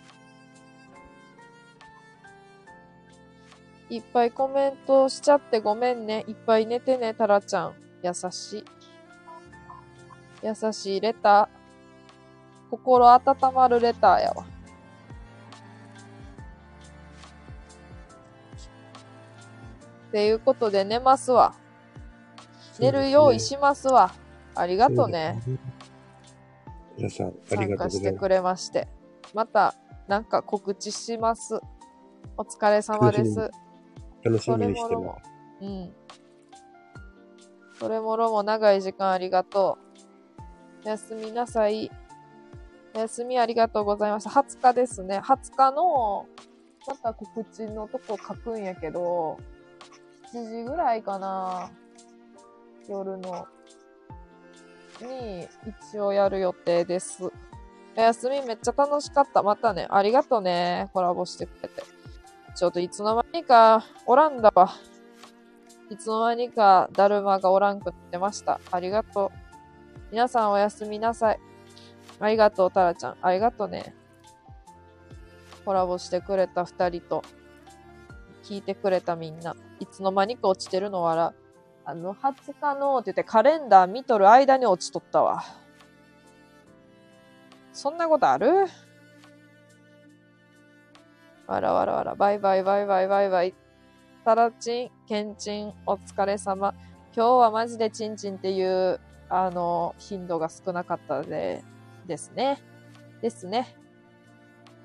[3.88, 6.24] いっぱいコメントしちゃってごめんね。
[6.26, 7.74] いっぱい寝てね、タラちゃん。
[8.02, 8.64] 優しい。
[10.42, 12.70] 優しいレター。
[12.70, 13.20] 心温
[13.54, 14.46] まるレターやわ。
[20.12, 21.54] っていうことで寝ますわ。
[22.78, 24.12] 寝る用意しますわ。
[24.54, 25.40] ありがとうね。。
[26.98, 28.28] 皆さん、あり参がとう加してくございます。
[28.28, 28.88] れまして。
[29.32, 29.74] また、
[30.08, 31.58] なんか告知します。
[32.36, 33.50] お疲れ様です。
[34.22, 35.18] 楽しそみにしてまれもろも。
[35.62, 35.94] うん。
[37.80, 39.78] それもろも長い時間ありがと
[40.84, 40.86] う。
[40.86, 41.90] おやすみなさい。
[42.94, 44.28] おやすみありがとうございました。
[44.28, 45.20] 20日ですね。
[45.20, 46.26] 20日の、
[46.86, 49.51] また告知のとこ書くんやけど、7
[50.40, 51.70] 時ぐらいかな。
[52.88, 53.46] 夜の。
[55.00, 55.48] に、
[55.90, 57.24] 一応やる予定です。
[57.96, 59.42] おやすみめっちゃ楽しかった。
[59.42, 59.86] またね。
[59.90, 60.88] ありがとうね。
[60.92, 61.82] コラボしてくれて。
[62.54, 64.70] ちょっといつの間にかおらんだわ。
[65.90, 68.60] いつの間にかだるまがおらんくってました。
[68.70, 69.38] ありがとう。
[70.10, 71.40] 皆さんおやすみなさい。
[72.20, 73.16] ありがとう、タラちゃん。
[73.20, 73.94] ありがとうね。
[75.64, 77.22] コラボしてくれた二人と、
[78.42, 79.54] 聞いてくれたみんな。
[79.82, 81.34] いつの間にか落ちてるの笑う。
[81.84, 85.42] あの、20日のって言ってカレンダー見とる間に落ちとったわ。
[87.72, 88.68] そんなことある？
[91.48, 93.54] わらわらわら、バイバイバイバイバイバイ。
[94.24, 96.74] タラチン、ケンチン、お疲れ様。
[97.14, 101.64] 今日はマジでチンチンっていう、あの、頻度が少なかったで、
[102.06, 102.62] ですね。
[103.20, 103.76] ですね。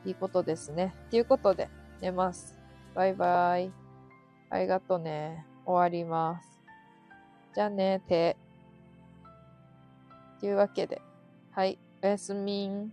[0.05, 0.95] いいことですね。
[1.07, 1.69] っていうことで、
[2.01, 2.57] 寝ます。
[2.95, 3.86] バイバイ。
[4.49, 5.45] ありがとね。
[5.65, 6.61] 終わります。
[7.53, 8.37] じゃあね、手。
[10.39, 11.01] というわけで、
[11.51, 12.91] はい、おやすみん。